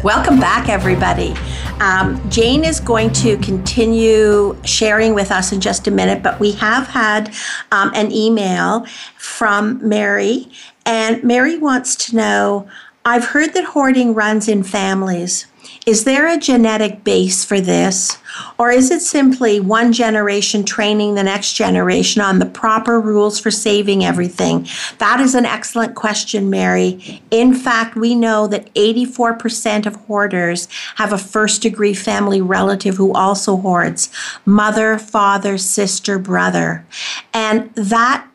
Welcome 0.05 0.39
back, 0.39 0.69
everybody. 0.69 1.35
Um, 1.81 2.21
Jane 2.31 2.65
is 2.65 2.81
going 2.81 3.13
to 3.15 3.37
continue 3.39 4.57
sharing 4.65 5.15
with 5.15 5.31
us 5.31 5.53
in 5.53 5.61
just 5.61 5.87
a 5.87 5.91
minute, 5.91 6.23
but 6.23 6.39
we 6.41 6.53
have 6.53 6.87
had 6.87 7.35
um, 7.73 7.91
an 7.95 8.13
email 8.13 8.87
from 9.17 9.87
Mary, 9.87 10.49
and 10.87 11.23
Mary 11.25 11.59
wants 11.59 11.97
to 12.07 12.17
know 12.17 12.69
I've 13.05 13.27
heard 13.27 13.53
that 13.55 13.65
hoarding 13.65 14.15
runs 14.15 14.49
in 14.49 14.63
families. 14.63 15.47
Is 15.87 16.05
there 16.05 16.27
a 16.27 16.39
genetic 16.39 17.05
base 17.05 17.45
for 17.45 17.61
this? 17.61 18.17
Or 18.59 18.71
is 18.71 18.91
it 18.91 19.01
simply 19.01 19.61
one 19.61 19.93
generation 19.93 20.65
training 20.65 21.15
the 21.15 21.23
next 21.23 21.53
generation 21.53 22.23
on 22.23 22.39
the 22.39 22.47
proper 22.47 22.99
rules 22.99 23.39
for 23.39 23.51
saving 23.51 24.03
everything? 24.03 24.67
That 24.97 25.21
is 25.21 25.35
an 25.35 25.45
excellent 25.45 25.95
question, 25.95 26.49
Mary. 26.49 27.23
In 27.31 27.53
fact, 27.53 27.97
we 27.97 28.15
know 28.15 28.47
that 28.47 28.73
84% 28.73 29.85
of 29.85 29.97
hoarders 29.97 30.69
have 30.97 31.13
a 31.13 31.19
first 31.19 31.61
degree 31.61 31.95
family 31.95 32.41
relative 32.41 32.97
who 32.97 33.13
also 33.13 33.59
hoards 33.59 34.11
mother, 34.47 34.97
father, 34.97 35.59
sister, 35.59 36.19
brother. 36.19 36.87
And 37.35 37.75
that, 37.75 38.27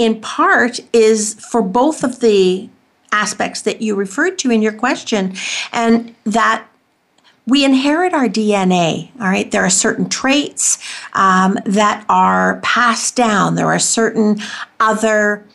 in 0.00 0.20
part, 0.20 0.80
is 0.92 1.34
for 1.34 1.62
both 1.62 2.02
of 2.02 2.18
the 2.18 2.68
aspects 3.14 3.62
that 3.62 3.80
you 3.80 3.94
referred 3.94 4.38
to 4.40 4.50
in 4.50 4.60
your 4.60 4.72
question, 4.72 5.34
and 5.72 6.14
that 6.24 6.66
we 7.46 7.64
inherit 7.64 8.12
our 8.12 8.28
DNA, 8.28 9.10
all 9.20 9.28
right? 9.28 9.50
There 9.50 9.64
are 9.64 9.70
certain 9.70 10.08
traits 10.08 10.78
um, 11.12 11.58
that 11.64 12.04
are 12.08 12.60
passed 12.62 13.16
down, 13.16 13.54
there 13.54 13.68
are 13.68 13.78
certain 13.78 14.38
other 14.80 15.46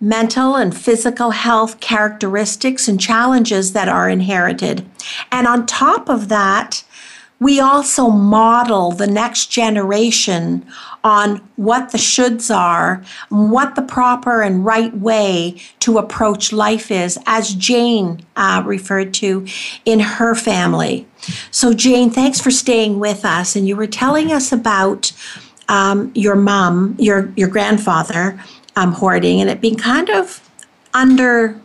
mental 0.00 0.54
and 0.54 0.76
physical 0.76 1.30
health 1.32 1.80
characteristics 1.80 2.86
and 2.86 3.00
challenges 3.00 3.72
that 3.72 3.88
are 3.88 4.08
inherited. 4.08 4.88
And 5.32 5.46
on 5.48 5.66
top 5.66 6.08
of 6.08 6.28
that, 6.28 6.84
we 7.40 7.60
also 7.60 8.08
model 8.08 8.90
the 8.90 9.06
next 9.06 9.46
generation 9.46 10.66
on 11.04 11.36
what 11.56 11.92
the 11.92 11.98
shoulds 11.98 12.54
are, 12.54 13.02
what 13.28 13.76
the 13.76 13.82
proper 13.82 14.42
and 14.42 14.64
right 14.64 14.94
way 14.96 15.60
to 15.80 15.98
approach 15.98 16.52
life 16.52 16.90
is, 16.90 17.18
as 17.26 17.54
Jane 17.54 18.22
uh, 18.36 18.62
referred 18.66 19.14
to 19.14 19.46
in 19.84 20.00
her 20.00 20.34
family. 20.34 21.06
So, 21.50 21.72
Jane, 21.72 22.10
thanks 22.10 22.40
for 22.40 22.50
staying 22.50 22.98
with 22.98 23.24
us. 23.24 23.54
And 23.54 23.68
you 23.68 23.76
were 23.76 23.86
telling 23.86 24.32
us 24.32 24.50
about 24.50 25.12
um, 25.68 26.10
your 26.14 26.34
mom, 26.34 26.96
your 26.98 27.32
your 27.36 27.48
grandfather, 27.48 28.42
um, 28.74 28.92
hoarding, 28.92 29.40
and 29.40 29.48
it 29.50 29.60
being 29.60 29.76
kind 29.76 30.10
of 30.10 30.48
under 30.92 31.60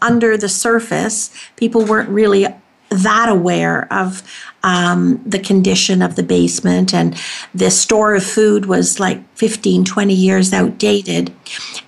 under 0.00 0.36
the 0.36 0.48
surface. 0.48 1.30
People 1.56 1.84
weren't 1.84 2.08
really 2.08 2.46
that 2.90 3.28
aware 3.28 3.92
of 3.92 4.22
um, 4.62 5.22
the 5.24 5.38
condition 5.38 6.02
of 6.02 6.16
the 6.16 6.22
basement. 6.22 6.94
And 6.94 7.20
the 7.54 7.70
store 7.70 8.14
of 8.14 8.24
food 8.24 8.66
was 8.66 8.98
like 8.98 9.22
15 9.36 9.84
20 9.84 10.14
years 10.14 10.52
outdated. 10.52 11.34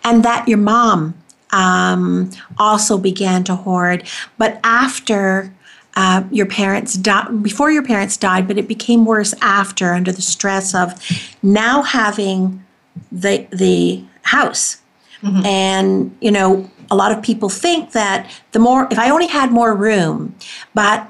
And 0.05 0.25
that 0.25 0.47
your 0.47 0.59
mom 0.59 1.15
um, 1.53 2.31
also 2.59 2.99
began 2.99 3.45
to 3.45 3.55
hoard. 3.55 4.07
But 4.39 4.61
after 4.63 5.53
uh, 5.97 6.23
your 6.31 6.47
parents 6.47 6.95
died 6.95 7.43
before 7.43 7.73
your 7.73 7.83
parents 7.83 8.17
died 8.17 8.47
but 8.47 8.57
it 8.57 8.69
became 8.69 9.05
worse 9.05 9.35
after 9.43 9.93
under 9.93 10.13
the 10.13 10.23
stress 10.23 10.73
of 10.73 10.95
now 11.43 11.83
having 11.83 12.65
the 13.11 13.47
the 13.51 14.05
house. 14.23 14.77
Mm-hmm. 15.23 15.45
and 15.45 16.17
you 16.23 16.31
know 16.31 16.71
a 16.91 16.97
lot 16.97 17.12
of 17.12 17.22
people 17.22 17.49
think 17.49 17.93
that 17.93 18.30
the 18.53 18.59
more, 18.59 18.88
if 18.91 18.99
I 18.99 19.11
only 19.11 19.28
had 19.28 19.51
more 19.51 19.74
room, 19.74 20.34
but 20.74 21.09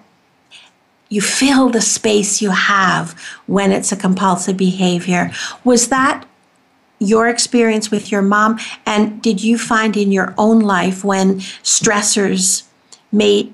you 1.08 1.20
fill 1.20 1.68
the 1.70 1.80
space 1.80 2.40
you 2.40 2.50
have 2.50 3.18
when 3.46 3.72
it's 3.72 3.90
a 3.92 3.96
compulsive 3.96 4.56
behavior. 4.56 5.30
Was 5.64 5.88
that 5.88 6.24
your 7.00 7.28
experience 7.28 7.90
with 7.90 8.12
your 8.12 8.22
mom? 8.22 8.58
And 8.86 9.20
did 9.20 9.42
you 9.42 9.58
find 9.58 9.96
in 9.96 10.12
your 10.12 10.34
own 10.38 10.60
life 10.60 11.02
when 11.04 11.40
stressors 11.64 12.62
made, 13.10 13.52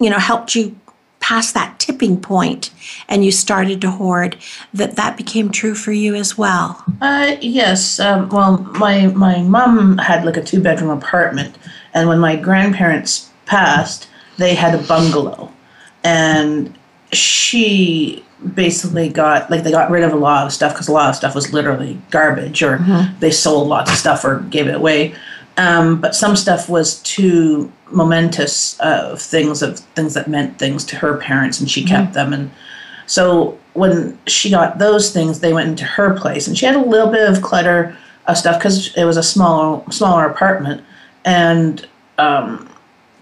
you 0.00 0.08
know, 0.08 0.18
helped 0.18 0.54
you 0.54 0.76
past 1.24 1.54
that 1.54 1.78
tipping 1.78 2.20
point 2.20 2.70
and 3.08 3.24
you 3.24 3.32
started 3.32 3.80
to 3.80 3.90
hoard 3.90 4.36
that 4.74 4.96
that 4.96 5.16
became 5.16 5.50
true 5.50 5.74
for 5.74 5.92
you 5.92 6.14
as 6.14 6.36
well? 6.36 6.84
Uh, 7.00 7.36
yes 7.40 7.98
um, 7.98 8.28
well 8.28 8.58
my 8.78 9.06
my 9.08 9.40
mom 9.42 9.96
had 9.98 10.24
like 10.24 10.36
a 10.36 10.42
two 10.42 10.60
bedroom 10.60 10.90
apartment 10.90 11.56
and 11.94 12.08
when 12.08 12.18
my 12.18 12.36
grandparents 12.36 13.30
passed 13.46 14.08
they 14.36 14.54
had 14.54 14.74
a 14.74 14.82
bungalow. 14.86 15.52
And 16.02 16.76
she 17.12 18.24
basically 18.54 19.08
got 19.08 19.50
like 19.50 19.62
they 19.62 19.70
got 19.70 19.90
rid 19.90 20.02
of 20.02 20.12
a 20.12 20.16
lot 20.16 20.44
of 20.44 20.52
stuff 20.52 20.72
because 20.72 20.88
a 20.88 20.92
lot 20.92 21.08
of 21.08 21.16
stuff 21.16 21.34
was 21.34 21.52
literally 21.52 21.98
garbage 22.10 22.62
or 22.62 22.78
mm-hmm. 22.78 23.18
they 23.20 23.30
sold 23.30 23.68
lots 23.68 23.90
of 23.90 23.96
stuff 23.96 24.24
or 24.24 24.40
gave 24.50 24.66
it 24.66 24.74
away 24.74 25.14
um, 25.56 26.00
but 26.00 26.14
some 26.14 26.36
stuff 26.36 26.68
was 26.68 27.00
too 27.02 27.70
momentous 27.90 28.78
of 28.80 29.20
things 29.20 29.62
of 29.62 29.78
things 29.78 30.14
that 30.14 30.28
meant 30.28 30.58
things 30.58 30.84
to 30.86 30.96
her 30.96 31.16
parents, 31.16 31.60
and 31.60 31.70
she 31.70 31.80
mm-hmm. 31.80 31.94
kept 31.94 32.14
them. 32.14 32.32
And 32.32 32.50
so 33.06 33.58
when 33.74 34.18
she 34.26 34.50
got 34.50 34.78
those 34.78 35.12
things, 35.12 35.40
they 35.40 35.52
went 35.52 35.68
into 35.68 35.84
her 35.84 36.18
place, 36.18 36.46
and 36.46 36.58
she 36.58 36.66
had 36.66 36.76
a 36.76 36.80
little 36.80 37.10
bit 37.10 37.28
of 37.28 37.42
clutter 37.42 37.96
of 38.26 38.36
stuff 38.36 38.58
because 38.58 38.94
it 38.96 39.04
was 39.04 39.16
a 39.16 39.22
smaller 39.22 39.82
smaller 39.90 40.26
apartment, 40.26 40.82
and 41.24 41.86
um, 42.18 42.68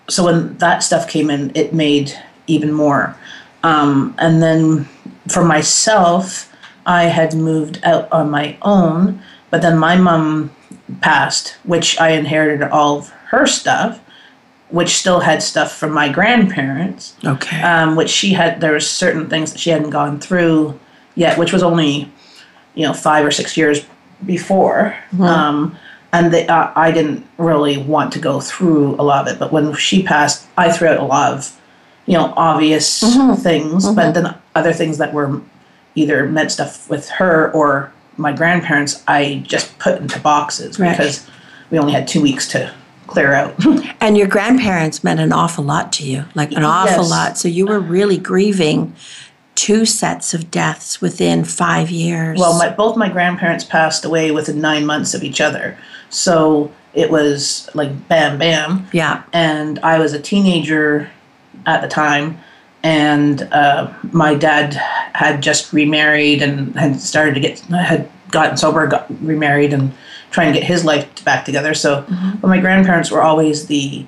so 0.09 0.25
when 0.25 0.57
that 0.59 0.83
stuff 0.83 1.09
came 1.09 1.31
in, 1.31 1.53
it 1.55 1.73
made 1.73 2.13
even 2.47 2.73
more. 2.73 3.17
Um, 3.63 4.15
and 4.19 4.43
then 4.43 4.89
for 5.29 5.45
myself, 5.45 6.53
I 6.87 7.05
had 7.05 7.35
moved 7.35 7.81
out 7.85 8.11
on 8.11 8.31
my 8.31 8.57
own, 8.63 9.23
but 9.51 9.63
then 9.63 9.79
my 9.79 9.97
mom 9.97 10.51
passed, 11.01 11.57
which 11.65 11.99
I 12.01 12.11
inherited 12.11 12.69
all 12.69 12.99
of 12.99 13.11
her 13.31 13.47
stuff, 13.47 14.01
which 14.71 14.97
still 14.97 15.21
had 15.21 15.43
stuff 15.43 15.77
from 15.77 15.93
my 15.93 16.11
grandparents. 16.11 17.15
Okay. 17.25 17.61
Um, 17.63 17.97
which 17.97 18.11
she 18.11 18.33
had, 18.33 18.61
there 18.61 18.73
was 18.73 18.89
certain 18.89 19.29
things 19.29 19.53
that 19.53 19.59
she 19.59 19.71
hadn't 19.71 19.91
gone 19.91 20.21
through 20.21 20.79
yet, 21.15 21.39
which 21.39 21.53
was 21.53 21.63
only, 21.63 22.11
you 22.75 22.87
know, 22.87 22.95
five 22.95 23.25
or 23.25 23.31
six 23.31 23.57
years 23.57 23.85
before. 24.25 24.97
Mm-hmm. 25.13 25.23
Um, 25.23 25.79
and 26.13 26.33
they, 26.33 26.47
uh, 26.47 26.73
I 26.75 26.91
didn't 26.91 27.27
really 27.39 27.79
want 27.79 28.13
to 28.13 28.19
go 28.19 28.41
through 28.41 28.95
a 28.97 29.03
lot 29.03 29.27
of 29.27 29.35
it. 29.35 29.39
But 29.39 29.53
when 29.53 29.75
she 29.75 30.03
passed, 30.03 30.47
I 30.57 30.71
threw 30.71 30.89
out 30.89 30.99
a 30.99 31.05
lot 31.05 31.33
of, 31.33 31.61
you 32.07 32.15
know, 32.15 32.33
obvious 32.37 33.03
mm-hmm. 33.03 33.41
things, 33.41 33.85
mm-hmm. 33.85 33.95
but 33.95 34.13
then 34.13 34.35
other 34.55 34.73
things 34.73 34.99
that 34.99 35.13
were 35.13 35.41
either 35.95 36.27
meant 36.27 36.53
stuff 36.53 36.89
with 36.89 37.09
her 37.11 37.51
or 37.53 37.93
my 38.17 38.33
grandparents, 38.33 39.03
I 39.09 39.43
just 39.47 39.79
put 39.79 40.01
into 40.01 40.19
boxes 40.21 40.79
right. 40.79 40.97
because 40.97 41.29
we 41.71 41.79
only 41.79 41.93
had 41.93 42.07
two 42.07 42.21
weeks 42.21 42.49
to 42.49 42.73
clear 43.07 43.33
out. 43.33 43.55
and 44.01 44.17
your 44.17 44.27
grandparents 44.27 45.05
meant 45.05 45.21
an 45.21 45.33
awful 45.33 45.65
lot 45.65 45.93
to 45.95 46.07
you, 46.07 46.25
like 46.35 46.53
an 46.53 46.65
awful 46.65 47.03
yes. 47.03 47.11
lot. 47.11 47.39
So 47.39 47.49
you 47.49 47.67
were 47.67 47.81
really 47.81 48.19
grieving 48.19 48.95
two 49.55 49.85
sets 49.85 50.35
of 50.35 50.51
deaths 50.51 51.01
within 51.01 51.45
five 51.45 51.91
years. 51.91 52.39
Well, 52.39 52.59
my, 52.59 52.71
both 52.71 52.97
my 52.97 53.09
grandparents 53.09 53.65
passed 53.65 54.05
away 54.05 54.31
within 54.31 54.61
nine 54.61 54.87
months 54.87 55.15
of 55.15 55.23
each 55.23 55.41
other. 55.41 55.77
So 56.11 56.73
it 56.95 57.11
was 57.11 57.69
like 57.75 58.09
bam, 58.09 58.39
bam. 58.39 58.87
Yeah. 58.93 59.23
And 59.33 59.79
I 59.81 59.99
was 59.99 60.13
a 60.13 60.21
teenager 60.21 61.11
at 61.67 61.81
the 61.81 61.89
time 61.89 62.39
and 62.83 63.43
uh, 63.53 63.93
my 64.11 64.35
dad 64.35 64.75
had 65.15 65.43
just 65.43 65.73
remarried 65.73 66.43
and 66.43 66.75
had 66.77 67.01
started 67.01 67.35
to 67.35 67.41
get 67.41 67.61
had 67.61 68.11
gotten 68.31 68.57
sober, 68.57 68.87
got 68.87 69.07
remarried, 69.23 69.73
and 69.73 69.93
trying 70.31 70.53
to 70.53 70.59
get 70.59 70.67
his 70.67 70.85
life 70.85 71.25
back 71.25 71.45
together. 71.45 71.75
So, 71.75 72.03
mm-hmm. 72.03 72.39
but 72.39 72.49
my 72.49 72.59
grandparents 72.59 73.11
were 73.11 73.23
always 73.23 73.67
the 73.67 74.07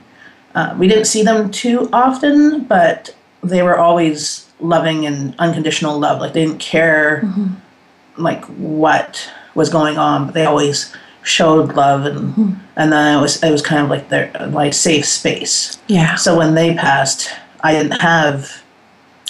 uh, 0.55 0.75
we 0.79 0.89
didn't 0.89 1.07
see 1.07 1.23
them 1.23 1.51
too 1.51 1.89
often, 1.93 2.65
but 2.65 3.15
they 3.43 3.63
were 3.63 3.79
always 3.79 4.49
loving 4.61 5.05
and 5.07 5.35
unconditional 5.39 5.99
love. 5.99 6.21
Like 6.21 6.33
they 6.33 6.45
didn't 6.45 6.61
care 6.61 7.23
mm-hmm. 7.25 8.23
like 8.23 8.45
what 8.47 9.31
was 9.55 9.69
going 9.69 9.99
on, 9.99 10.27
but 10.27 10.35
they 10.35 10.45
always 10.45 10.95
showed 11.23 11.75
love 11.75 12.05
and 12.05 12.19
mm-hmm. 12.19 12.53
and 12.77 12.93
then 12.93 13.19
it 13.19 13.21
was 13.21 13.43
it 13.43 13.51
was 13.51 13.63
kind 13.63 13.83
of 13.83 13.89
like 13.91 14.09
their 14.09 14.31
like 14.51 14.75
safe 14.75 15.05
space. 15.05 15.79
Yeah. 15.89 16.17
So 16.17 16.37
when 16.37 16.55
they 16.55 16.75
passed, 16.75 17.31
I 17.63 17.73
didn't 17.73 18.01
have 18.01 18.64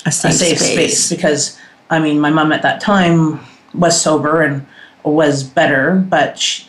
a 0.06 0.12
safe, 0.12 0.32
a 0.32 0.34
safe 0.34 0.58
space. 0.58 0.74
space. 1.04 1.10
because 1.10 1.58
I 1.90 1.98
mean 1.98 2.20
my 2.20 2.30
mom 2.30 2.52
at 2.52 2.62
that 2.62 2.80
time 2.80 3.40
was 3.74 4.00
sober 4.00 4.42
and 4.42 4.66
was 5.04 5.42
better, 5.44 6.04
but 6.08 6.38
she, 6.38 6.66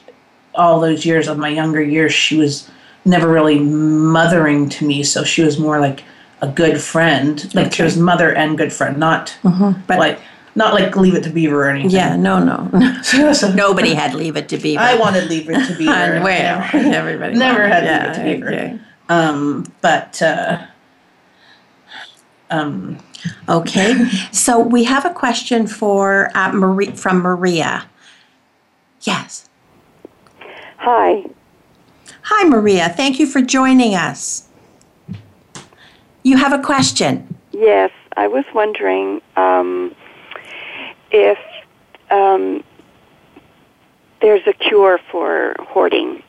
all 0.55 0.79
those 0.79 1.05
years 1.05 1.27
of 1.27 1.38
my 1.38 1.49
younger 1.49 1.81
years, 1.81 2.13
she 2.13 2.38
was 2.38 2.69
never 3.05 3.27
really 3.29 3.59
mothering 3.59 4.67
to 4.69 4.86
me. 4.86 5.03
So 5.03 5.23
she 5.23 5.41
was 5.43 5.59
more 5.59 5.79
like 5.79 6.03
a 6.41 6.47
good 6.47 6.81
friend. 6.81 7.53
Like 7.53 7.73
she 7.73 7.83
was 7.83 7.95
mother 7.97 8.33
and 8.33 8.57
good 8.57 8.73
friend, 8.73 8.97
not 8.97 9.38
But- 9.43 9.99
like 9.99 10.19
not 10.57 10.73
like 10.73 10.95
Leave 10.95 11.15
It 11.15 11.23
to 11.25 11.29
Beaver 11.29 11.65
or 11.65 11.69
anything. 11.69 11.91
Yeah, 11.91 12.15
no, 12.15 12.39
no. 12.41 12.69
A- 12.73 13.53
Nobody 13.55 13.93
had 13.93 14.13
Leave 14.13 14.38
It 14.38 14.47
to 14.49 14.57
Beaver. 14.57 14.81
I 14.81 14.95
wanted 14.95 15.29
Leave 15.29 15.49
It 15.49 15.67
to 15.67 15.75
Beaver. 15.77 15.91
And 15.91 16.23
well, 16.23 16.69
everybody 16.73 17.36
Never 17.38 17.67
had 17.67 17.83
yeah, 17.83 18.03
Leave 18.07 18.11
It 18.11 18.15
to 18.15 18.23
Beaver. 18.23 18.47
okay. 18.47 18.79
Um, 19.09 19.65
but 19.81 20.21
uh, 20.21 20.65
um, 22.49 22.97
Okay, 23.49 24.09
so 24.32 24.59
we 24.59 24.84
have 24.84 25.05
a 25.05 25.13
question 25.13 25.67
for 25.67 26.30
uh, 26.36 26.51
Marie 26.51 26.91
from 26.91 27.19
Maria. 27.19 27.88
Yes. 29.01 29.49
Hi. 30.78 31.26
Hi, 32.23 32.47
Maria. 32.47 32.89
Thank 32.89 33.19
you 33.19 33.28
for 33.28 33.41
joining 33.41 33.95
us. 33.95 34.47
You 36.23 36.38
have 36.38 36.53
a 36.53 36.61
question. 36.61 37.38
Yes, 37.51 37.91
I 38.17 38.28
was 38.28 38.45
wondering 38.53 39.21
um, 39.36 39.95
if 41.11 41.38
um, 42.09 42.63
there's 44.21 44.45
a 44.47 44.53
cure 44.53 44.99
for 45.11 45.55
hoarding. 45.59 46.23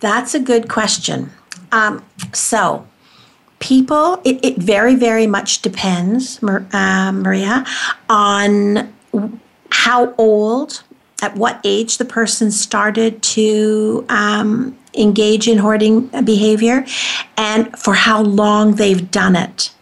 That's 0.00 0.34
a 0.34 0.40
good 0.40 0.68
question. 0.68 1.30
Um, 1.70 2.04
so, 2.32 2.86
people, 3.64 4.20
it, 4.24 4.44
it 4.44 4.58
very, 4.58 4.94
very 4.94 5.26
much 5.26 5.62
depends, 5.62 6.42
uh, 6.42 7.10
Maria, 7.12 7.64
on 8.10 8.94
how 9.70 10.14
old, 10.18 10.82
at 11.22 11.34
what 11.36 11.60
age 11.64 11.96
the 11.96 12.04
person 12.04 12.50
started 12.50 13.22
to 13.22 14.04
um, 14.10 14.76
engage 14.92 15.48
in 15.48 15.56
hoarding 15.56 16.08
behavior, 16.24 16.84
and 17.38 17.76
for 17.78 17.94
how 17.94 18.20
long 18.20 18.74
they've 18.74 19.10
done 19.10 19.34
it, 19.34 19.72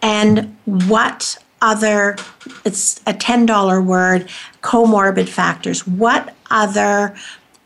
and 0.00 0.56
what 0.64 1.36
other, 1.60 2.16
it's 2.64 2.98
a 3.06 3.12
$10 3.12 3.84
word, 3.84 4.26
comorbid 4.62 5.28
factors, 5.28 5.86
what 5.86 6.34
other 6.50 7.14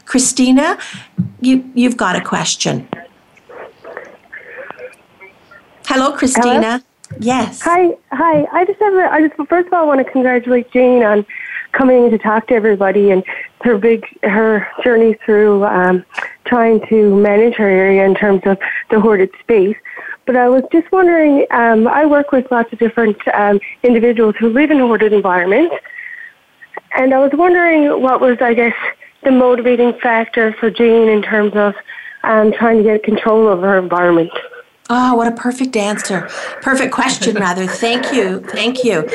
Christina, 0.05 0.79
you 1.41 1.71
you've 1.75 1.97
got 1.97 2.17
a 2.17 2.21
question. 2.21 2.89
Hello, 5.87 6.17
Christina. 6.17 6.83
Yes. 7.19 7.61
Hi, 7.63 7.97
hi. 8.13 8.47
I 8.53 8.65
just 8.65 8.81
have 8.81 8.95
a. 8.95 9.13
I 9.13 9.29
just 9.29 9.49
first 9.49 9.67
of 9.67 9.73
all, 9.73 9.83
I 9.83 9.87
want 9.87 10.05
to 10.05 10.11
congratulate 10.11 10.71
Jane 10.73 11.03
on 11.03 11.27
coming 11.73 12.11
to 12.11 12.19
talk 12.19 12.49
to 12.49 12.55
everybody 12.55 13.11
and 13.11 13.25
her 13.63 13.79
big 13.79 14.05
her 14.23 14.67
journey 14.83 15.15
through 15.25 15.65
um, 15.65 16.05
trying 16.45 16.87
to 16.89 17.15
manage 17.17 17.55
her 17.55 17.69
area 17.69 18.05
in 18.05 18.15
terms 18.15 18.43
of 18.45 18.59
the 18.91 19.01
hoarded 19.01 19.31
space. 19.41 19.77
But 20.27 20.37
I 20.37 20.49
was 20.49 20.63
just 20.73 20.91
wondering. 20.93 21.47
Um, 21.51 21.89
I 21.89 22.07
work 22.07 22.33
with 22.33 22.51
lots 22.51 22.73
of 22.73 22.79
different 22.79 23.17
um, 23.35 23.61
individuals 23.83 24.37
who 24.39 24.49
live 24.49 24.71
in 24.71 24.79
hoarded 24.79 25.13
environments, 25.13 25.75
and 26.95 27.13
I 27.13 27.19
was 27.19 27.33
wondering 27.35 28.01
what 28.01 28.21
was, 28.21 28.39
I 28.41 28.55
guess, 28.55 28.75
the 29.23 29.31
motivating 29.31 29.93
factor 30.01 30.53
for 30.59 30.71
Jane 30.71 31.09
in 31.09 31.23
terms 31.23 31.53
of 31.55 31.75
um, 32.25 32.53
trying 32.53 32.79
to 32.79 32.85
get 32.85 33.03
control 33.03 33.49
over 33.49 33.67
her 33.69 33.79
environment. 33.79 34.33
Oh, 34.91 35.15
what 35.15 35.29
a 35.29 35.33
perfect 35.33 35.77
answer. 35.77 36.29
Perfect 36.61 36.93
question, 36.93 37.37
rather. 37.41 37.67
Thank 37.67 38.13
you. 38.13 38.41
Thank 38.41 38.85
you. 38.85 39.09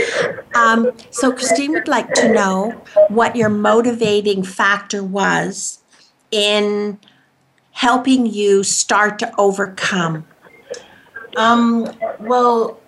Um, 0.55 0.91
so, 1.11 1.31
Christine 1.31 1.73
would 1.73 1.87
like 1.87 2.13
to 2.15 2.31
know 2.31 2.71
what 3.09 3.35
your 3.35 3.49
motivating 3.49 4.43
factor 4.43 5.03
was 5.03 5.79
in 6.31 6.99
helping 7.71 8.25
you 8.25 8.63
start 8.63 9.19
to 9.19 9.31
overcome. 9.37 10.25
Um, 11.35 11.95
well, 12.19 12.79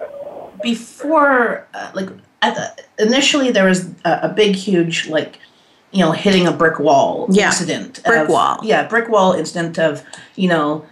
before, 0.63 1.67
uh, 1.73 1.91
like, 1.93 2.09
at 2.41 2.55
the, 2.55 3.05
initially 3.05 3.51
there 3.51 3.65
was 3.65 3.89
a, 4.03 4.19
a 4.23 4.29
big, 4.29 4.55
huge, 4.55 5.07
like, 5.07 5.37
you 5.91 5.99
know, 6.05 6.11
hitting 6.11 6.47
a 6.47 6.51
brick 6.51 6.79
wall 6.79 7.25
Yeah, 7.29 7.47
incident. 7.47 8.01
brick 8.05 8.21
of- 8.21 8.29
wall. 8.29 8.59
Yeah, 8.63 8.87
brick 8.87 9.09
wall 9.09 9.33
incident 9.33 9.79
of, 9.79 10.03
you 10.35 10.47
know, 10.47 10.85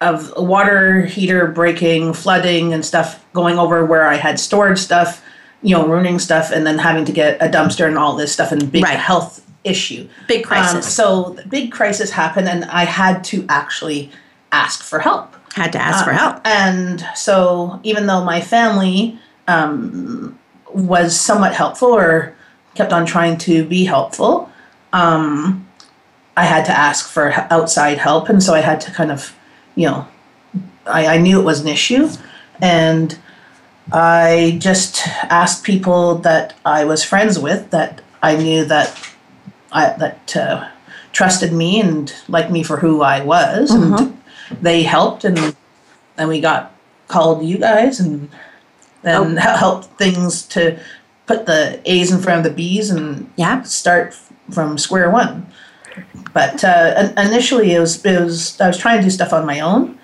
of 0.00 0.32
water 0.36 1.02
heater 1.02 1.46
breaking, 1.46 2.12
flooding, 2.12 2.72
and 2.74 2.84
stuff 2.84 3.24
going 3.32 3.58
over 3.58 3.84
where 3.86 4.06
I 4.08 4.16
had 4.16 4.40
stored 4.40 4.78
stuff, 4.78 5.22
you 5.62 5.76
know, 5.76 5.86
ruining 5.86 6.18
stuff, 6.18 6.50
and 6.50 6.66
then 6.66 6.78
having 6.78 7.04
to 7.04 7.12
get 7.12 7.40
a 7.40 7.48
dumpster 7.48 7.86
and 7.86 7.96
all 7.96 8.16
this 8.16 8.32
stuff, 8.32 8.50
and 8.50 8.70
big 8.72 8.82
Right. 8.82 8.98
health 8.98 9.42
issue. 9.62 10.08
Big 10.26 10.44
crisis. 10.44 10.74
Um, 10.74 10.82
so 10.82 11.36
the 11.40 11.46
big 11.48 11.70
crisis 11.70 12.10
happened, 12.10 12.48
and 12.48 12.64
I 12.64 12.84
had 12.84 13.22
to 13.24 13.46
actually 13.48 14.10
ask 14.50 14.82
for 14.82 14.98
help. 14.98 15.36
Had 15.54 15.70
to 15.72 15.78
ask 15.80 16.02
for 16.04 16.10
Um, 16.10 16.16
help. 16.16 16.40
And 16.44 17.06
so, 17.14 17.78
even 17.84 18.06
though 18.08 18.24
my 18.24 18.40
family 18.40 19.18
um, 19.46 20.36
was 20.74 21.18
somewhat 21.18 21.52
helpful 21.52 21.88
or 21.94 22.32
kept 22.74 22.92
on 22.92 23.06
trying 23.06 23.38
to 23.38 23.64
be 23.64 23.84
helpful, 23.84 24.50
um, 24.92 25.66
I 26.36 26.44
had 26.44 26.64
to 26.66 26.72
ask 26.72 27.08
for 27.08 27.32
outside 27.50 27.98
help. 27.98 28.28
And 28.28 28.42
so, 28.42 28.54
I 28.54 28.60
had 28.60 28.80
to 28.82 28.90
kind 28.90 29.10
of, 29.10 29.34
you 29.74 29.86
know, 29.88 30.08
I, 30.86 31.06
I 31.06 31.18
knew 31.18 31.38
it 31.40 31.44
was 31.44 31.60
an 31.60 31.68
issue. 31.68 32.08
And 32.60 33.18
I 33.92 34.56
just 34.60 35.06
asked 35.24 35.64
people 35.64 36.16
that 36.18 36.54
I 36.64 36.84
was 36.84 37.04
friends 37.04 37.38
with 37.38 37.70
that 37.70 38.00
I 38.22 38.36
knew 38.36 38.64
that 38.66 39.10
I, 39.72 39.90
that 39.98 40.36
uh, 40.36 40.68
trusted 41.12 41.52
me 41.52 41.80
and 41.80 42.14
liked 42.28 42.50
me 42.50 42.62
for 42.62 42.76
who 42.78 43.02
I 43.02 43.22
was, 43.22 43.70
and 43.70 44.22
they 44.60 44.82
helped, 44.84 45.24
and 45.24 45.56
then 46.16 46.28
we 46.28 46.40
got 46.40 46.72
called 47.08 47.44
you 47.44 47.58
guys, 47.58 47.98
and 48.00 48.30
then 49.02 49.38
Oh. 49.38 49.40
helped 49.58 49.98
things 49.98 50.42
to 50.48 50.78
put 51.26 51.46
the 51.46 51.80
A's 51.84 52.10
in 52.12 52.20
front 52.20 52.38
of 52.38 52.44
the 52.44 52.56
B's 52.56 52.90
and 52.90 53.30
Yeah. 53.36 53.62
start 53.62 54.14
from 54.50 54.78
square 54.78 55.10
one. 55.10 55.46
but 56.34 56.64
uh, 56.64 57.10
initially, 57.18 57.74
it 57.74 57.80
was, 57.80 58.04
it 58.04 58.18
was 58.20 58.60
I 58.60 58.66
was 58.68 58.78
trying 58.78 58.98
to 58.98 59.04
do 59.04 59.10
stuff 59.10 59.32
on 59.32 59.44
my 59.46 59.60
own, 59.60 59.98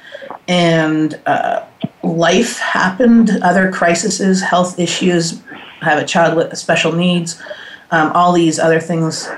and 0.46 1.18
uh, 1.26 1.64
life 2.02 2.58
happened. 2.58 3.30
Other 3.42 3.70
crises, 3.72 4.42
health 4.42 4.78
issues. 4.78 5.40
I 5.80 5.86
have 5.86 5.98
a 6.02 6.04
child 6.06 6.36
with 6.36 6.56
special 6.58 6.92
needs. 6.92 7.40
Um, 7.90 8.12
all 8.12 8.32
these 8.32 8.58
other 8.58 8.80
things 8.80 9.28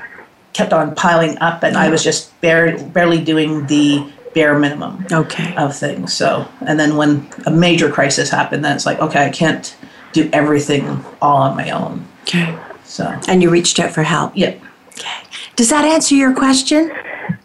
kept 0.53 0.73
on 0.73 0.93
piling 0.95 1.37
up, 1.39 1.63
and 1.63 1.77
I 1.77 1.89
was 1.89 2.03
just 2.03 2.39
barely 2.41 2.83
barely 2.83 3.23
doing 3.23 3.67
the 3.67 4.03
bare 4.33 4.57
minimum 4.59 5.05
Okay. 5.11 5.53
of 5.55 5.75
things. 5.75 6.13
So, 6.13 6.47
and 6.67 6.79
then 6.79 6.95
when 6.97 7.27
a 7.45 7.51
major 7.51 7.89
crisis 7.89 8.29
happened, 8.29 8.63
then 8.65 8.75
it's 8.75 8.85
like, 8.85 8.99
okay, 8.99 9.25
I 9.25 9.29
can't 9.29 9.75
do 10.11 10.29
everything 10.33 11.03
all 11.21 11.37
on 11.37 11.55
my 11.55 11.69
own. 11.71 12.05
Okay. 12.23 12.57
So, 12.83 13.19
And 13.27 13.41
you 13.41 13.49
reached 13.49 13.79
out 13.79 13.91
for 13.91 14.03
help. 14.03 14.35
Yep. 14.35 14.61
Okay. 14.99 15.09
Does 15.55 15.69
that 15.69 15.85
answer 15.85 16.15
your 16.15 16.33
question? 16.33 16.91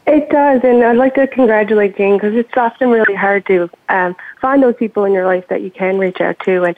It 0.06 0.28
does, 0.30 0.60
and 0.62 0.84
I'd 0.84 0.96
like 0.96 1.14
to 1.16 1.26
congratulate 1.26 1.96
Jane 1.96 2.14
because 2.16 2.34
it's 2.34 2.56
often 2.56 2.90
really 2.90 3.14
hard 3.14 3.44
to 3.46 3.68
um, 3.88 4.14
find 4.40 4.62
those 4.62 4.76
people 4.76 5.04
in 5.04 5.12
your 5.12 5.26
life 5.26 5.46
that 5.48 5.62
you 5.62 5.70
can 5.70 5.98
reach 5.98 6.20
out 6.20 6.38
to, 6.44 6.62
and 6.62 6.76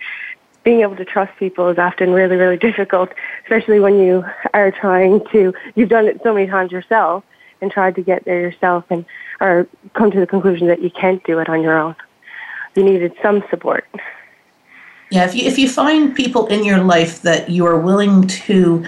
being 0.64 0.80
able 0.80 0.97
to 0.97 1.05
trust 1.05 1.36
people 1.39 1.68
is 1.68 1.78
often 1.78 2.12
really, 2.12 2.36
really 2.36 2.57
difficult, 2.68 3.11
especially 3.45 3.80
when 3.80 3.99
you 3.99 4.24
are 4.55 4.70
trying 4.70 5.24
to. 5.32 5.53
You've 5.74 5.91
done 5.91 6.07
it 6.07 6.20
so 6.22 6.32
many 6.34 6.47
times 6.47 6.72
yourself 6.72 7.24
and 7.61 7.70
tried 7.70 7.97
to 7.97 8.03
get 8.03 8.24
there 8.24 8.41
yourself, 8.41 8.84
and 8.91 9.05
or 9.41 9.66
come 9.95 10.11
to 10.11 10.20
the 10.20 10.26
conclusion 10.26 10.66
that 10.68 10.80
you 10.80 10.91
can't 10.91 11.22
do 11.24 11.39
it 11.39 11.49
on 11.49 11.62
your 11.62 11.78
own. 11.78 11.97
You 12.76 12.84
needed 12.84 13.14
some 13.22 13.45
support. 13.51 13.86
Yeah, 15.11 15.25
if 15.25 15.35
you 15.35 15.47
if 15.47 15.59
you 15.59 15.69
find 15.69 16.15
people 16.15 16.47
in 16.49 16.65
your 16.65 16.79
life 16.79 17.23
that 17.23 17.49
you 17.49 17.65
are 17.67 17.79
willing 17.79 18.27
to 18.27 18.85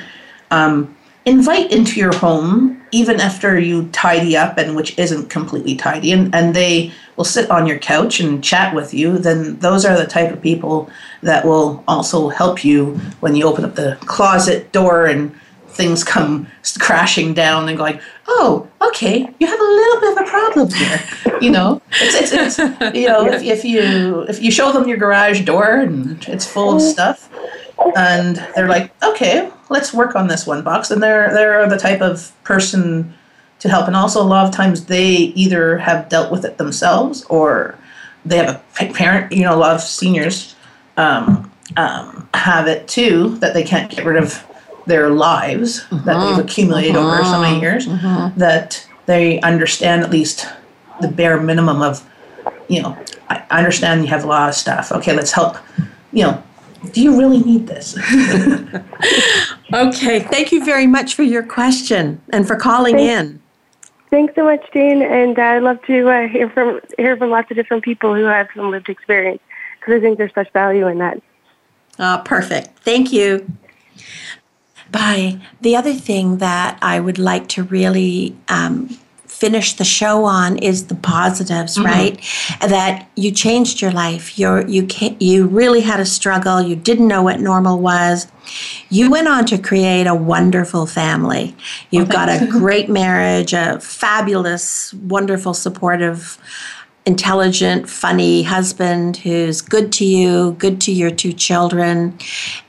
um, 0.51 0.95
invite 1.25 1.73
into 1.73 1.99
your 1.99 2.15
home, 2.15 2.83
even 2.93 3.21
after 3.21 3.59
you 3.59 3.89
tidy 3.89 4.37
up 4.37 4.59
and 4.59 4.77
which 4.77 4.99
isn't 4.99 5.31
completely 5.31 5.77
tidy, 5.77 6.13
and, 6.13 6.35
and 6.35 6.55
they 6.55 6.93
will 7.17 7.25
sit 7.25 7.51
on 7.51 7.67
your 7.67 7.79
couch 7.79 8.21
and 8.21 8.45
chat 8.45 8.75
with 8.75 8.93
you, 8.93 9.17
then 9.19 9.59
those 9.61 9.85
are 9.85 9.97
the 9.97 10.07
type 10.07 10.31
of 10.33 10.43
people 10.43 10.91
that 11.23 11.45
will 11.45 11.83
also 11.89 12.29
help 12.29 12.65
you 12.65 12.97
when 13.21 13.35
you 13.35 13.47
open 13.47 13.65
up 13.65 13.75
the 13.75 13.97
closet 14.03 14.73
door 14.73 15.07
and 15.07 15.35
things 15.81 16.05
come 16.05 16.47
crashing 16.79 17.33
down 17.33 17.67
and 17.67 17.79
going, 17.79 17.99
oh, 18.29 18.69
okay, 18.83 19.27
you 19.39 19.47
have 19.47 19.61
a 19.61 19.71
little 19.81 20.01
bit 20.01 20.13
of 20.13 20.27
a 20.27 20.31
problem 20.31 20.71
here. 20.71 21.01
You 21.41 21.51
know, 21.51 21.81
it's, 21.93 22.33
it's, 22.33 22.59
it's 22.59 22.95
you 22.95 23.09
know, 23.09 23.25
if, 23.25 23.43
if 23.43 23.65
you 23.65 24.27
if 24.29 24.43
you 24.43 24.51
show 24.51 24.73
them 24.73 24.87
your 24.87 24.99
garage 24.99 25.41
door 25.41 25.77
and 25.77 26.23
it's 26.29 26.47
full 26.47 26.77
of 26.77 26.83
stuff, 26.83 27.31
and 27.97 28.37
they're 28.55 28.69
like, 28.69 28.93
okay, 29.03 29.51
let's 29.71 29.95
work 29.95 30.15
on 30.15 30.29
this 30.29 30.47
one 30.47 30.63
box, 30.63 30.91
and 30.91 31.03
they're 31.03 31.33
they're 31.33 31.67
the 31.67 31.79
type 31.79 32.03
of 32.03 32.31
person 32.45 33.15
to 33.61 33.71
help, 33.71 33.87
and 33.87 33.97
also 33.97 34.23
a 34.23 34.31
lot 34.35 34.47
of 34.47 34.53
times 34.53 34.85
they 34.85 35.33
either 35.45 35.79
have 35.79 36.11
dealt 36.11 36.31
with 36.31 36.45
it 36.45 36.59
themselves 36.59 37.25
or 37.25 37.79
they 38.27 38.37
have 38.37 38.63
a 38.81 38.93
parent. 38.93 39.33
You 39.33 39.45
know, 39.45 39.55
a 39.55 39.57
lot 39.65 39.75
of 39.75 39.81
seniors 39.81 40.57
um, 40.99 41.51
um, 41.79 42.29
have 42.35 42.67
it 42.69 42.87
too 42.87 43.39
that 43.39 43.55
they 43.55 43.65
can't 43.65 43.91
get 43.91 44.05
rid 44.05 44.23
of 44.23 44.45
their 44.87 45.11
lives 45.11 45.87
that 45.91 46.37
they've 46.37 46.45
accumulated 46.45 46.97
over 46.97 47.23
so 47.25 47.41
many 47.41 47.61
years 47.61 47.87
that 48.37 48.87
they 49.07 49.41
understand 49.41 50.03
at 50.03 50.11
least 50.11 50.47
the 51.01 51.09
bare 51.09 51.41
minimum 51.41 51.83
of 51.83 52.09
you 52.69 52.83
know 52.83 52.99
I 53.29 53.45
I 53.51 53.59
understand 53.59 54.03
you 54.03 54.09
have 54.09 54.25
a 54.25 54.27
lot 54.27 54.49
of 54.49 54.55
stuff 54.55 54.93
okay 54.93 55.13
let's 55.13 55.33
help 55.33 55.57
you 56.13 56.25
know 56.25 56.43
do 56.93 57.03
you 57.03 57.19
really 57.19 57.41
need 57.41 57.67
this 57.67 57.99
Okay. 59.73 60.21
Thank 60.21 60.53
you 60.53 60.65
very 60.65 60.87
much 60.87 61.15
for 61.15 61.23
your 61.23 61.43
question 61.43 62.21
and 62.31 62.47
for 62.47 62.57
calling 62.57 62.99
in. 62.99 63.41
Thanks 64.11 64.35
so 64.35 64.45
much, 64.45 64.65
Jane, 64.73 65.03
and 65.03 65.39
I'd 65.39 65.63
love 65.63 65.81
to 65.85 66.09
uh, 66.09 66.27
hear 66.27 66.51
from 66.51 66.81
hear 66.99 67.17
from 67.17 67.31
lots 67.31 67.51
of 67.51 67.57
different 67.57 67.85
people 67.85 68.15
who 68.15 68.25
have 68.25 68.49
some 68.57 68.71
lived 68.71 68.89
experience 68.89 69.41
because 69.79 69.95
I 69.95 70.01
think 70.01 70.19
there's 70.19 70.35
such 70.35 70.51
value 70.53 70.89
in 70.89 70.99
that. 70.99 71.23
Uh, 71.99 72.21
perfect. 72.23 72.81
Thank 72.81 73.13
you. 73.13 73.47
Bye. 74.91 75.41
The 75.61 75.77
other 75.77 75.95
thing 75.95 76.39
that 76.39 76.79
I 76.83 77.01
would 77.01 77.19
like 77.19 77.49
to 77.49 77.63
really 77.63 78.37
um, 78.49 78.89
finish 79.41 79.73
the 79.73 79.85
show 79.85 80.25
on 80.25 80.59
is 80.59 80.89
the 80.89 80.95
positives, 80.95 81.79
right? 81.79 82.21
That 82.61 83.09
you 83.17 83.31
changed 83.31 83.81
your 83.81 83.91
life. 83.91 84.39
You're, 84.39 84.67
you 84.69 84.87
you 85.19 85.47
really 85.47 85.81
had 85.81 85.99
a 85.99 86.05
struggle. 86.05 86.61
You 86.61 86.77
didn't 86.77 87.09
know 87.09 87.23
what 87.23 87.41
normal 87.41 87.79
was. 87.79 88.27
You 88.91 89.11
went 89.11 89.29
on 89.29 89.47
to 89.47 89.57
create 89.57 90.07
a 90.07 90.15
wonderful 90.15 90.85
family. 90.85 91.57
You've 91.91 92.11
got 92.11 92.29
a 92.29 92.47
great 92.51 92.91
marriage, 92.91 93.55
a 93.55 93.81
fabulous, 93.81 94.93
wonderful, 94.93 95.55
supportive 95.55 96.39
intelligent, 97.07 97.89
funny 97.89 98.43
husband 98.43 99.19
who's 99.19 99.61
good 99.61 99.93
to 99.93 100.05
you, 100.05 100.53
good 100.59 100.81
to 100.83 100.93
your 100.93 101.11
two 101.11 101.33
children. 101.33 102.19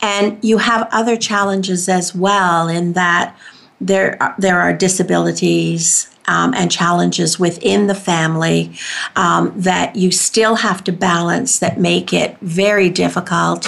And 0.02 0.38
you 0.44 0.58
have 0.60 0.88
other 0.92 1.18
challenges 1.18 1.90
as 1.90 2.16
well 2.16 2.68
in 2.68 2.94
that 2.94 3.38
there 3.80 4.22
are, 4.22 4.36
there 4.38 4.60
are 4.60 4.74
disabilities 4.74 6.08
um, 6.28 6.54
and 6.54 6.72
challenges 6.72 7.40
within 7.40 7.88
the 7.88 7.96
family 7.96 8.72
um, 9.16 9.52
that 9.56 9.96
you 9.96 10.12
still 10.12 10.56
have 10.56 10.84
to 10.86 10.92
balance 10.92 11.60
that 11.60 11.80
make 11.80 12.14
it 12.14 12.38
very 12.42 12.90
difficult. 12.90 13.68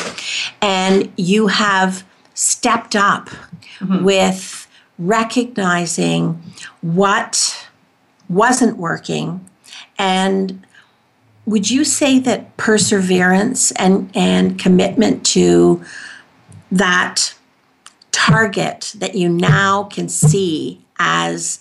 And 0.61 1.11
you 1.17 1.47
have 1.47 2.05
stepped 2.35 2.95
up 2.95 3.29
with 4.01 4.67
recognizing 4.97 6.41
what 6.81 7.67
wasn't 8.29 8.77
working 8.77 9.49
and 10.03 10.65
would 11.45 11.71
you 11.71 11.85
say 11.85 12.19
that 12.19 12.57
perseverance 12.57 13.71
and, 13.71 14.11
and 14.13 14.59
commitment 14.59 15.25
to 15.27 15.81
that 16.71 17.33
target 18.11 18.93
that 18.97 19.15
you 19.15 19.29
now 19.29 19.83
can 19.83 20.09
see 20.09 20.81
as 20.99 21.59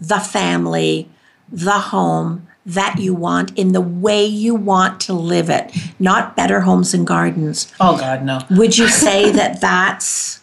the 0.00 0.18
family, 0.18 1.10
the 1.50 1.70
home 1.72 2.48
that 2.64 2.98
you 2.98 3.14
want 3.14 3.56
in 3.58 3.72
the 3.72 3.80
way 3.80 4.24
you 4.24 4.54
want 4.54 5.00
to 5.00 5.12
live 5.12 5.50
it, 5.50 5.76
not 5.98 6.34
better 6.34 6.60
homes 6.60 6.94
and 6.94 7.06
gardens? 7.06 7.70
oh 7.78 7.98
god 7.98 8.24
no 8.24 8.40
Would 8.50 8.78
you 8.78 8.88
say 8.88 9.30
that 9.32 9.60
that's 9.60 10.40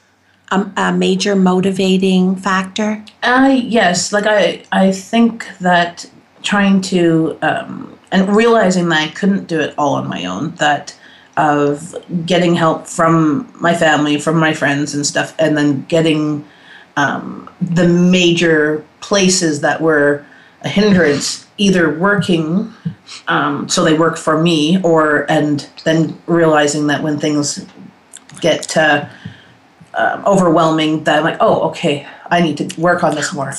a, 0.52 0.70
a 0.78 0.93
major 0.93 1.36
motivating 1.36 2.36
factor? 2.36 3.04
Uh, 3.24 3.60
yes, 3.64 4.14
like 4.14 4.28
I, 4.28 4.64
I 4.72 4.91
think 4.91 5.47
that 5.60 6.10
trying 6.44 6.82
to 6.82 7.38
um, 7.42 7.98
and 8.12 8.36
realizing 8.36 8.90
that 8.90 9.02
I 9.02 9.12
couldn't 9.12 9.48
do 9.48 9.60
it 9.60 9.74
all 9.78 9.96
on 9.96 10.08
my 10.08 10.26
own. 10.26 10.52
That 10.56 10.98
of 11.38 11.96
getting 12.26 12.54
help 12.56 12.86
from 12.86 13.50
my 13.62 13.74
family, 13.74 14.20
from 14.20 14.38
my 14.38 14.54
friends 14.54 14.94
and 14.94 15.06
stuff, 15.06 15.34
and 15.40 15.56
then 15.56 15.86
getting 15.86 16.46
um, 16.98 17.50
the 17.62 17.88
major 17.88 18.86
places 19.00 19.62
that 19.62 19.82
were 19.82 20.26
a 20.62 20.68
hindrance 20.68 21.48
either 21.58 21.98
working 21.98 22.74
um, 23.28 23.70
so 23.70 23.84
they 23.84 23.98
work 23.98 24.18
for 24.18 24.42
me 24.42 24.82
or 24.82 25.30
and 25.32 25.70
then 25.84 26.20
realizing 26.28 26.88
that 26.88 27.02
when 27.02 27.20
things 27.20 27.66
get 28.42 28.76
uh, 28.78 29.08
um, 29.94 30.26
overwhelming 30.26 31.04
that 31.04 31.20
I'm 31.20 31.24
like, 31.24 31.38
oh, 31.40 31.70
okay, 31.70 32.08
I 32.30 32.42
need 32.42 32.58
to 32.58 32.82
work 32.82 33.04
on 33.04 33.16
this 33.16 33.34
more. 33.34 33.54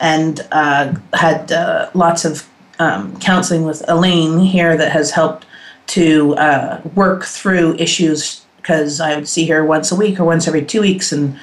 And 0.00 0.46
uh, 0.50 0.94
had 1.12 1.52
uh, 1.52 1.90
lots 1.94 2.24
of 2.24 2.48
um, 2.78 3.18
counseling 3.20 3.64
with 3.64 3.84
Elaine 3.86 4.38
here 4.38 4.76
that 4.76 4.92
has 4.92 5.10
helped 5.10 5.46
to 5.88 6.34
uh, 6.36 6.80
work 6.94 7.24
through 7.24 7.74
issues 7.74 8.44
because 8.56 9.00
I 9.00 9.16
would 9.16 9.28
see 9.28 9.46
her 9.46 9.64
once 9.64 9.90
a 9.90 9.96
week 9.96 10.20
or 10.20 10.24
once 10.24 10.46
every 10.46 10.64
two 10.64 10.80
weeks, 10.80 11.12
and 11.12 11.38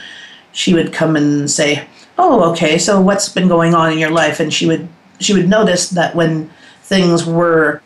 she 0.51 0.73
would 0.73 0.93
come 0.93 1.15
and 1.15 1.49
say, 1.49 1.85
"Oh, 2.17 2.51
okay, 2.51 2.77
so 2.77 3.01
what's 3.01 3.29
been 3.29 3.47
going 3.47 3.75
on 3.75 3.91
in 3.91 3.99
your 3.99 4.11
life?" 4.11 4.39
And 4.39 4.53
she 4.53 4.65
would 4.65 4.87
she 5.19 5.33
would 5.33 5.49
notice 5.49 5.89
that 5.89 6.15
when 6.15 6.49
things 6.81 7.25
were 7.25 7.81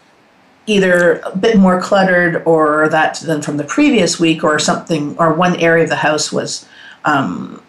either 0.68 1.20
a 1.26 1.36
bit 1.36 1.58
more 1.58 1.82
cluttered 1.82 2.44
or 2.46 2.88
that 2.90 3.16
than 3.22 3.42
from 3.42 3.58
the 3.58 3.64
previous 3.64 4.20
week 4.20 4.44
or 4.44 4.60
something 4.60 5.18
or 5.18 5.34
one 5.34 5.56
area 5.56 5.84
of 5.84 5.90
the 5.90 5.96
house 5.96 6.32
was 6.32 6.68
um, 7.06 7.62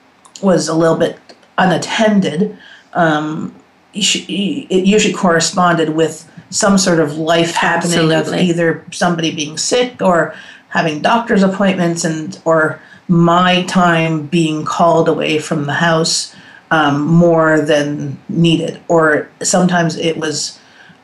was 0.42 0.68
a 0.68 0.74
little 0.74 0.96
bit 0.96 1.18
unattended 1.58 2.58
um, 2.94 3.54
it 3.94 4.86
usually 4.86 5.14
corresponded 5.14 5.90
with 5.90 6.28
some 6.50 6.78
sort 6.78 7.00
of 7.00 7.16
life 7.16 7.54
happening 7.54 8.12
of 8.12 8.32
either 8.32 8.84
somebody 8.90 9.34
being 9.34 9.56
sick 9.56 10.00
or 10.00 10.34
having 10.68 11.00
doctor's 11.00 11.42
appointments 11.42 12.04
and 12.04 12.40
or 12.44 12.80
my 13.08 13.62
time 13.64 14.26
being 14.26 14.64
called 14.64 15.08
away 15.08 15.38
from 15.38 15.66
the 15.66 15.72
house 15.74 16.34
um, 16.70 17.02
more 17.02 17.60
than 17.60 18.18
needed. 18.28 18.80
Or 18.88 19.28
sometimes 19.42 19.96
it 19.96 20.16
was 20.16 20.58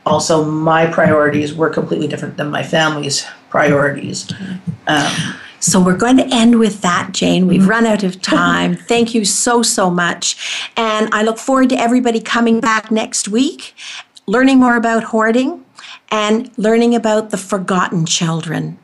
also 0.06 0.44
my 0.44 0.86
priorities 0.86 1.54
were 1.54 1.68
completely 1.68 2.08
different 2.08 2.38
than 2.38 2.50
my 2.50 2.62
family's 2.62 3.26
priorities. 3.50 4.32
Um, 4.86 5.12
So 5.60 5.82
we're 5.82 5.96
going 5.96 6.16
to 6.18 6.26
end 6.26 6.58
with 6.58 6.80
that, 6.82 7.12
Jane. 7.12 7.46
We've 7.46 7.60
mm-hmm. 7.60 7.70
run 7.70 7.86
out 7.86 8.02
of 8.02 8.22
time. 8.22 8.76
Thank 8.92 9.14
you 9.14 9.24
so, 9.24 9.62
so 9.62 9.90
much. 9.90 10.70
And 10.76 11.08
I 11.12 11.22
look 11.22 11.38
forward 11.38 11.68
to 11.70 11.80
everybody 11.80 12.20
coming 12.20 12.60
back 12.60 12.90
next 12.90 13.28
week, 13.28 13.74
learning 14.26 14.58
more 14.58 14.76
about 14.76 15.04
hoarding 15.04 15.64
and 16.10 16.50
learning 16.56 16.94
about 16.94 17.30
the 17.30 17.36
forgotten 17.36 18.06
children. 18.06 18.78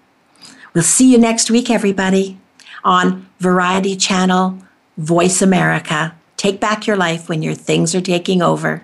We'll 0.74 0.84
see 0.84 1.10
you 1.10 1.18
next 1.18 1.50
week, 1.50 1.70
everybody, 1.70 2.38
on 2.82 3.28
Variety 3.38 3.96
Channel, 3.96 4.58
Voice 4.96 5.40
America. 5.40 6.14
Take 6.36 6.60
back 6.60 6.86
your 6.86 6.96
life 6.96 7.28
when 7.28 7.42
your 7.42 7.54
things 7.54 7.94
are 7.94 8.00
taking 8.00 8.42
over. 8.42 8.82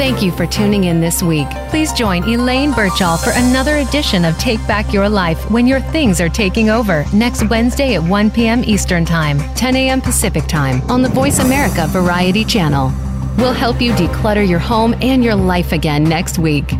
Thank 0.00 0.22
you 0.22 0.32
for 0.32 0.46
tuning 0.46 0.84
in 0.84 1.02
this 1.02 1.22
week. 1.22 1.46
Please 1.68 1.92
join 1.92 2.24
Elaine 2.24 2.72
Birchall 2.72 3.18
for 3.18 3.32
another 3.34 3.76
edition 3.76 4.24
of 4.24 4.38
Take 4.38 4.66
Back 4.66 4.94
Your 4.94 5.10
Life 5.10 5.50
when 5.50 5.66
your 5.66 5.80
things 5.80 6.22
are 6.22 6.28
taking 6.30 6.70
over 6.70 7.04
next 7.12 7.46
Wednesday 7.50 7.96
at 7.96 8.02
1 8.02 8.30
p.m. 8.30 8.64
Eastern 8.64 9.04
Time, 9.04 9.38
10 9.56 9.76
a.m. 9.76 10.00
Pacific 10.00 10.46
Time 10.46 10.80
on 10.90 11.02
the 11.02 11.08
Voice 11.10 11.38
America 11.38 11.86
Variety 11.88 12.46
Channel. 12.46 12.90
We'll 13.36 13.52
help 13.52 13.82
you 13.82 13.92
declutter 13.92 14.48
your 14.48 14.58
home 14.58 14.94
and 15.02 15.22
your 15.22 15.34
life 15.34 15.72
again 15.72 16.02
next 16.02 16.38
week. 16.38 16.72